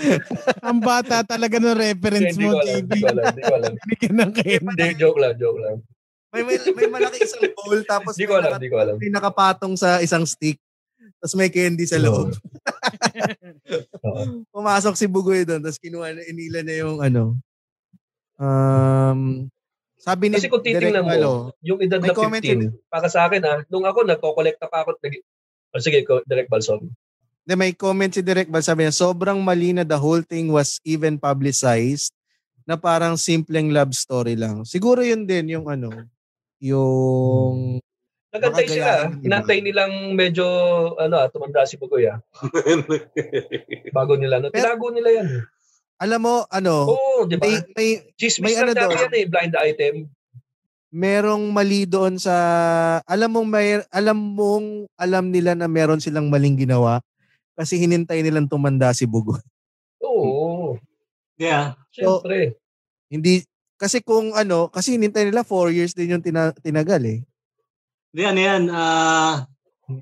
Ang 0.68 0.78
bata 0.80 1.24
talaga 1.24 1.56
ng 1.56 1.72
reference 1.72 2.36
Hindi 2.36 2.44
mo, 2.44 2.52
ko 2.52 2.60
alam, 2.60 2.68
JB. 2.68 2.90
hindi 2.92 3.00
ko 3.00 3.08
alam, 3.08 3.24
hindi 3.24 3.42
ko 3.42 3.54
alam. 3.56 3.72
Ng 4.12 4.32
candy. 4.36 4.68
Hindi, 4.68 4.86
joke 5.00 5.18
lang, 5.20 5.34
joke 5.40 5.60
lang. 5.60 5.76
May, 6.32 6.42
may, 6.44 6.56
may 6.60 6.88
malaki 6.88 7.16
isang 7.24 7.44
bowl 7.52 7.80
tapos 7.84 8.16
may, 8.16 8.24
ko 8.24 8.32
alam, 8.36 8.44
naka- 8.52 8.56
hindi 8.60 8.70
ko 8.72 8.76
alam. 8.80 8.94
may 9.00 9.12
nakapatong 9.12 9.74
sa 9.76 10.00
isang 10.00 10.24
stick. 10.24 10.60
Tapos 11.22 11.34
may 11.38 11.50
candy 11.50 11.86
sa 11.86 11.98
loob. 12.02 12.34
Oo. 14.06 14.22
Pumasok 14.50 14.94
si 14.98 15.06
Bugoy 15.06 15.46
doon 15.46 15.62
tapos 15.62 15.78
kinuha 15.78 16.14
na 16.14 16.22
inila 16.26 16.60
niya 16.62 16.86
yung 16.86 16.98
ano. 16.98 17.38
Um, 18.40 19.46
sabi 20.02 20.30
ni 20.30 20.42
Kasi 20.42 20.50
kung 20.50 20.66
titingnan 20.66 21.06
mo, 21.06 21.10
Malo, 21.14 21.32
yung 21.62 21.78
edad 21.78 22.02
na 22.02 22.10
comment 22.10 22.42
15, 22.42 22.90
para 22.90 23.06
sa 23.06 23.30
akin 23.30 23.42
ah, 23.46 23.58
nung 23.70 23.86
ako 23.86 24.02
nagko-collecta 24.02 24.66
pa 24.66 24.82
ako, 24.82 24.98
nag- 24.98 25.22
oh, 25.72 25.82
sige, 25.82 26.02
ko, 26.02 26.26
direct 26.26 26.50
Balson. 26.50 26.90
Then 27.42 27.58
may 27.58 27.74
comment 27.74 28.14
si 28.14 28.22
Direk 28.22 28.46
Bal, 28.46 28.62
sabi 28.62 28.86
niya, 28.86 28.94
sobrang 28.94 29.42
mali 29.42 29.74
na 29.74 29.82
the 29.82 29.98
whole 29.98 30.22
thing 30.22 30.54
was 30.54 30.78
even 30.86 31.18
publicized 31.18 32.14
na 32.62 32.78
parang 32.78 33.18
simpleng 33.18 33.74
love 33.74 33.90
story 33.98 34.38
lang. 34.38 34.62
Siguro 34.62 35.02
yun 35.02 35.26
din 35.26 35.58
yung 35.58 35.66
ano, 35.66 35.90
yung 36.62 37.82
Nagantay 38.32 38.66
sila. 38.66 39.12
Inantay 39.20 39.60
nilang 39.60 40.16
medyo, 40.16 40.44
ano 40.96 41.20
ah, 41.20 41.28
tumanda 41.28 41.68
si 41.68 41.76
Bugoy 41.76 42.08
ah. 42.08 42.16
Bago 43.96 44.16
nila, 44.16 44.40
no? 44.40 44.48
Tinago 44.48 44.88
nila 44.88 45.20
yan. 45.20 45.28
alam 46.02 46.18
mo, 46.18 46.42
ano, 46.48 46.96
Oo, 46.96 47.28
di 47.28 47.36
ba? 47.38 47.46
may, 47.46 47.62
may, 47.76 47.88
Chismis 48.18 48.50
may 48.50 48.58
ano 48.58 48.74
doon. 48.74 48.90
yan 48.90 49.12
eh, 49.14 49.26
blind 49.28 49.54
item. 49.54 49.94
merong 50.90 51.48
mali 51.48 51.86
doon 51.86 52.18
sa, 52.18 52.34
alam 53.06 53.30
mong 53.30 53.48
may, 53.48 53.80
alam 53.88 54.18
mong, 54.18 54.90
alam 54.98 55.30
nila 55.30 55.54
na 55.54 55.64
meron 55.64 56.02
silang 56.02 56.26
maling 56.26 56.58
ginawa 56.58 57.00
kasi 57.54 57.78
hinintay 57.78 58.20
nilang 58.20 58.44
tumanda 58.44 58.90
si 58.92 59.06
Bugoy. 59.06 59.38
Oo, 60.02 60.80
Yeah. 61.36 61.74
syempre. 61.90 62.56
Hindi, 63.08 63.42
kasi 63.76 64.00
kung 64.00 64.32
ano, 64.32 64.68
kasi 64.68 64.96
hinintay 64.96 65.26
nila 65.26 65.42
4 65.42 65.70
years 65.70 65.92
din 65.92 66.12
yung 66.12 66.24
tina, 66.24 66.50
tinagal 66.58 67.02
eh. 67.04 67.20
Di 68.12 68.28
ano 68.28 68.40
yan, 68.44 68.68
ah, 68.68 69.40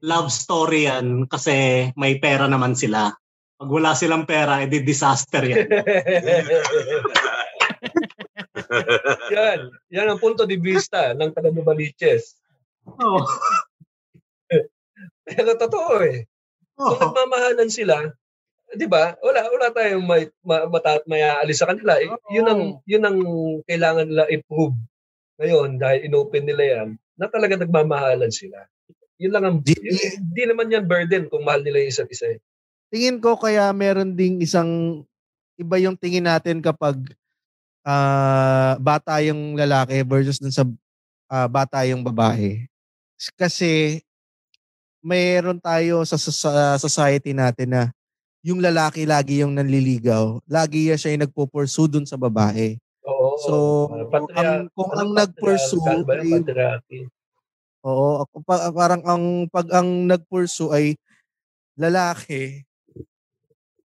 love 0.03 0.35
story 0.35 0.91
yan 0.91 1.31
kasi 1.31 1.87
may 1.95 2.19
pera 2.19 2.51
naman 2.51 2.75
sila. 2.75 3.15
Pag 3.55 3.71
wala 3.71 3.95
silang 3.95 4.27
pera, 4.27 4.67
edi 4.67 4.83
disaster 4.83 5.47
yan. 5.47 5.63
yan, 9.37 9.59
yan 9.95 10.11
ang 10.11 10.19
punto 10.19 10.43
de 10.43 10.59
vista 10.59 11.15
ng 11.15 11.31
taga 11.31 11.55
Novaliches. 11.55 12.35
Oo. 12.91 13.23
Pero 15.31 15.55
totoo 15.55 16.03
eh. 16.03 16.27
Kung 16.75 16.91
Oo. 16.91 16.99
nagmamahalan 16.99 17.71
sila, 17.71 18.11
'di 18.75 18.91
ba? 18.91 19.15
Wala 19.23 19.47
wala 19.47 19.71
tayong 19.71 20.03
may 20.03 20.27
ma, 20.43 20.67
mata, 20.67 20.99
may 21.07 21.23
aalis 21.23 21.63
sa 21.63 21.71
kanila. 21.71 21.95
Oo. 21.95 22.19
Yun 22.35 22.47
ang 22.51 22.63
yun 22.91 23.07
ang 23.07 23.19
kailangan 23.71 24.11
nila 24.11 24.27
i-prove. 24.33 24.75
Ngayon, 25.39 25.79
dahil 25.79 26.11
inopen 26.11 26.45
nila 26.45 26.65
yan, 26.65 26.89
na 27.21 27.29
talaga 27.29 27.61
nagmamahalan 27.61 28.33
sila. 28.33 28.65
Yun 29.21 29.33
lang 29.37 29.45
ang 29.45 29.57
Di- 29.61 29.77
yun- 29.77 30.25
hindi 30.33 30.43
naman 30.49 30.73
yan 30.73 30.89
burden 30.89 31.29
kung 31.29 31.45
mahal 31.45 31.61
nila 31.61 31.85
yung 31.85 31.93
isa't 31.93 32.09
isa. 32.09 32.33
eh. 32.33 32.41
Tingin 32.89 33.21
ko 33.21 33.37
kaya 33.37 33.69
meron 33.77 34.17
ding 34.17 34.41
isang 34.41 35.05
iba 35.61 35.77
yung 35.77 35.95
tingin 35.95 36.25
natin 36.25 36.65
kapag 36.65 36.97
ah, 37.85 38.81
bata 38.81 39.21
yung 39.21 39.53
lalaki 39.55 40.01
versus 40.03 40.41
dun 40.41 40.51
sa 40.51 40.65
ah, 41.29 41.45
bata 41.47 41.85
yung 41.85 42.01
babae. 42.01 42.65
Kasi 43.37 44.01
mayroon 45.05 45.61
tayo 45.61 46.05
sa, 46.09 46.17
sa- 46.17 46.81
society 46.81 47.37
natin 47.37 47.69
na 47.69 47.83
yung 48.41 48.65
lalaki 48.65 49.05
lagi 49.05 49.45
yung 49.45 49.53
nanliligaw. 49.53 50.41
Lagi 50.49 50.89
siya 50.97 51.13
yung 51.13 51.29
nagpo-pursue 51.29 51.93
dun 51.93 52.09
sa 52.09 52.17
babae. 52.17 52.81
Oo. 53.21 53.37
So, 53.37 53.55
kung 54.09 54.33
ang, 54.33 54.73
kung 54.73 54.91
ang 54.97 55.11
nag-pursue, 55.13 56.09
ba 56.09 56.17
ay, 56.17 56.41
oo, 57.85 58.25
ako 58.25 58.37
pa, 58.41 58.73
parang 58.73 59.03
ang, 59.05 59.25
pag 59.53 59.69
ang 59.77 60.09
nag-pursue 60.09 60.73
ay 60.73 60.87
lalaki 61.77 62.65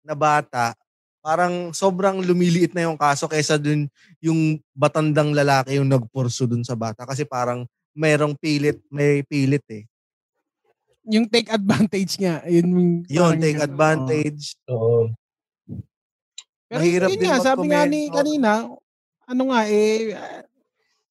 na 0.04 0.12
bata, 0.12 0.76
parang 1.24 1.72
sobrang 1.72 2.20
lumiliit 2.20 2.74
na 2.76 2.84
yung 2.90 2.98
kaso 2.98 3.30
kaysa 3.30 3.56
dun 3.56 3.86
yung 4.18 4.58
batandang 4.74 5.32
lalaki 5.32 5.78
yung 5.80 5.88
nag-pursue 5.88 6.50
dun 6.50 6.66
sa 6.66 6.76
bata. 6.76 7.08
Kasi 7.08 7.24
parang 7.24 7.64
merong 7.96 8.36
pilit, 8.36 8.84
may 8.92 9.24
pilit 9.24 9.64
eh. 9.72 9.84
Yung 11.08 11.26
take 11.26 11.48
advantage 11.50 12.20
nga. 12.20 12.44
Yun, 12.46 12.68
yung, 12.68 12.90
Yun, 13.08 13.34
take 13.40 13.58
yun. 13.58 13.64
advantage. 13.64 14.54
Oo. 14.68 15.10
Pero 16.72 16.80
Mahirap 16.82 17.08
yun 17.12 17.20
din 17.20 17.28
nga, 17.28 17.38
sabi 17.42 17.66
nga 17.68 17.84
mag-comment. 17.84 17.92
ni 17.92 18.00
kanina, 18.08 18.50
ano 19.26 19.42
nga 19.52 19.60
eh, 19.66 20.16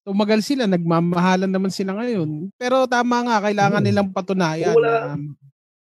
tumagal 0.01 0.41
sila, 0.41 0.65
nagmamahalan 0.65 1.49
naman 1.49 1.69
sila 1.69 1.93
ngayon. 1.95 2.49
Pero 2.57 2.89
tama 2.89 3.21
nga, 3.25 3.37
kailangan 3.45 3.81
Hmm. 3.81 3.87
nilang 3.87 4.09
patunayan 4.09 4.73
Wala. 4.75 5.15
na 5.15 5.21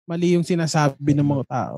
mali 0.08 0.40
yung 0.40 0.48
sinasabi 0.48 1.12
ng 1.14 1.28
mga 1.28 1.46
tao. 1.48 1.78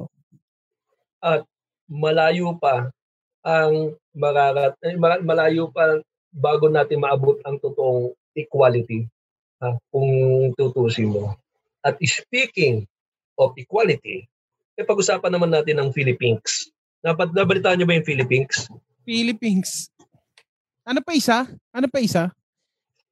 malayo 1.89 2.53
pa 2.53 2.93
ang 3.41 3.97
mararat 4.13 4.77
eh, 4.85 4.93
ma- 4.93 5.17
malayo 5.19 5.73
pa 5.73 5.97
bago 6.29 6.69
natin 6.69 7.01
maabot 7.01 7.41
ang 7.41 7.57
totoong 7.57 8.13
equality 8.37 9.09
ha, 9.57 9.73
kung 9.89 10.09
tutusin 10.53 11.09
mo. 11.09 11.33
At 11.81 11.97
speaking 11.99 12.85
of 13.33 13.57
equality, 13.57 14.29
eh 14.77 14.85
pag-usapan 14.85 15.33
naman 15.33 15.49
natin 15.49 15.81
ang 15.81 15.89
Philippines. 15.89 16.69
Dapat 17.01 17.33
nabalitaan 17.33 17.81
niyo 17.81 17.87
ba 17.89 17.97
yung 17.97 18.05
Philippines? 18.07 18.69
Philippines. 19.01 19.89
Ano 20.87 20.99
pa 21.03 21.11
isa? 21.15 21.47
Ano 21.71 21.87
pa 21.87 21.99
isa? 21.99 22.31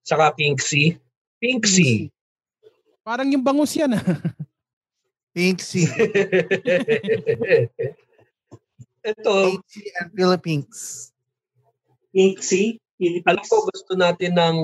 Saka 0.07 0.31
Pinksy. 0.31 0.95
Pinksy. 1.37 2.09
Parang 3.03 3.27
yung 3.27 3.43
bangus 3.43 3.75
yan 3.75 3.95
ah. 3.95 4.03
Pinksy. 5.35 5.85
Ito, 9.07 9.33
Pinksy 9.51 9.83
and 9.99 10.09
Philippines. 10.15 11.11
Pinksy, 12.11 12.81
alam 13.27 13.43
ko 13.45 13.67
gusto 13.69 13.93
natin 13.93 14.33
ng 14.35 14.57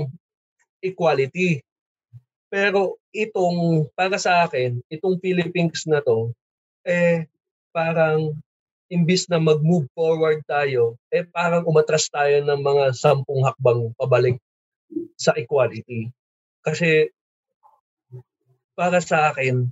equality. 0.82 1.62
Pero 2.50 2.98
itong, 3.14 3.88
para 3.94 4.18
sa 4.18 4.46
akin, 4.46 4.82
itong 4.90 5.22
Philippines 5.22 5.86
na 5.86 6.02
to, 6.02 6.34
eh, 6.84 7.30
parang 7.74 8.36
imbis 8.94 9.26
na 9.26 9.42
mag-move 9.42 9.90
forward 9.98 10.46
tayo, 10.46 10.94
eh 11.10 11.26
parang 11.26 11.66
umatras 11.66 12.06
tayo 12.14 12.46
ng 12.46 12.62
mga 12.62 12.94
sampung 12.94 13.42
hakbang 13.42 13.90
pabalik 13.98 14.38
sa 15.18 15.34
equality. 15.34 16.14
Kasi 16.62 17.10
para 18.78 19.02
sa 19.02 19.34
akin, 19.34 19.66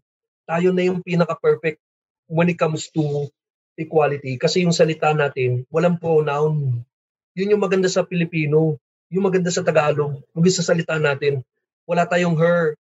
tayo 0.50 0.74
na 0.74 0.90
yung 0.90 1.06
pinaka-perfect 1.06 1.78
when 2.26 2.50
it 2.50 2.58
comes 2.58 2.90
to 2.90 3.30
equality. 3.78 4.42
Kasi 4.42 4.66
yung 4.66 4.74
salita 4.74 5.14
natin, 5.14 5.64
walang 5.70 6.02
pronoun. 6.02 6.82
Yun 7.38 7.52
yung 7.56 7.64
maganda 7.64 7.88
sa 7.88 8.04
Pilipino. 8.04 8.78
Yung 9.12 9.28
maganda 9.28 9.54
sa 9.54 9.64
Tagalog. 9.64 10.20
Yung 10.34 10.44
sa 10.50 10.66
salita 10.66 10.98
natin, 10.98 11.44
wala 11.86 12.08
tayong 12.08 12.38
her, 12.38 12.76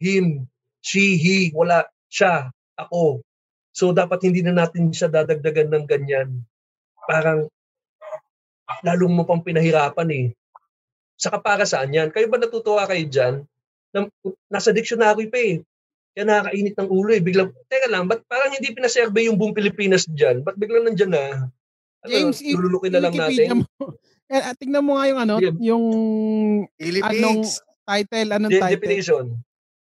him, 0.00 0.46
she, 0.80 1.16
he, 1.16 1.52
wala 1.52 1.84
siya, 2.08 2.50
ako. 2.76 3.20
So 3.74 3.90
dapat 3.90 4.22
hindi 4.22 4.40
na 4.46 4.54
natin 4.54 4.94
siya 4.94 5.10
dadagdagan 5.10 5.66
ng 5.74 5.84
ganyan. 5.84 6.46
Parang 7.10 7.50
lalong 8.86 9.12
mo 9.18 9.22
pang 9.26 9.42
pinahirapan 9.42 10.08
eh. 10.14 10.26
Saka 11.18 11.42
para 11.42 11.66
saan 11.66 11.90
yan? 11.90 12.14
Kayo 12.14 12.30
ba 12.30 12.38
natutuwa 12.38 12.86
kayo 12.86 13.02
dyan? 13.04 13.34
Na, 13.90 14.06
nasa 14.46 14.70
dictionary 14.70 15.26
pa 15.26 15.38
eh. 15.42 15.54
Kaya 16.14 16.24
nakakainit 16.30 16.74
ng 16.78 16.90
ulo 16.90 17.10
eh. 17.10 17.22
Biglang, 17.22 17.50
teka 17.66 17.90
lang, 17.90 18.06
ba't 18.06 18.22
parang 18.30 18.54
hindi 18.54 18.70
pinaserve 18.70 19.14
yung 19.26 19.34
buong 19.34 19.54
Pilipinas 19.54 20.06
dyan? 20.06 20.46
Ba't 20.46 20.54
biglang 20.54 20.86
nandyan 20.86 21.10
na? 21.10 21.50
Ano, 22.06 22.10
James, 22.10 22.38
lululukin 22.46 22.94
na 22.94 23.02
lang 23.02 23.14
natin. 23.18 23.66
Mo. 23.66 23.66
Eh, 24.24 24.40
ah, 24.40 24.56
tingnan 24.56 24.80
mo 24.80 24.96
nga 24.96 25.04
yung 25.04 25.20
ano, 25.20 25.36
Sige. 25.36 25.52
yung 25.60 25.84
Philippines. 26.80 27.60
title, 27.84 28.28
anong 28.32 28.52
De- 28.56 28.56
title? 28.56 28.72
definition. 28.80 29.24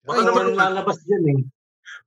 Baka 0.03 0.11
Ano 0.11 0.27
naman, 0.27 0.45
naman 0.51 0.59
lalabas 0.59 0.99
dyan 1.07 1.25
eh. 1.31 1.39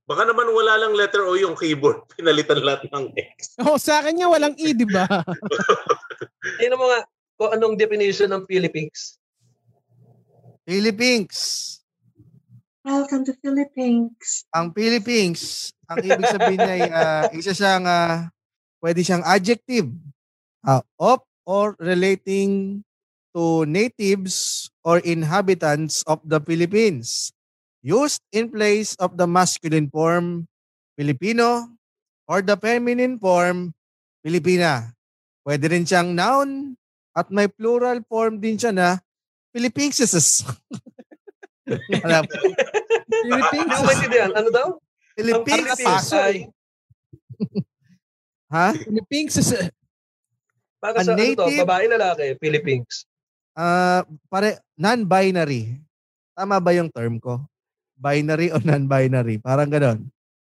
Baka 0.08 0.24
naman 0.24 0.48
wala 0.48 0.80
lang 0.80 0.96
letter 0.96 1.28
O 1.28 1.36
yung 1.36 1.52
keyboard. 1.52 2.00
Pinalitan 2.16 2.64
lahat 2.64 2.88
ng 2.88 3.12
X. 3.12 3.60
Oh, 3.60 3.76
sa 3.76 4.00
akin 4.00 4.16
nga 4.16 4.32
walang 4.32 4.56
E, 4.56 4.72
di 4.72 4.88
ba? 4.88 5.04
Ayun 6.64 6.72
ang 6.72 6.80
mga, 6.80 6.98
kung 7.36 7.50
anong 7.52 7.74
definition 7.76 8.32
ng 8.32 8.48
Philippines. 8.48 9.20
Philippines. 10.64 11.36
Welcome 12.88 13.28
to 13.28 13.36
Philippines. 13.44 14.48
Ang 14.56 14.72
Philippines, 14.72 15.76
ang 15.92 16.00
ibig 16.00 16.24
sabihin 16.24 16.56
niya 16.56 16.72
ay 16.72 16.84
ah, 16.96 17.24
isa 17.36 17.52
siyang 17.52 17.84
ah, 17.84 18.32
pwede 18.80 19.04
siyang 19.04 19.20
adjective 19.28 19.92
ah, 20.64 20.80
of 20.96 21.20
or 21.44 21.76
relating 21.76 22.80
to 23.36 23.68
natives 23.68 24.68
or 24.88 25.04
inhabitants 25.04 26.00
of 26.08 26.16
the 26.24 26.40
Philippines 26.40 27.36
used 27.80 28.22
in 28.34 28.50
place 28.50 28.94
of 28.98 29.14
the 29.14 29.26
masculine 29.26 29.88
form 29.90 30.46
Filipino 30.98 31.70
or 32.26 32.42
the 32.42 32.58
feminine 32.58 33.16
form 33.18 33.72
Filipina. 34.20 34.92
Pwede 35.46 35.70
rin 35.70 35.86
siyang 35.86 36.12
noun 36.12 36.74
at 37.16 37.30
may 37.32 37.48
plural 37.48 38.02
form 38.04 38.36
din 38.42 38.58
siya 38.58 38.74
na 38.74 38.98
Philippines. 39.54 39.98
Wala 42.04 42.24
po. 42.24 42.34
Ko 43.68 43.82
maintindihan. 43.84 44.32
Ano 44.36 44.48
daw? 44.52 44.68
Ay, 45.18 46.48
Ha? 48.48 48.72
Philippines 48.72 49.36
is 49.36 49.52
para 50.80 51.02
A 51.02 51.04
sa 51.04 51.12
ano 51.12 51.20
to, 51.20 51.44
native- 51.44 51.68
babae, 51.68 51.84
lalaki, 51.90 52.26
Philippines. 52.40 53.04
Ah, 53.52 54.06
pare 54.30 54.62
non-binary. 54.78 55.76
Tama 56.32 56.56
ba 56.62 56.70
yung 56.72 56.88
term 56.88 57.18
ko? 57.18 57.42
Binary 57.98 58.54
o 58.54 58.62
non-binary? 58.62 59.42
Parang 59.42 59.66
ganon. 59.66 60.06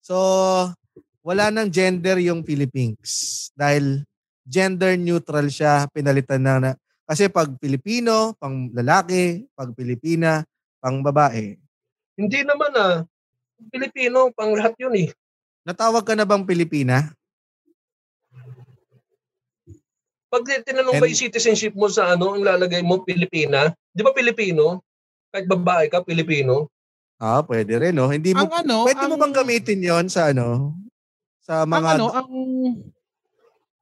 So, 0.02 0.18
wala 1.22 1.54
nang 1.54 1.70
gender 1.70 2.18
yung 2.18 2.42
Philippines 2.42 3.48
dahil 3.54 4.02
gender 4.42 4.98
neutral 4.98 5.46
siya, 5.46 5.86
pinalitan 5.94 6.42
na, 6.42 6.54
na 6.58 6.70
kasi 7.08 7.30
pag 7.32 7.48
Pilipino, 7.56 8.36
pang 8.36 8.68
lalaki, 8.74 9.48
pag 9.56 9.72
Pilipina, 9.72 10.44
pang 10.76 11.00
babae. 11.00 11.56
Hindi 12.20 12.40
naman 12.44 12.72
ah. 12.76 13.00
Pilipino, 13.72 14.28
pang 14.36 14.52
lahat 14.52 14.76
yun 14.76 14.94
eh. 14.94 15.08
Natawag 15.64 16.04
ka 16.04 16.12
na 16.12 16.28
bang 16.28 16.44
Pilipina? 16.44 17.08
Pag 20.28 20.44
tinanong 20.68 21.00
ba 21.00 21.08
And- 21.08 21.12
yung 21.16 21.22
citizenship 21.24 21.72
mo 21.72 21.88
sa 21.88 22.12
ano, 22.12 22.36
ang 22.36 22.44
lalagay 22.44 22.84
mo, 22.84 23.00
Pilipina, 23.00 23.72
di 23.88 24.04
ba 24.04 24.12
Pilipino? 24.12 24.84
Kahit 25.32 25.48
babae 25.48 25.88
ka, 25.88 26.04
Pilipino. 26.04 26.68
Ah, 27.18 27.42
pwede 27.42 27.74
rin, 27.82 27.94
no? 27.98 28.06
Hindi 28.06 28.30
mo, 28.30 28.46
ang 28.46 28.62
ano, 28.62 28.86
pwede 28.86 29.02
ang, 29.02 29.10
mo 29.10 29.16
bang 29.18 29.34
gamitin 29.34 29.82
yon 29.82 30.06
sa 30.06 30.30
ano? 30.30 30.78
Sa 31.42 31.66
ang 31.66 31.70
mga 31.70 31.98
ano, 31.98 32.06
ang 32.14 32.30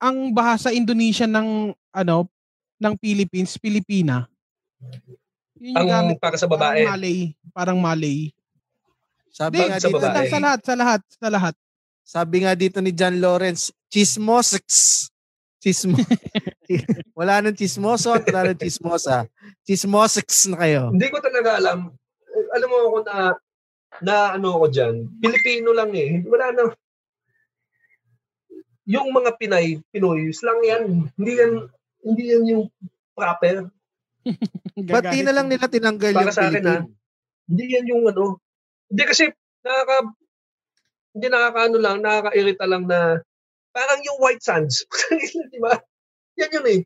ang 0.00 0.16
bahasa 0.32 0.72
Indonesia 0.72 1.28
ng 1.28 1.76
ano 1.92 2.16
ng 2.80 2.94
Philippines, 3.00 3.56
Pilipina. 3.60 4.28
Yun 5.56 5.72
yung 5.72 5.76
Ang 5.76 5.88
gamit. 5.88 6.16
para 6.20 6.36
sa 6.36 6.48
babae. 6.48 6.84
Parang 6.84 6.92
Malay. 6.92 7.18
Parang 7.52 7.78
Malay. 7.80 8.18
sabi 9.32 9.60
Hindi, 9.60 9.68
nga 9.68 9.76
sa 9.80 9.88
dito, 9.88 9.98
babae. 10.00 10.28
Sa, 10.28 10.38
lahat, 10.40 10.60
sa 10.60 10.74
lahat, 10.76 11.00
sa 11.08 11.28
lahat. 11.28 11.54
Sabi 12.06 12.36
nga 12.44 12.52
dito 12.56 12.78
ni 12.80 12.92
John 12.92 13.16
Lawrence, 13.20 13.72
chismosix. 13.88 14.64
Chismo. 15.60 15.96
wala 17.18 17.42
nang 17.42 17.56
chismoso 17.56 18.12
at 18.12 18.22
wala 18.28 18.52
nang 18.52 18.60
chismosa. 18.60 19.26
Chismosix 19.64 20.46
na 20.52 20.56
kayo. 20.62 20.82
Hindi 20.92 21.08
ko 21.08 21.18
talaga 21.18 21.58
alam. 21.58 21.90
Alam 22.52 22.68
mo 22.68 22.78
ako 22.92 22.98
na 23.06 23.16
na 24.04 24.14
ano 24.36 24.60
ako 24.60 24.66
dyan, 24.68 24.94
Pilipino 25.20 25.72
lang 25.72 25.92
eh. 25.96 26.20
Wala 26.24 26.52
na. 26.52 26.62
Yung 28.86 29.10
mga 29.10 29.34
Pinay, 29.40 29.82
Pinoy, 29.90 30.30
lang 30.30 30.60
yan. 30.62 30.84
Hindi 31.16 31.32
yan, 31.32 31.52
hindi 32.06 32.24
yan 32.30 32.44
yung 32.46 32.64
proper. 33.16 33.66
Ba't 34.94 35.10
di 35.10 35.24
na 35.24 35.34
lang 35.34 35.48
nila 35.48 35.66
tinanggal 35.66 36.12
Para 36.12 36.30
yung 36.30 36.36
sa 36.36 36.42
akin, 36.46 36.62
Philippine? 36.62 36.86
Hindi 37.46 37.64
yan 37.72 37.86
yung 37.90 38.02
ano. 38.10 38.38
Hindi 38.86 39.02
kasi 39.06 39.24
nakaka 39.66 40.14
hindi 41.16 41.26
nakakaano 41.32 41.76
lang, 41.80 41.96
nakakairita 42.04 42.64
lang 42.68 42.84
na 42.84 43.24
parang 43.72 44.00
yung 44.04 44.20
White 44.20 44.44
Sands. 44.44 44.84
Di 45.52 45.56
ba? 45.56 45.72
Yan 46.36 46.52
yun 46.60 46.66
eh. 46.68 46.80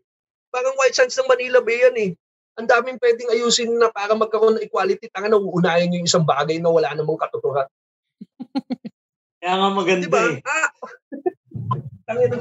Parang 0.55 0.79
White 0.79 0.95
Sands 0.95 1.19
ng 1.19 1.27
Manila 1.27 1.59
Bay 1.59 1.83
yan 1.83 1.97
eh. 1.99 2.11
Ang 2.59 2.67
daming 2.67 2.99
pwedeng 2.99 3.31
ayusin 3.31 3.71
na 3.79 3.93
para 3.93 4.17
magkaroon 4.19 4.59
ng 4.59 4.67
equality. 4.67 5.07
Tanga 5.13 5.31
na 5.31 5.39
uunahin 5.39 5.95
yung 5.95 6.07
isang 6.07 6.27
bagay 6.27 6.59
na 6.59 6.73
wala 6.73 6.91
namang 6.95 7.21
katotohanan. 7.21 7.71
Kaya 9.41 9.55
nga 9.57 9.69
maganda 9.73 10.05
Di 10.05 10.13
ba? 10.13 10.21
eh. 10.29 10.43
Ah! 10.45 10.69
Tanga 12.05 12.25
na. 12.27 12.37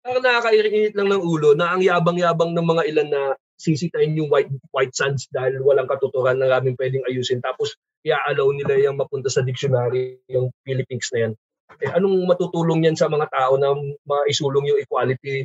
Parang 0.00 0.24
nakakainit 0.24 0.96
lang 0.96 1.08
ng 1.12 1.22
ulo 1.22 1.52
na 1.52 1.76
ang 1.76 1.84
yabang-yabang 1.84 2.56
ng 2.56 2.66
mga 2.66 2.82
ilan 2.88 3.08
na 3.12 3.22
sisitain 3.60 4.16
yung 4.16 4.32
white 4.32 4.48
white 4.72 4.96
sands 4.96 5.28
dahil 5.28 5.60
walang 5.60 5.84
katotohanan 5.84 6.48
na 6.48 6.56
raming 6.56 6.72
pwedeng 6.80 7.04
ayusin 7.04 7.44
tapos 7.44 7.76
i-allow 8.08 8.48
nila 8.56 8.80
yung 8.80 8.96
mapunta 8.96 9.28
sa 9.28 9.44
dictionary 9.44 10.16
yung 10.32 10.48
Philippines 10.64 11.12
na 11.12 11.28
yan. 11.28 11.32
Eh, 11.84 11.92
anong 11.92 12.24
matutulong 12.24 12.88
yan 12.88 12.96
sa 12.96 13.12
mga 13.12 13.28
tao 13.28 13.60
na 13.60 13.76
maisulong 14.08 14.72
yung 14.72 14.80
equality? 14.80 15.44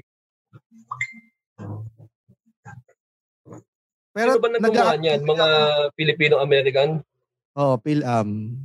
Pero 4.16 4.39
Sino 4.39 4.43
ba 4.47 4.49
naggumawa 4.55 4.95
niyan? 4.95 5.22
Mga 5.28 5.47
Filipino-American? 5.99 7.03
Oh, 7.59 7.76
Phil, 7.84 7.99
um, 8.07 8.55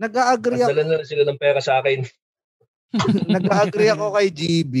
nag-agree 0.00 0.64
ako, 0.64 0.72
na 0.80 1.04
sila 1.04 1.28
ng 1.28 1.36
pera 1.36 1.60
sa 1.60 1.84
akin. 1.84 2.00
nag-agree 3.36 3.92
ako 3.92 4.16
kay 4.16 4.28
GB. 4.32 4.74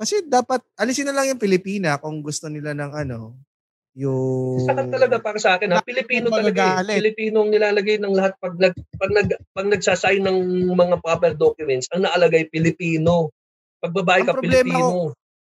Kasi 0.00 0.24
dapat, 0.24 0.64
alisin 0.80 1.12
na 1.12 1.16
lang 1.20 1.36
yung 1.36 1.40
Pilipina 1.40 2.00
kung 2.00 2.24
gusto 2.24 2.48
nila 2.48 2.72
ng 2.72 2.92
ano, 2.96 3.36
yung... 3.94 4.64
Sakit 4.64 4.90
talaga 4.90 5.16
para 5.20 5.38
sa 5.38 5.60
akin. 5.60 5.76
Ha? 5.76 5.84
Pilipino 5.84 6.32
talaga. 6.32 6.82
Eh. 6.88 6.98
Pilipino 6.98 7.44
ang 7.44 7.52
nilalagay 7.52 8.00
ng 8.00 8.14
lahat 8.16 8.34
pag, 8.40 8.56
nag, 8.58 8.74
pag, 8.96 9.12
nag, 9.12 9.28
pag 9.54 9.66
nagsasign 9.70 10.24
ng 10.24 10.72
mga 10.72 10.98
proper 11.04 11.32
documents, 11.36 11.86
ang 11.94 12.08
naalagay 12.08 12.48
Pilipino. 12.48 13.30
Pag 13.78 13.92
babae 13.92 14.24
Ang 14.24 14.28
ka, 14.28 14.34
problema 14.34 14.72
Pilipino. 14.72 15.14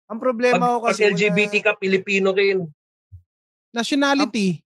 Ang 0.06 0.18
Pag, 0.18 0.24
problema 0.24 0.64
ko 0.70 0.76
pag 0.86 0.94
kasi... 0.94 1.10
LGBT 1.10 1.54
ka, 1.62 1.72
Pilipino 1.74 2.30
rin. 2.30 2.62
Nationality. 3.74 4.62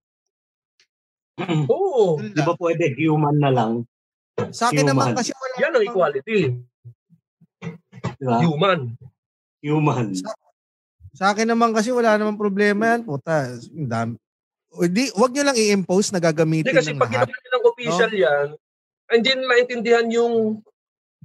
Oo. 1.41 1.65
Oo. 1.69 2.05
Di 2.21 2.41
ba 2.45 2.55
pwede 2.61 2.93
human 2.97 3.37
na 3.41 3.51
lang? 3.51 3.73
Sa 4.53 4.73
akin 4.73 4.89
naman 4.89 5.13
Human. 5.13 5.19
kasi 5.21 5.31
wala 5.37 5.55
Yan 5.61 5.73
ang 5.77 5.85
equality. 5.85 6.39
Di 8.17 8.25
ba? 8.25 8.39
Human. 8.41 8.81
Human. 9.61 10.07
Sa 11.13 11.35
akin 11.35 11.49
naman 11.49 11.77
kasi 11.77 11.93
wala 11.93 12.17
namang 12.17 12.41
problema 12.41 12.97
yan. 12.97 13.05
Puta, 13.05 13.53
ang 13.53 13.89
dami. 13.91 14.15
O 14.71 14.87
di, 14.87 15.11
wag 15.19 15.35
nyo 15.35 15.45
lang 15.51 15.59
i-impose 15.59 16.15
na 16.15 16.23
gagamitin 16.23 16.71
Hindi 16.71 16.79
kasi 16.79 16.95
ng 16.95 17.01
pag 17.03 17.11
ginawa 17.11 17.27
nilang 17.27 17.67
official 17.67 18.13
yan, 18.15 18.47
hindi 19.11 19.31
nila 19.35 19.55
intindihan 19.59 20.07
yung 20.15 20.63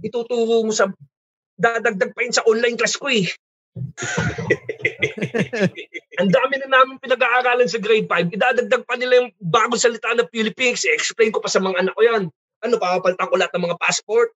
ituturo 0.02 0.66
mo 0.66 0.74
sa 0.74 0.90
dadagdag 1.54 2.12
pa 2.12 2.26
yun 2.26 2.34
sa 2.34 2.44
online 2.50 2.74
class 2.74 2.98
ko 2.98 3.08
eh. 3.14 3.30
Ang 6.22 6.32
dami 6.32 6.56
na 6.64 6.80
namin 6.80 6.96
pinag-aaralan 7.04 7.68
sa 7.68 7.80
grade 7.80 8.08
5. 8.08 8.32
Idadagdag 8.32 8.84
pa 8.88 8.96
nila 8.96 9.24
yung 9.24 9.30
bagong 9.40 9.80
salita 9.80 10.16
ng 10.16 10.32
Philippines. 10.32 10.88
I-explain 10.88 11.32
ko 11.36 11.44
pa 11.44 11.52
sa 11.52 11.60
mga 11.60 11.84
anak 11.84 11.94
ko 11.96 12.02
yan. 12.04 12.32
Ano, 12.64 12.80
papapalitan 12.80 13.28
ko 13.28 13.36
lahat 13.36 13.52
ng 13.56 13.66
mga 13.68 13.80
passport. 13.80 14.32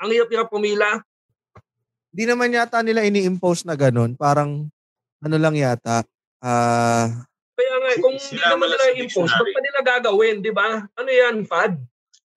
Ang 0.00 0.10
hirap-hirap 0.16 0.48
pumila. 0.48 1.00
Di 2.08 2.24
naman 2.24 2.56
yata 2.56 2.80
nila 2.80 3.04
ini-impose 3.04 3.68
na 3.68 3.76
ganun. 3.76 4.16
Parang, 4.16 4.64
ano 5.20 5.36
lang 5.36 5.56
yata, 5.56 6.04
ah, 6.40 7.08
Kaya 7.56 7.74
nga, 7.80 7.90
kung 8.00 8.16
hindi 8.16 8.40
naman 8.40 8.68
nila 8.68 8.86
i-impose, 8.96 9.32
ba't 9.32 9.48
pa 9.48 9.60
nila 9.60 9.80
gagawin, 9.80 10.44
di 10.44 10.52
ba? 10.52 10.84
Ano 10.96 11.08
yan, 11.08 11.48
fad? 11.48 11.76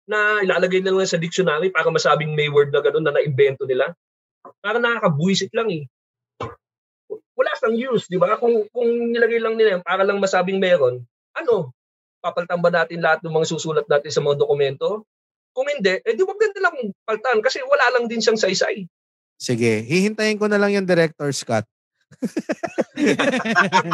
Na 0.09 0.41
ilalagay 0.41 0.81
nila 0.81 1.05
sa 1.05 1.21
dictionary 1.21 1.69
para 1.69 1.89
masabing 1.89 2.33
may 2.33 2.49
word 2.49 2.73
na 2.73 2.81
gano'n 2.81 3.05
na 3.05 3.13
naimbento 3.13 3.65
nila. 3.65 3.93
Para 4.67 4.83
nakakabuisit 4.83 5.55
lang 5.55 5.71
eh. 5.71 5.87
Wala 7.39 7.55
sang 7.55 7.79
use, 7.79 8.11
di 8.11 8.19
ba? 8.19 8.35
Kung, 8.35 8.67
kung 8.67 9.15
nilagay 9.15 9.39
lang 9.39 9.55
nila 9.55 9.79
yan 9.79 9.83
para 9.87 10.03
lang 10.03 10.19
masabing 10.19 10.59
meron, 10.59 11.07
ano? 11.31 11.71
Papalitan 12.19 12.59
ba 12.59 12.67
natin 12.67 12.99
lahat 12.99 13.23
ng 13.23 13.31
mga 13.31 13.47
susulat 13.47 13.87
natin 13.87 14.11
sa 14.11 14.19
mga 14.19 14.43
dokumento? 14.43 15.07
Kung 15.55 15.71
hindi, 15.71 16.03
eh 16.03 16.11
di 16.11 16.19
wag 16.27 16.35
din 16.35 16.51
nilang 16.51 16.91
paltan 17.07 17.39
kasi 17.39 17.63
wala 17.63 17.95
lang 17.95 18.11
din 18.11 18.19
siyang 18.19 18.35
saysay. 18.35 18.83
sige, 19.39 19.87
hihintayin 19.87 20.35
ko 20.35 20.51
na 20.51 20.59
lang 20.59 20.75
yung 20.75 20.83
director's 20.83 21.39
cut. 21.47 21.63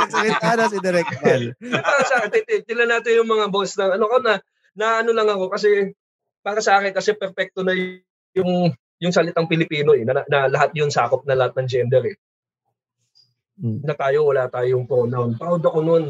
Salita 0.10 0.58
na 0.58 0.74
si 0.74 0.82
Direct 0.82 1.14
Val. 1.22 1.54
para 1.62 2.02
sa 2.08 2.16
akin, 2.26 2.66
tinan 2.66 2.90
natin 2.90 3.22
yung 3.22 3.30
mga 3.30 3.46
boss 3.54 3.78
na 3.78 3.94
ano 3.94 4.06
ko 4.10 4.18
na 4.22 4.42
na 4.74 5.06
ano 5.06 5.12
lang 5.14 5.30
ako 5.30 5.54
kasi 5.54 5.94
para 6.42 6.62
sa 6.62 6.80
akin 6.80 6.94
kasi 6.96 7.14
perfecto 7.14 7.62
na 7.62 7.74
yung 8.34 8.74
yung 9.04 9.12
salitang 9.12 9.52
Pilipino 9.52 9.92
eh, 9.92 10.08
na, 10.08 10.24
na 10.24 10.48
lahat 10.48 10.72
yun 10.72 10.88
sakop 10.88 11.28
na 11.28 11.36
lahat 11.36 11.60
ng 11.60 11.68
gender 11.68 12.04
eh. 12.08 12.18
Hmm. 13.60 13.84
Na 13.84 13.94
tayo 13.94 14.32
wala 14.32 14.48
tayong 14.48 14.88
pronoun. 14.88 15.36
Proud 15.36 15.62
ako 15.62 15.80
nun. 15.84 16.06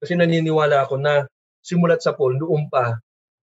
Kasi 0.00 0.16
naniniwala 0.16 0.88
ako 0.88 0.96
na 0.98 1.28
simulat 1.60 2.00
sa 2.00 2.16
poll 2.16 2.40
noon 2.40 2.72
pa 2.72 2.96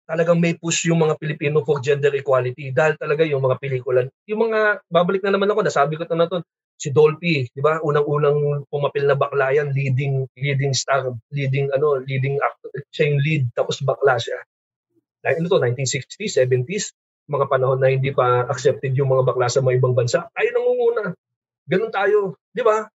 talagang 0.09 0.41
may 0.41 0.57
push 0.57 0.89
yung 0.89 1.05
mga 1.05 1.21
Pilipino 1.21 1.61
for 1.61 1.85
gender 1.85 2.09
equality 2.17 2.73
dahil 2.73 2.97
talaga 2.97 3.29
yung 3.29 3.45
mga 3.45 3.61
pelikula. 3.61 4.09
Yung 4.25 4.49
mga, 4.49 4.81
babalik 4.89 5.21
na 5.21 5.37
naman 5.37 5.53
ako, 5.53 5.61
nasabi 5.61 6.01
ko 6.01 6.09
ito 6.09 6.17
na 6.17 6.25
to, 6.25 6.41
si 6.81 6.89
Dolphy, 6.95 7.45
di 7.53 7.61
ba? 7.61 7.77
Unang-unang 7.85 8.65
pumapil 8.73 9.05
na 9.05 9.19
bakla 9.19 9.53
yan, 9.53 9.75
leading 9.75 10.25
leading 10.39 10.73
star, 10.73 11.11
leading 11.35 11.69
ano, 11.75 12.01
leading 12.07 12.39
actor, 12.39 12.71
siya 12.95 13.13
yung 13.13 13.21
lead 13.21 13.43
tapos 13.53 13.83
bakla 13.85 14.17
siya. 14.17 14.39
Ano 15.27 15.51
to, 15.51 15.59
1960s, 15.61 16.39
70s, 16.39 16.95
mga 17.29 17.47
panahon 17.47 17.79
na 17.79 17.93
hindi 17.93 18.11
pa 18.11 18.49
accepted 18.49 18.97
yung 18.97 19.09
mga 19.09 19.25
bakla 19.25 19.47
sa 19.47 19.61
mga 19.61 19.77
ibang 19.77 19.93
bansa. 19.93 20.25
Tayo 20.33 20.49
nangunguna. 20.51 21.13
Ganun 21.65 21.93
tayo, 21.93 22.19
di 22.49 22.65
ba? 22.65 22.89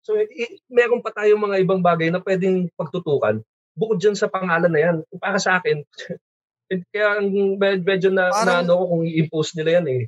So, 0.00 0.14
i- 0.16 0.62
meron 0.66 1.02
pa 1.02 1.10
tayong 1.10 1.42
mga 1.42 1.60
ibang 1.60 1.82
bagay 1.82 2.08
na 2.08 2.22
pwedeng 2.22 2.70
pagtutukan. 2.72 3.42
Bukod 3.74 3.98
dyan 3.98 4.14
sa 4.14 4.30
pangalan 4.30 4.70
na 4.70 4.80
yan, 4.80 4.96
para 5.18 5.36
sa 5.36 5.58
akin, 5.58 5.82
kaya 6.94 7.18
ang 7.18 7.26
med- 7.58 7.82
medyo 7.82 8.08
na, 8.08 8.30
na 8.30 8.32
Parang- 8.32 8.62
ano 8.64 8.72
ko 8.78 8.84
kung 8.88 9.02
i-impose 9.04 9.58
nila 9.58 9.82
yan 9.82 9.86
eh. 9.90 10.02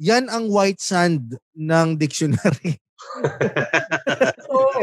Yan 0.00 0.26
ang 0.26 0.48
white 0.48 0.80
sand 0.80 1.36
ng 1.54 1.88
dictionary. 1.94 2.80
Oo. 4.50 4.82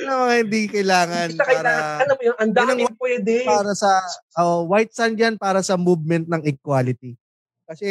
Mga 0.00 0.26
hindi 0.38 0.60
kailangan 0.70 1.28
Kita 1.32 1.44
kailangan, 1.44 1.82
para, 1.96 2.02
alam 2.04 2.14
mo 2.14 2.22
yun, 2.22 2.36
ang 2.38 2.52
daming 2.52 2.94
pwede. 2.96 3.34
para 3.44 3.72
sa, 3.74 4.00
oh, 4.36 4.64
white 4.64 4.92
sand 4.92 5.16
yan 5.16 5.34
para 5.36 5.60
sa 5.60 5.74
movement 5.74 6.28
ng 6.28 6.42
equality. 6.46 7.16
Kasi, 7.70 7.88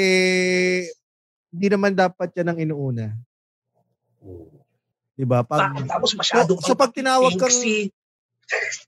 hindi 1.55 1.67
naman 1.71 1.95
dapat 1.95 2.35
yan 2.35 2.51
ang 2.51 2.59
inuuna. 2.59 3.15
Diba? 5.15 5.39
Pa- 5.47 5.71
Pag, 5.71 5.87
tapos 5.87 6.11
masyado 6.19 6.59
so, 6.59 6.75
so 6.75 6.75
pag 6.75 6.91
tinawag 6.91 7.31
kang, 7.39 7.47
Pinksy. 7.47 7.91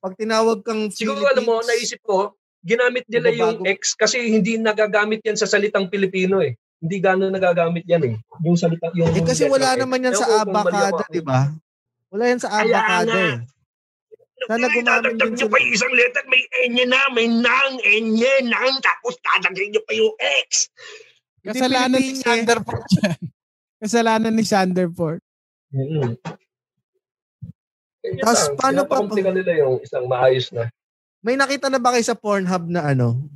pag 0.04 0.16
tinawag 0.20 0.60
kang 0.68 0.92
Siguro 0.92 1.24
alam 1.24 1.44
mo, 1.48 1.64
naisip 1.64 2.04
ko, 2.04 2.36
ginamit 2.60 3.08
nila 3.08 3.32
yung. 3.32 3.64
X 3.64 3.96
kasi 3.96 4.20
hindi 4.32 4.60
nagagamit 4.60 5.24
yan 5.24 5.40
sa 5.40 5.48
salitang 5.48 5.88
Pilipino 5.88 6.44
eh. 6.44 6.60
Hindi 6.82 6.98
gano'n 6.98 7.32
nagagamit 7.32 7.88
yan 7.88 8.04
eh. 8.04 8.16
Yung 8.44 8.58
salita, 8.58 8.90
yung 8.98 9.16
eh 9.16 9.24
kasi 9.24 9.46
wala 9.48 9.76
X. 9.76 9.80
naman 9.80 10.02
yan 10.02 10.16
sa 10.18 10.44
abakada, 10.44 11.04
di 11.08 11.22
ba? 11.22 11.52
Wala 12.12 12.24
yan 12.26 12.40
sa 12.42 12.50
abakada 12.52 13.16
eh. 13.16 13.38
Sana 14.50 14.66
Eh, 14.66 14.74
gumamit 14.74 15.14
din 15.22 15.32
nyo 15.38 15.46
sila. 15.46 15.54
pa 15.54 15.58
yung 15.62 15.74
isang 15.74 15.94
letter, 15.94 16.24
may 16.26 16.44
enye 16.66 16.86
na, 16.90 17.02
may 17.14 17.28
nang, 17.30 17.74
enye, 17.86 18.34
nang, 18.42 18.74
tapos 18.82 19.14
dadagdag 19.22 19.70
nyo 19.70 19.82
pa 19.86 19.94
yung 19.94 20.14
X. 20.50 20.70
Hindi 21.42 21.58
Kasalanan 21.58 22.02
ni. 22.02 22.18
Sanderford 22.18 22.86
yan. 23.02 23.20
Kasalanan 23.82 24.34
ni 24.34 24.44
Sanderford. 24.46 25.22
Mm-hmm. 25.74 26.12
Tapos 28.22 28.42
paano 28.58 28.82
pa- 28.86 28.98
Pinapakomplika 28.98 29.32
nila 29.34 29.52
yung 29.62 29.78
isang 29.82 30.06
maayos 30.10 30.50
na. 30.54 30.70
May 31.22 31.38
nakita 31.38 31.70
na 31.70 31.78
ba 31.78 31.94
kayo 31.94 32.02
sa 32.02 32.18
Pornhub 32.18 32.66
na 32.66 32.94
ano? 32.94 33.30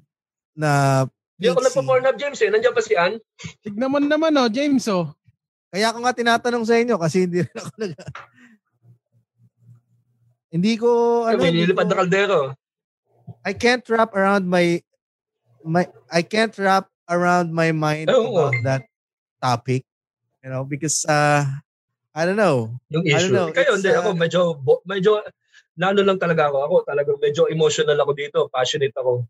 Na 0.57 1.05
Di 1.37 1.51
ako 1.51 1.61
nagpa-pornhub, 1.61 2.17
James 2.17 2.39
eh. 2.41 2.49
Nandiyan 2.49 2.73
pa 2.73 2.81
si 2.81 2.93
Ann. 2.97 3.21
Tignan 3.61 3.91
mo 3.91 4.01
naman 4.01 4.33
oh, 4.39 4.49
James 4.49 4.87
oh. 4.89 5.13
Kaya 5.69 5.91
ako 5.91 6.01
nga 6.01 6.15
tinatanong 6.15 6.65
sa 6.65 6.79
inyo 6.79 6.95
kasi 6.97 7.27
hindi 7.27 7.43
rin 7.45 7.57
ako 7.57 7.69
nag... 7.77 7.93
hindi 10.55 10.79
ko 10.79 10.89
ano, 11.27 11.43
hindi 11.43 11.67
nilipad 11.67 11.91
na 11.91 11.99
kaldero. 11.99 12.55
I 13.43 13.51
can't 13.51 13.83
wrap 13.91 14.15
around 14.15 14.47
my 14.47 14.79
my 15.67 15.83
I 16.07 16.23
can't 16.23 16.55
wrap 16.55 16.87
around 17.11 17.51
my 17.51 17.75
mind 17.75 18.07
Oo. 18.07 18.31
about 18.31 18.55
that 18.63 18.83
topic. 19.43 19.83
You 20.39 20.55
know, 20.55 20.63
because 20.63 21.03
uh 21.03 21.43
I 22.15 22.23
don't 22.23 22.39
know. 22.39 22.71
Yung 22.87 23.03
I 23.03 23.19
don't 23.19 23.27
issue. 23.27 23.35
know, 23.35 23.51
Kayo, 23.51 23.75
hindi. 23.75 23.91
uh, 23.91 23.99
ako 23.99 24.09
medyo, 24.15 24.41
medyo, 24.87 25.19
nano 25.75 25.99
lang 25.99 26.15
talaga 26.15 26.47
ako. 26.47 26.57
Ako 26.63 26.75
talagang 26.87 27.19
medyo 27.19 27.51
emotional 27.51 27.99
ako 27.99 28.11
dito. 28.15 28.39
Passionate 28.47 28.95
ako. 28.95 29.27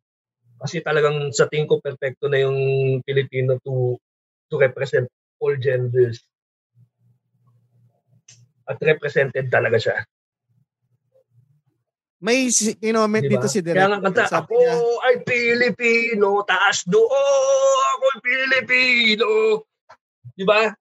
Kasi 0.62 0.86
talagang 0.86 1.34
sa 1.34 1.50
tingin 1.50 1.66
ko, 1.66 1.82
perfecto 1.82 2.30
na 2.30 2.46
yung 2.46 2.58
Pilipino 3.02 3.58
to 3.66 3.98
to 4.54 4.56
represent 4.62 5.10
all 5.42 5.58
genders. 5.58 6.22
At 8.70 8.78
represented 8.86 9.50
talaga 9.50 9.82
siya. 9.82 9.98
May 12.26 12.50
si- 12.50 12.74
kinoment 12.74 13.22
Di 13.22 13.30
ba? 13.30 13.34
dito 13.38 13.48
si 13.48 13.62
Direk. 13.62 13.78
Kaya 13.78 13.90
nga 13.92 14.02
kanta, 14.02 14.26
Sabi 14.26 14.50
ako 14.50 14.58
niya, 14.58 14.74
ay 15.06 15.16
Pilipino, 15.22 16.30
taas 16.42 16.82
do, 16.84 17.06
ako 17.06 18.04
ay 18.08 18.20
Pilipino. 18.20 19.30
Di 20.34 20.42
ba? 20.42 20.74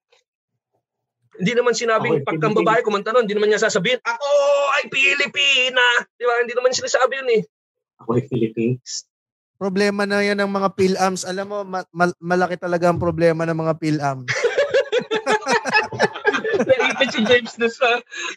Hindi 1.34 1.52
naman 1.52 1.74
sinabing 1.74 2.14
Ako 2.14 2.20
ay 2.22 2.26
pagkang 2.26 2.54
Pilipino. 2.54 2.70
babae 2.70 2.80
kumanta 2.80 3.10
nun, 3.10 3.26
hindi 3.26 3.34
naman 3.34 3.50
niya 3.50 3.60
sasabihin, 3.60 4.00
ako 4.00 4.30
ay 4.72 4.84
Pilipina. 4.88 5.84
Di 6.10 6.24
ba? 6.24 6.40
Hindi 6.40 6.54
naman 6.54 6.72
sinasabi 6.72 7.12
yun 7.20 7.30
eh. 7.34 7.42
Ako 8.00 8.10
ay 8.14 8.24
Philippines. 8.24 9.04
problema 9.54 10.04
na 10.04 10.20
yan 10.20 10.36
ng 10.36 10.50
mga 10.50 10.68
PhilAms. 10.74 11.22
Alam 11.22 11.46
mo, 11.46 11.58
ma- 11.62 11.88
mal- 11.90 12.18
malaki 12.18 12.56
talaga 12.56 12.86
ang 12.86 12.98
problema 12.98 13.44
ng 13.44 13.56
mga 13.56 13.74
PhilAms. 13.76 14.28
Naipit 16.62 17.10
si 17.10 17.20
James 17.26 17.54
na 17.58 17.68
sa 17.68 17.88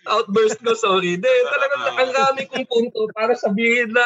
outburst 0.09 0.59
ko, 0.65 0.73
sorry. 0.73 1.21
Hindi, 1.21 1.29
talagang 1.29 1.81
ang 1.93 2.11
dami 2.13 2.41
kong 2.49 2.65
punto 2.65 3.05
para 3.13 3.37
sabihin 3.37 3.93
na, 3.93 4.05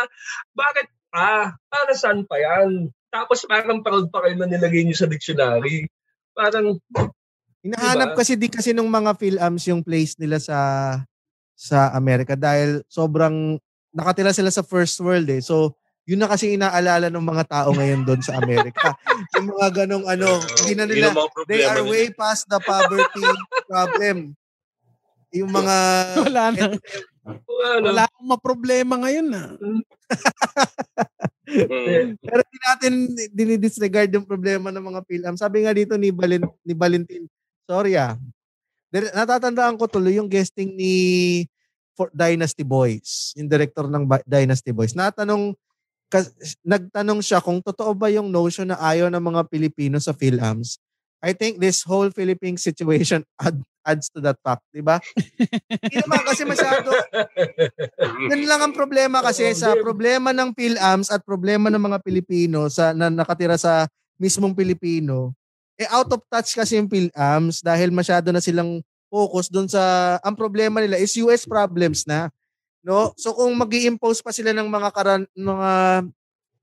bakit 0.51 0.91
pa? 1.07 1.55
Para 1.71 1.91
saan 1.95 2.27
pa 2.27 2.35
yan? 2.35 2.91
Tapos 3.11 3.43
parang 3.47 3.83
proud 3.83 4.07
pa 4.11 4.23
kayo 4.23 4.35
na 4.39 4.47
nilagay 4.47 4.83
niyo 4.87 4.95
sa 4.95 5.07
dictionary. 5.07 5.87
Parang, 6.31 6.79
Hinahanap 7.61 8.13
Diba? 8.13 8.17
kasi 8.17 8.33
di 8.33 8.49
kasi 8.49 8.73
nung 8.73 8.89
mga 8.89 9.13
PhilAms 9.21 9.63
yung 9.69 9.85
place 9.85 10.17
nila 10.17 10.41
sa 10.41 10.57
sa 11.53 11.93
Amerika 11.93 12.33
dahil 12.33 12.81
sobrang 12.89 13.61
nakatira 13.93 14.33
sila 14.33 14.49
sa 14.49 14.65
first 14.65 14.97
world 14.97 15.29
eh. 15.29 15.45
So, 15.45 15.77
yun 16.11 16.19
na 16.19 16.27
kasi 16.27 16.59
inaalala 16.59 17.07
ng 17.07 17.23
mga 17.23 17.47
tao 17.47 17.71
ngayon 17.71 18.03
doon 18.03 18.19
sa 18.19 18.35
Amerika. 18.35 18.91
yung 19.39 19.55
mga 19.55 19.67
ganong 19.87 20.03
ano, 20.03 20.43
hindi 20.59 20.73
na 20.75 20.83
nila, 20.83 21.15
they 21.47 21.63
are 21.63 21.79
way 21.87 22.11
past 22.11 22.51
the 22.51 22.59
poverty 22.59 23.23
problem. 23.71 24.35
Yung 25.31 25.47
mga, 25.47 25.75
Wala 26.27 26.43
na. 26.51 26.63
ano, 26.67 26.75
Wala 27.79 28.03
akong 28.11 28.27
maproblema 28.27 28.99
ngayon 28.99 29.27
ah. 29.31 29.55
Mm. 31.51 32.15
pero 32.19 32.41
di 32.47 32.57
natin 32.59 32.93
dinidisregard 33.31 34.11
yung 34.11 34.27
problema 34.27 34.67
ng 34.67 34.83
mga 34.83 35.01
PhilAm. 35.07 35.35
Sabi 35.39 35.63
nga 35.63 35.71
dito 35.71 35.95
ni, 35.95 36.11
Valent, 36.11 36.43
ni 36.67 36.75
Valentin, 36.75 37.23
sorry 37.63 37.95
ah, 37.95 38.19
natatandaan 38.91 39.79
ko 39.79 39.87
tuloy 39.87 40.19
yung 40.19 40.27
guesting 40.27 40.75
ni 40.75 40.93
for 41.95 42.11
Dynasty 42.11 42.67
Boys, 42.67 43.31
yung 43.39 43.47
director 43.47 43.87
ng 43.87 44.03
Dynasty 44.27 44.75
Boys. 44.75 44.91
Natanong 44.91 45.55
kas, 46.11 46.35
nagtanong 46.67 47.23
siya 47.23 47.39
kung 47.39 47.63
totoo 47.63 47.95
ba 47.95 48.11
yung 48.11 48.27
notion 48.27 48.67
na 48.67 48.77
ayaw 48.77 49.07
ng 49.07 49.23
mga 49.23 49.41
Pilipino 49.47 49.95
sa 49.97 50.11
PhilAms. 50.11 50.75
I 51.23 51.31
think 51.31 51.63
this 51.63 51.85
whole 51.87 52.11
Philippine 52.11 52.59
situation 52.59 53.23
add, 53.39 53.61
adds 53.87 54.11
to 54.11 54.19
that 54.19 54.35
fact, 54.43 54.61
di 54.75 54.83
ba? 54.83 54.99
Hindi 55.15 55.97
naman 56.03 56.21
kasi 56.27 56.43
masyado. 56.43 56.89
Yan 58.27 58.43
lang 58.45 58.61
ang 58.61 58.73
problema 58.75 59.23
kasi 59.23 59.47
sa 59.55 59.77
problema 59.79 60.35
ng 60.35 60.51
PhilAms 60.51 61.07
at 61.13 61.23
problema 61.23 61.71
ng 61.71 61.79
mga 61.79 61.97
Pilipino 62.03 62.67
sa 62.67 62.91
na 62.91 63.07
nakatira 63.07 63.55
sa 63.55 63.87
mismong 64.19 64.53
Pilipino. 64.53 65.33
Eh 65.79 65.89
out 65.89 66.09
of 66.13 66.21
touch 66.29 66.53
kasi 66.53 66.77
yung 66.77 66.89
PhilAms 66.91 67.63
dahil 67.65 67.89
masyado 67.89 68.29
na 68.29 68.41
silang 68.43 68.81
focus 69.09 69.49
doon 69.49 69.69
sa 69.69 70.17
ang 70.21 70.37
problema 70.37 70.81
nila 70.81 70.97
is 70.97 71.13
US 71.21 71.45
problems 71.45 72.05
na. 72.05 72.29
No? 72.81 73.13
So 73.17 73.37
kung 73.37 73.53
magi-impose 73.57 74.25
pa 74.25 74.33
sila 74.33 74.51
ng 74.53 74.67
mga 74.67 74.89
karan, 74.93 75.23
mga 75.37 75.71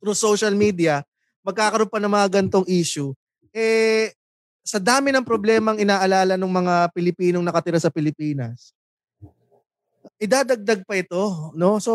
through 0.02 0.18
social 0.18 0.54
media, 0.54 1.02
magkakaroon 1.46 1.90
pa 1.90 2.02
ng 2.02 2.12
mga 2.12 2.28
gantong 2.38 2.66
issue, 2.66 3.14
eh 3.54 4.14
sa 4.62 4.76
dami 4.76 5.14
ng 5.14 5.24
problemang 5.24 5.80
inaalala 5.80 6.36
ng 6.36 6.52
mga 6.52 6.92
Pilipinong 6.92 7.40
nakatira 7.40 7.80
sa 7.80 7.88
Pilipinas, 7.88 8.76
idadagdag 10.20 10.84
pa 10.84 10.94
ito, 10.98 11.54
no? 11.56 11.80
So 11.80 11.94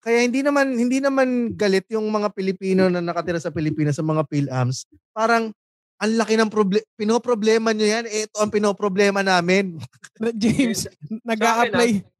kaya 0.00 0.24
hindi 0.24 0.40
naman 0.40 0.76
hindi 0.78 1.02
naman 1.02 1.52
galit 1.58 1.84
yung 1.92 2.08
mga 2.08 2.32
Pilipino 2.32 2.88
na 2.88 3.04
nakatira 3.04 3.36
sa 3.36 3.52
Pilipinas 3.52 3.98
sa 3.98 4.06
mga 4.06 4.24
PhilAms. 4.28 4.88
Parang 5.12 5.52
ang 6.00 6.12
laki 6.16 6.40
ng 6.40 6.48
problem 6.48 6.80
pinoproblema 6.96 7.76
nyo 7.76 7.84
yan, 7.84 8.04
eh, 8.08 8.24
ito 8.24 8.36
ang 8.40 8.48
pinoproblema 8.48 9.20
namin. 9.20 9.76
James, 10.32 10.88
nag-a-apply. 11.28 12.19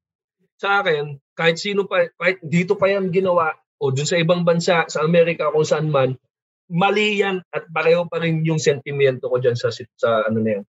Sa 0.61 0.85
akin, 0.85 1.17
kahit 1.33 1.57
sino 1.57 1.89
pa, 1.89 2.05
kahit 2.21 2.37
dito 2.45 2.77
pa 2.77 2.93
yan 2.93 3.09
ginawa, 3.09 3.57
o 3.81 3.89
dun 3.89 4.05
sa 4.05 4.21
ibang 4.21 4.45
bansa, 4.45 4.85
sa 4.93 5.01
Amerika, 5.01 5.49
kung 5.49 5.65
saan 5.65 5.89
man, 5.89 6.21
mali 6.69 7.25
yan 7.25 7.41
at 7.49 7.65
pareho 7.73 8.05
pa 8.05 8.21
rin 8.21 8.45
yung 8.45 8.61
sentimento 8.61 9.27
ko 9.33 9.41
dyan 9.41 9.57
sa, 9.57 9.73
sa 9.73 10.29
ano 10.29 10.45
na 10.45 10.61
yan. 10.61 10.65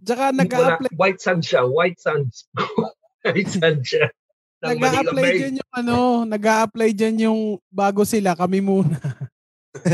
Tsaka 0.00 0.32
nag-a-apply. 0.32 0.88
White 0.96 1.20
sand 1.20 1.44
siya, 1.44 1.68
white 1.68 2.00
sand. 2.00 2.32
white 3.28 3.52
sand 3.52 3.84
siya. 3.84 4.08
Nag-a-apply 4.64 5.30
dyan 5.36 5.60
yung 5.60 5.72
ano, 5.76 6.24
nag-a-apply 6.24 6.90
dyan 6.96 7.16
yung 7.28 7.40
bago 7.68 8.08
sila, 8.08 8.32
kami 8.32 8.64
muna. 8.64 8.96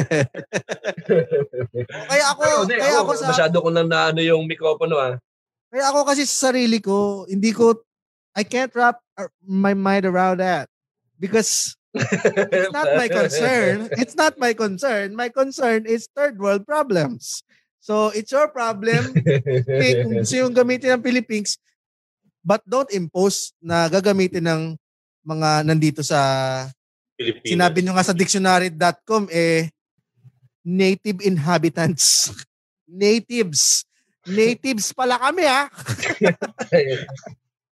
kaya 2.10 2.24
ako, 2.30 2.42
Pero, 2.70 2.78
kaya 2.78 2.94
ako, 3.02 3.10
ako 3.10 3.12
sa 3.18 3.26
masyado 3.34 3.56
ko 3.58 3.68
nang 3.74 3.90
naano 3.90 4.22
yung 4.22 4.46
mikropono 4.46 5.02
ah. 5.02 5.18
Kaya 5.66 5.90
ako 5.90 6.06
kasi 6.06 6.22
sa 6.30 6.54
sarili 6.54 6.78
ko, 6.78 7.26
hindi 7.26 7.50
ko 7.50 7.74
I 8.32 8.42
can't 8.42 8.72
wrap 8.74 9.00
my 9.44 9.74
mind 9.74 10.08
around 10.08 10.40
that 10.40 10.68
because 11.20 11.76
it's 11.94 12.72
not 12.72 12.88
my 12.96 13.08
concern. 13.08 13.88
It's 14.00 14.16
not 14.16 14.40
my 14.40 14.56
concern. 14.56 15.12
My 15.12 15.28
concern 15.28 15.84
is 15.84 16.08
third 16.16 16.40
world 16.40 16.64
problems. 16.64 17.44
So 17.82 18.14
it's 18.14 18.30
your 18.32 18.48
problem 18.48 19.12
kung 19.20 20.12
gusto 20.22 20.36
yung 20.38 20.54
gamitin 20.54 20.96
ng 20.96 21.02
Philippines 21.02 21.58
but 22.42 22.62
don't 22.66 22.90
impose 22.90 23.54
na 23.62 23.86
gagamitin 23.86 24.46
ng 24.46 24.62
mga 25.22 25.66
nandito 25.66 26.02
sa 26.02 26.18
Pilipinas. 27.14 27.46
Sinabi 27.46 27.78
nyo 27.82 27.92
nga 27.94 28.06
sa 28.06 28.14
dictionary.com 28.14 29.30
eh 29.30 29.70
native 30.66 31.22
inhabitants. 31.22 32.30
Natives. 32.86 33.86
Natives 34.22 34.94
pala 34.94 35.18
kami 35.18 35.42
ha. 35.50 35.66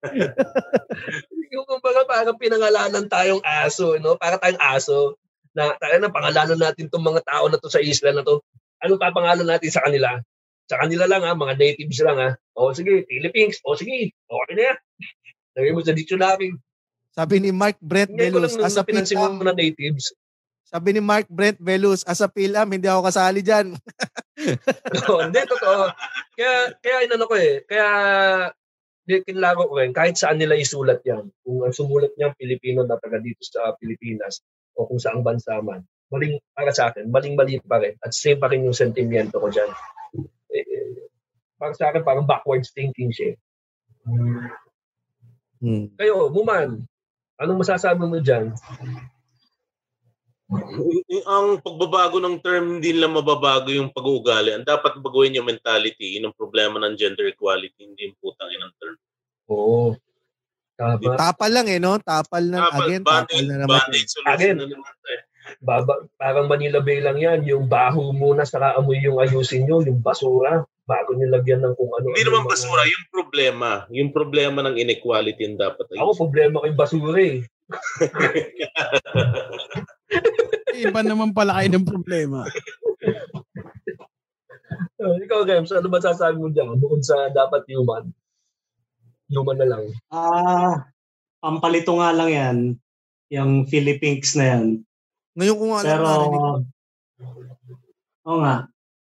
yung 1.52 1.66
kumbaga 1.66 2.04
parang 2.06 2.38
pinangalanan 2.38 3.08
tayong 3.08 3.42
aso, 3.42 3.98
no? 3.98 4.14
Para 4.14 4.38
tayong 4.38 4.62
aso 4.62 5.18
na 5.56 5.74
tayo 5.80 5.96
na 5.98 6.12
pangalanan 6.12 6.60
natin 6.60 6.86
tong 6.86 7.02
mga 7.02 7.24
tao 7.24 7.50
na 7.50 7.58
to 7.58 7.66
sa 7.72 7.82
isla 7.82 8.14
na 8.14 8.22
to. 8.22 8.38
Ano 8.78 9.00
papangalan 9.00 9.48
natin 9.48 9.74
sa 9.74 9.82
kanila? 9.82 10.22
Sa 10.68 10.78
kanila 10.78 11.08
lang 11.08 11.24
ha, 11.24 11.34
mga 11.34 11.58
natives 11.58 11.98
lang 12.04 12.18
ha. 12.20 12.30
O 12.54 12.70
sige, 12.70 13.02
Philippines. 13.08 13.58
O 13.66 13.74
sige, 13.74 14.14
okay 14.28 14.54
na 14.54 14.62
yan. 14.70 14.78
Lagay 15.58 15.72
mo 15.74 15.80
sa 15.82 15.96
dictionary. 15.96 16.54
Sabi 17.16 17.42
ni 17.42 17.50
Mark 17.50 17.80
Brent 17.82 18.14
nung 18.14 18.46
as 18.62 18.78
a 18.78 18.86
PhilAm, 18.86 19.42
na 19.42 19.50
natives. 19.50 20.14
sabi 20.68 20.94
ni 20.94 21.02
Mark 21.02 21.26
Brent 21.26 21.58
Velus, 21.58 22.04
as 22.06 22.20
a 22.22 22.28
PhilAm, 22.28 22.68
hindi 22.70 22.86
ako 22.86 23.08
kasali 23.08 23.40
dyan. 23.42 23.74
Oo, 25.08 25.26
hindi, 25.26 25.40
totoo. 25.48 25.90
Kaya, 26.36 26.76
kaya 26.78 26.96
inano 27.08 27.24
ko 27.26 27.34
eh. 27.34 27.64
Kaya, 27.66 27.88
kinlaro 29.08 29.72
ko 29.72 29.80
rin, 29.80 29.96
kahit 29.96 30.20
saan 30.20 30.36
nila 30.36 30.54
isulat 30.60 31.00
yan, 31.02 31.32
kung 31.40 31.64
ang 31.64 31.72
sumulat 31.72 32.12
niya 32.20 32.36
Pilipino 32.36 32.84
na 32.84 33.00
taga 33.00 33.16
dito 33.16 33.40
sa 33.40 33.72
Pilipinas, 33.80 34.44
o 34.76 34.84
kung 34.84 35.00
saang 35.00 35.24
bansa 35.24 35.58
man, 35.64 35.82
maling, 36.12 36.36
para 36.52 36.70
sa 36.70 36.92
akin, 36.92 37.08
maling-mali 37.08 37.60
pa 37.64 37.80
rin. 37.80 37.96
At 38.04 38.12
same 38.12 38.36
pa 38.36 38.52
rin 38.52 38.68
yung 38.68 38.76
sentimiento 38.76 39.40
ko 39.40 39.48
dyan. 39.48 39.68
Eh, 40.52 40.64
eh, 40.64 41.08
para 41.56 41.72
sa 41.72 41.88
akin, 41.90 42.04
parang 42.04 42.28
backwards 42.28 42.72
thinking 42.72 43.10
siya. 43.10 43.32
Hmm. 45.58 45.90
Kayo, 45.98 46.30
Muman, 46.30 46.86
anong 47.40 47.60
masasabi 47.60 48.04
mo 48.06 48.22
dyan? 48.22 48.54
Ang 51.28 51.60
pagbabago 51.60 52.16
ng 52.18 52.40
term 52.40 52.80
hindi 52.80 52.96
lang 52.96 53.12
mababago 53.12 53.68
yung 53.68 53.92
pag-uugali. 53.92 54.56
Ang 54.56 54.64
dapat 54.64 54.96
baguhin 54.98 55.36
yung 55.36 55.48
mentality. 55.48 56.16
Yun 56.16 56.32
ang 56.32 56.36
problema 56.36 56.80
ng 56.80 56.96
gender 56.96 57.28
equality. 57.28 57.84
Hindi 57.84 58.08
yung 58.08 58.16
putang 58.16 58.48
inang 58.48 58.72
term. 58.80 58.96
Oo. 59.52 59.92
Tama. 60.78 61.18
Tapal 61.18 61.50
lang 61.52 61.66
eh, 61.68 61.82
no? 61.82 61.98
Tapal 61.98 62.44
na, 62.48 62.70
Dapat 62.70 62.80
again, 62.86 63.02
tapal 63.02 63.18
band-aid, 63.28 63.44
na 63.44 63.56
naman. 63.60 63.76
band-aid 63.82 64.08
solution 64.08 64.32
Again. 64.32 64.56
na 64.56 64.66
naman. 64.70 64.92
eh. 65.10 65.20
Baba, 65.58 65.94
parang 66.14 66.46
Manila 66.46 66.78
Bay 66.78 67.02
lang 67.02 67.18
yan. 67.18 67.42
Yung 67.44 67.66
baho 67.66 68.12
muna, 68.12 68.46
saka 68.46 68.78
amoy 68.78 69.00
yung 69.02 69.18
ayusin 69.18 69.66
nyo, 69.66 69.82
yung 69.82 69.98
basura. 69.98 70.62
Bago 70.88 71.12
nyo 71.12 71.28
lagyan 71.28 71.60
ng 71.60 71.74
kung 71.76 71.92
ano. 71.92 72.14
Hindi 72.14 72.24
naman 72.24 72.48
basura, 72.48 72.86
yung 72.86 73.06
problema. 73.10 73.70
Yung 73.90 74.10
problema 74.14 74.62
ng 74.64 74.78
inequality 74.78 75.44
yung 75.44 75.58
dapat 75.60 75.84
Ako, 75.92 76.14
problema 76.16 76.62
ko 76.62 76.64
yung 76.70 76.80
basura 76.80 77.20
eh. 77.20 77.42
Iba 80.78 81.00
naman 81.02 81.34
pala 81.34 81.58
kayo 81.58 81.68
ng 81.74 81.86
problema. 81.86 82.46
Uh, 84.98 85.16
ikaw, 85.24 85.42
Rems, 85.42 85.74
ano 85.74 85.88
ba 85.90 85.98
sasabi 85.98 86.38
mo 86.38 86.48
dyan? 86.54 86.78
Bukod 86.78 87.02
sa 87.02 87.30
dapat 87.34 87.66
human. 87.66 88.10
Human 89.28 89.58
na 89.58 89.66
lang. 89.68 89.84
Ah, 90.08 90.88
ang 91.42 91.58
palito 91.58 91.94
nga 91.98 92.10
lang 92.14 92.30
yan, 92.30 92.56
yung 93.28 93.68
Philippines 93.68 94.32
na 94.38 94.44
yan. 94.56 94.64
Ngayon 95.38 95.58
ko 95.58 95.64
nga 95.70 95.78
alam 95.78 95.86
Pero, 95.86 96.06
narinig 96.06 96.40
ko. 96.40 96.50
oo 98.26 98.38
nga. 98.42 98.56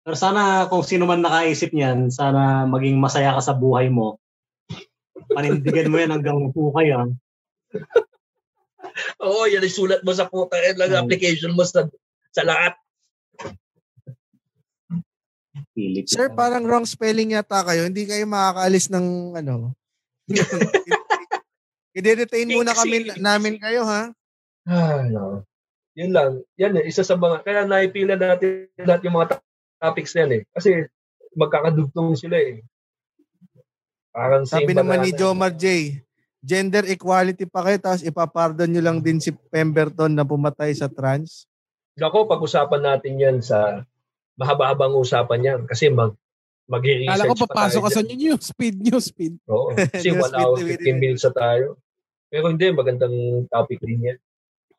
Pero 0.01 0.15
sana 0.17 0.41
kung 0.67 0.81
sino 0.81 1.05
man 1.05 1.21
nakaisip 1.21 1.73
niyan, 1.73 2.09
sana 2.09 2.65
maging 2.65 2.97
masaya 2.97 3.37
ka 3.37 3.41
sa 3.41 3.53
buhay 3.53 3.89
mo. 3.89 4.17
Panindigan 5.31 5.89
mo 5.89 5.97
yan 6.01 6.11
hanggang 6.13 6.49
hukay 6.51 6.91
ah. 6.91 7.07
Oo, 9.21 9.45
yan 9.45 9.63
ay 9.63 9.71
sulat 9.71 10.01
mo 10.01 10.11
sa 10.11 10.27
puta 10.27 10.55
and 10.57 10.77
lang 10.77 10.91
Hmm. 10.91 11.01
application 11.03 11.51
mo 11.51 11.63
sa 11.63 11.87
sa 12.31 12.43
lahat. 12.43 12.73
Sir, 16.05 16.31
parang 16.31 16.63
wrong 16.67 16.87
spelling 16.87 17.35
yata 17.35 17.63
kayo. 17.63 17.87
Hindi 17.87 18.07
kayo 18.07 18.23
makakaalis 18.27 18.91
ng 18.91 19.37
ano. 19.39 19.75
I-detain 21.91 22.47
muna 22.47 22.71
kami 22.71 23.11
namin 23.19 23.59
kayo 23.59 23.83
ha. 23.83 24.11
Ah, 24.63 25.03
no. 25.03 25.43
Yun 25.91 26.11
lang. 26.15 26.31
Yan 26.55 26.79
eh, 26.79 26.87
isa 26.87 27.03
sa 27.03 27.19
mga, 27.19 27.43
kaya 27.43 27.67
naipila 27.67 28.15
natin 28.15 28.71
lahat 28.79 29.03
yung 29.03 29.15
mga 29.19 29.27
to- 29.35 29.43
topics 29.75 30.15
na 30.15 30.19
yan 30.23 30.31
eh. 30.31 30.41
Kasi 30.55 30.69
magkakadugtong 31.35 32.15
sila 32.15 32.39
eh. 32.39 32.63
Parang 34.15 34.47
Sabi 34.47 34.71
naman 34.71 35.03
ni. 35.03 35.11
Jomar 35.11 35.51
J, 35.51 35.99
gender 36.41 36.83
equality 36.89 37.45
pa 37.45 37.61
kayo 37.61 37.77
tapos 37.77 38.01
ipapardon 38.01 38.69
nyo 38.69 38.81
lang 38.81 38.97
din 38.99 39.21
si 39.21 39.29
Pemberton 39.53 40.11
na 40.17 40.25
pumatay 40.25 40.73
sa 40.73 40.89
trans. 40.89 41.45
Ako, 42.01 42.25
pag-usapan 42.25 42.81
natin 42.81 43.13
yan 43.21 43.37
sa 43.45 43.85
mahaba-habang 44.41 44.97
usapan 44.97 45.45
yan. 45.45 45.61
Kasi 45.69 45.93
mag 45.93 46.17
mag-research 46.65 47.13
Kala 47.13 47.29
ko 47.29 47.35
pa 47.35 47.47
papasok 47.51 47.81
tayo 47.81 47.85
ka 47.85 47.89
sa 47.93 48.01
dyan. 48.01 48.17
news 48.17 48.47
feed, 48.57 48.77
news 48.81 49.07
feed. 49.13 49.35
Oo. 49.45 49.75
Kasi 49.75 50.07
News 50.15 50.33
1 50.33 50.39
hour 50.39 50.55
feed, 50.57 50.81
15 50.81 51.03
minutes 51.03 51.23
na 51.29 51.33
tayo. 51.35 51.67
Pero 52.31 52.45
hindi, 52.47 52.67
magandang 52.71 53.45
topic 53.51 53.83
din 53.83 54.07
yan. 54.07 54.19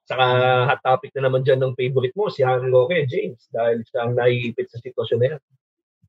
Saka 0.09 0.25
hot 0.67 0.81
topic 0.83 1.15
na 1.15 1.31
naman 1.31 1.47
dyan 1.47 1.63
ng 1.63 1.77
favorite 1.79 2.17
mo, 2.17 2.27
si 2.33 2.43
Harry 2.43 2.67
Roque, 2.73 3.07
James, 3.07 3.45
dahil 3.53 3.85
siya 3.87 4.09
ang 4.09 4.13
naiipit 4.19 4.67
sa 4.73 4.81
sitwasyon 4.83 5.19
na 5.21 5.27
yan. 5.37 5.41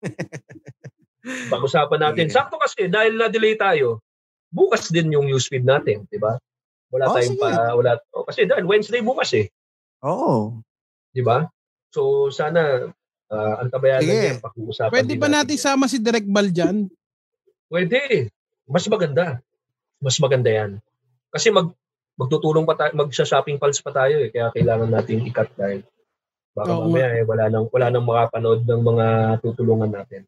Pag-usapan 1.53 1.99
natin. 1.99 2.25
Sige. 2.31 2.35
Sakto 2.35 2.55
kasi, 2.57 2.87
dahil 2.89 3.19
na-delay 3.19 3.59
tayo, 3.59 4.01
bukas 4.53 4.93
din 4.93 5.09
yung 5.09 5.25
newsfeed 5.25 5.65
natin, 5.65 6.05
di 6.07 6.21
ba? 6.21 6.37
Wala 6.93 7.09
Oh, 7.09 7.17
tayong 7.17 7.33
sige. 7.33 7.41
pa, 7.41 7.73
wala, 7.73 7.97
oh, 8.13 8.21
kasi 8.21 8.45
dahil 8.45 8.69
Wednesday 8.69 9.01
bukas 9.01 9.33
eh, 9.33 9.49
Oo. 10.05 10.61
di 11.09 11.25
ba? 11.25 11.49
So 11.89 12.29
sana, 12.29 12.93
uh, 13.33 13.53
ang 13.61 13.69
tabayanan 13.73 14.05
Sige. 14.05 14.21
niya, 14.21 14.41
pag-uusapan 14.41 14.93
Pwede 14.93 15.13
ba 15.17 15.27
natin 15.29 15.57
sama 15.57 15.89
si 15.89 15.97
Direk 15.97 16.29
Bal 16.29 16.53
dyan? 16.53 16.85
Pwede. 17.69 18.29
Mas 18.69 18.85
maganda. 18.85 19.41
Mas 19.97 20.17
maganda 20.21 20.49
yan. 20.53 20.77
Kasi 21.33 21.49
mag 21.49 21.73
magtutulong 22.13 22.69
pa 22.69 22.77
tayo, 22.77 22.93
magsha-shopping 22.93 23.57
pulse 23.57 23.81
pa 23.81 23.89
tayo 23.89 24.21
eh. 24.21 24.29
Kaya 24.29 24.53
kailangan 24.53 24.89
nating 24.93 25.25
i-cut 25.33 25.49
dahil 25.57 25.81
baka 26.53 26.69
Oo 26.69 26.85
mamaya 26.85 27.17
eh, 27.17 27.25
wala 27.25 27.49
nang, 27.49 27.65
wala 27.73 27.87
nang 27.89 28.05
makapanood 28.05 28.61
ng 28.69 28.81
mga 28.85 29.05
tutulungan 29.41 29.89
natin. 29.89 30.21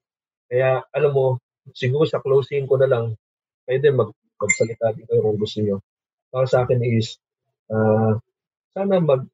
Kaya 0.49 0.81
alam 0.89 1.14
mo, 1.14 1.38
siguro 1.77 2.10
sa 2.10 2.18
closing 2.18 2.65
ko 2.65 2.81
na 2.81 2.89
lang, 2.89 3.06
kayo 3.66 3.78
din 3.82 3.96
mag, 3.98 4.12
magsalita 4.38 4.94
dito 4.94 5.18
kung 5.20 5.38
gusto 5.38 5.60
nyo. 5.62 5.78
Para 6.30 6.46
sa 6.46 6.64
akin 6.64 6.80
is, 6.86 7.18
ah, 7.74 8.18
sana 8.74 9.02
mag, 9.02 9.26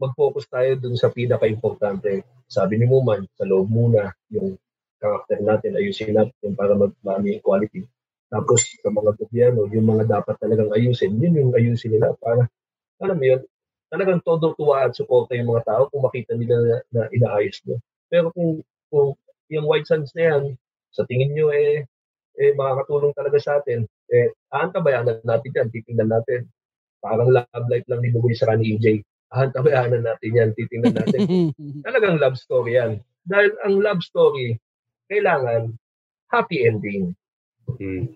mag-focus 0.00 0.48
tayo 0.50 0.70
dun 0.80 0.96
sa 0.98 1.12
pinaka-importante. 1.12 2.24
Sabi 2.50 2.80
ni 2.80 2.86
Muman, 2.88 3.24
sa 3.36 3.46
loob 3.46 3.70
muna, 3.70 4.10
yung 4.32 4.58
karakter 4.98 5.40
natin, 5.44 5.76
ayusin 5.76 6.16
natin 6.16 6.56
para 6.56 6.74
mag-mami 6.74 7.38
equality. 7.38 7.84
Tapos 8.32 8.66
sa 8.80 8.90
mga 8.90 9.14
gobyerno, 9.14 9.68
yung 9.70 9.86
mga 9.86 10.20
dapat 10.20 10.34
talagang 10.40 10.72
ayusin, 10.74 11.14
yun 11.20 11.38
yung 11.38 11.52
ayusin 11.54 11.94
nila 11.94 12.16
para, 12.18 12.48
alam 12.98 13.16
mo 13.16 13.24
yun, 13.24 13.42
talagang 13.92 14.18
todo 14.26 14.56
tuwa 14.58 14.88
at 14.88 14.96
suporta 14.96 15.38
yung 15.38 15.54
mga 15.54 15.62
tao 15.70 15.82
kung 15.92 16.02
makita 16.02 16.34
nila 16.34 16.56
na, 16.58 16.76
na 16.90 17.02
inaayos 17.14 17.62
nyo. 17.62 17.78
Pero 18.10 18.34
kung, 18.34 18.64
kung 18.90 19.14
yung 19.52 19.68
White 19.70 19.86
Sands 19.86 20.10
na 20.18 20.22
yan, 20.34 20.42
sa 20.90 21.06
tingin 21.06 21.30
nyo 21.30 21.54
eh, 21.54 21.86
eh 22.34 22.50
makakatulong 22.58 23.14
talaga 23.14 23.38
sa 23.38 23.62
atin, 23.62 23.86
eh, 24.10 24.34
aantabayanan 24.50 25.22
natin 25.22 25.54
yan, 25.54 25.68
titingnan 25.70 26.10
natin. 26.10 26.50
Parang 26.98 27.30
love 27.30 27.68
life 27.70 27.86
lang 27.86 28.00
ni 28.00 28.10
Bugoy 28.10 28.34
sa 28.34 28.56
ni 28.56 28.74
EJ. 28.74 29.04
Aantabayanan 29.34 30.02
natin 30.02 30.34
yan, 30.34 30.50
titingnan 30.56 30.94
natin. 30.94 31.20
talagang 31.86 32.18
love 32.18 32.38
story 32.38 32.80
yan. 32.80 32.98
Dahil 33.24 33.52
ang 33.62 33.80
love 33.80 34.02
story, 34.02 34.58
kailangan 35.08 35.78
happy 36.32 36.66
ending. 36.66 37.14
Hmm. 37.78 38.08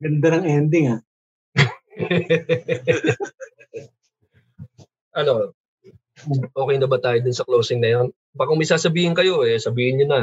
Ganda 0.00 0.28
ng 0.38 0.46
ending 0.46 0.86
ah. 0.92 1.00
ano, 5.20 5.56
okay 6.52 6.76
na 6.76 6.88
ba 6.88 7.00
tayo 7.00 7.18
din 7.20 7.32
sa 7.32 7.48
closing 7.48 7.80
na 7.80 7.88
yan? 7.88 8.12
Baka 8.36 8.52
kung 8.52 8.60
may 8.60 8.68
sasabihin 8.68 9.16
kayo, 9.16 9.40
eh, 9.44 9.56
sabihin 9.56 10.04
nyo 10.04 10.08
na. 10.08 10.20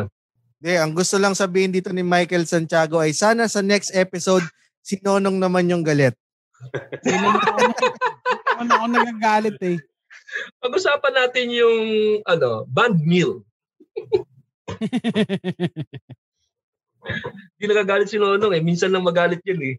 Hindi, 0.63 0.79
ang 0.79 0.95
gusto 0.95 1.19
lang 1.19 1.35
sabihin 1.35 1.75
dito 1.75 1.91
ni 1.91 2.07
Michael 2.07 2.47
Santiago 2.47 2.95
ay 2.95 3.11
sana 3.11 3.51
sa 3.51 3.59
next 3.59 3.91
episode, 3.91 4.47
si 4.79 4.95
Nonong 5.03 5.35
naman 5.35 5.67
yung 5.67 5.83
galit. 5.83 6.15
Hindi 7.03 7.19
naman 7.19 8.71
ako, 8.71 8.85
nagagalit 8.87 9.59
eh. 9.59 9.75
Pag-usapan 10.63 11.13
natin 11.19 11.51
yung 11.51 11.79
ano, 12.23 12.63
band 12.71 12.95
meal. 13.03 13.43
Hindi 17.59 17.65
nagagalit 17.67 18.07
si 18.07 18.15
Nonong 18.15 18.55
eh. 18.55 18.63
Minsan 18.63 18.95
lang 18.95 19.03
magalit 19.03 19.43
yun 19.43 19.59
eh. 19.67 19.75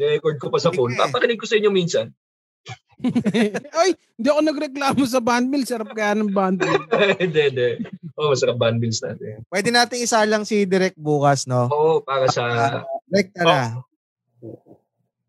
Record 0.00 0.40
ko 0.40 0.48
pa 0.48 0.56
sa 0.56 0.72
phone. 0.72 0.96
Papakinig 0.96 1.36
ko 1.36 1.44
sa 1.44 1.60
inyo 1.60 1.68
minsan. 1.68 2.08
Ay, 3.80 3.92
hindi 4.16 4.28
ako 4.32 4.40
nagreklamo 4.40 5.02
sa 5.04 5.20
bundle. 5.20 5.64
Sarap 5.68 5.92
kaya 5.92 6.16
ng 6.16 6.32
bundle. 6.32 6.80
Hindi, 7.22 7.40
hindi. 7.52 7.68
Oo, 8.16 8.28
oh, 8.28 8.30
masarap 8.32 8.56
band 8.56 8.80
meals 8.80 9.04
natin. 9.04 9.44
Pwede 9.52 9.68
natin 9.68 10.00
isa 10.00 10.24
lang 10.24 10.48
si 10.48 10.64
Direk 10.64 10.96
bukas, 10.96 11.44
no? 11.44 11.68
Oo, 11.68 12.00
para 12.00 12.24
sa... 12.32 12.44
Direct 13.04 13.36
na. 13.36 13.84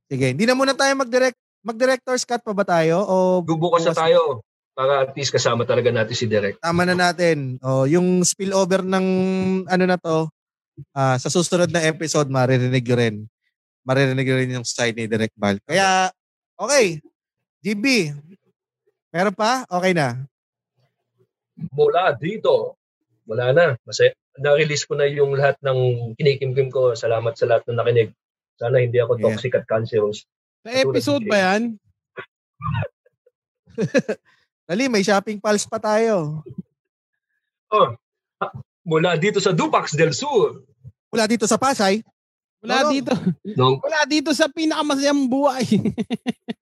Sige, 0.07 0.31
hindi 0.31 0.47
na 0.47 0.55
muna 0.55 0.72
tayo 0.72 0.95
mag-direct. 0.95 1.35
Mag-director's 1.68 2.23
cut 2.23 2.39
pa 2.39 2.55
ba 2.55 2.64
tayo? 2.64 3.03
O 3.03 3.43
Bubukas 3.43 3.84
na 3.84 3.91
tayo. 3.91 4.39
Para 4.72 5.03
at 5.03 5.11
least 5.19 5.35
kasama 5.35 5.68
talaga 5.68 5.91
natin 5.91 6.15
si 6.15 6.30
Derek. 6.31 6.64
tama 6.64 6.88
na 6.88 6.95
natin. 6.95 7.59
O, 7.59 7.84
yung 7.84 8.23
spillover 8.23 8.88
ng 8.88 9.07
ano 9.68 9.84
na 9.84 9.99
to, 9.99 10.31
ah, 10.95 11.19
sa 11.19 11.27
susunod 11.27 11.68
na 11.68 11.84
episode, 11.84 12.31
maririnig 12.31 12.88
nyo 12.88 12.95
rin. 12.95 13.15
Maririnig 13.84 14.23
nyo 14.23 14.38
rin 14.39 14.55
yung 14.55 14.68
side 14.68 14.95
ni 14.95 15.11
Direct 15.11 15.35
Val. 15.35 15.59
Kaya, 15.68 16.07
okay. 16.55 17.03
GB, 17.68 18.15
meron 19.11 19.35
pa? 19.35 19.68
Okay 19.68 19.91
na. 19.91 20.23
mula 21.76 22.15
dito, 22.15 22.80
wala 23.27 23.52
na. 23.52 23.65
Masaya. 23.84 24.15
Na-release 24.38 24.85
ko 24.85 24.94
na 24.94 25.03
yung 25.03 25.34
lahat 25.34 25.57
ng 25.60 26.14
kinikimkim 26.15 26.69
ko. 26.69 26.94
Salamat 26.94 27.34
sa 27.34 27.49
lahat 27.49 27.65
ng 27.68 27.76
nakinig. 27.76 28.14
Sana 28.56 28.80
hindi 28.80 29.02
ako 29.02 29.18
Yeah. 29.18 29.23
toxic 29.27 29.57
at 29.57 29.65
cancerous. 29.68 30.23
Sa 30.61 30.69
episode 30.72 31.26
ba 31.26 31.35
yan? 31.35 31.76
Dali, 34.69 34.88
may 34.88 35.02
shopping 35.02 35.41
pulse 35.41 35.65
pa 35.65 35.81
tayo. 35.81 36.45
Oh, 37.68 37.88
mula 38.85 39.18
dito 39.18 39.41
sa 39.41 39.52
Dupax 39.52 39.98
del 39.98 40.14
Sur. 40.14 40.61
Mula 41.10 41.26
dito 41.26 41.49
sa 41.49 41.57
Pasay. 41.57 41.99
Wala 42.65 42.75
Nonong. 42.81 42.91
dito. 42.91 43.13
Nung, 43.53 43.77
Wala 43.79 44.01
dito 44.09 44.29
sa 44.34 44.49
pinakamasayang 44.49 45.29
buhay. 45.29 45.65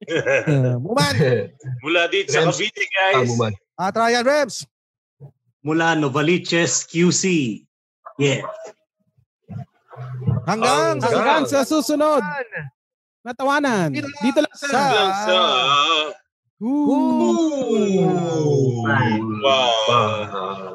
Uh, 0.05 0.75
Muman, 0.83 1.13
Mula 1.83 2.11
dito 2.11 2.35
sa. 2.35 2.43
Cavite, 2.51 2.83
guys. 2.91 3.31
Man. 3.39 3.55
uh, 3.79 3.91
Trial 3.95 4.25
Reps. 4.27 4.67
Mula 5.63 5.95
Novaliches 5.95 6.83
QC. 6.85 7.63
Yeah. 8.19 8.43
Hanggang, 10.45 10.99
Hanggang. 10.99 11.11
Hanggang 11.15 11.43
sa 11.47 11.63
susunod. 11.63 12.21
Natawanan. 13.25 13.89
Dito 13.89 14.05
lang 14.05 14.21
Dito 14.21 14.39
lang 14.45 14.53
sa... 14.53 14.67
Hanggang 14.69 15.11
sa... 15.25 15.37
Ooh. 16.61 18.05
Wow. 19.41 19.85
Ah, 19.89 20.74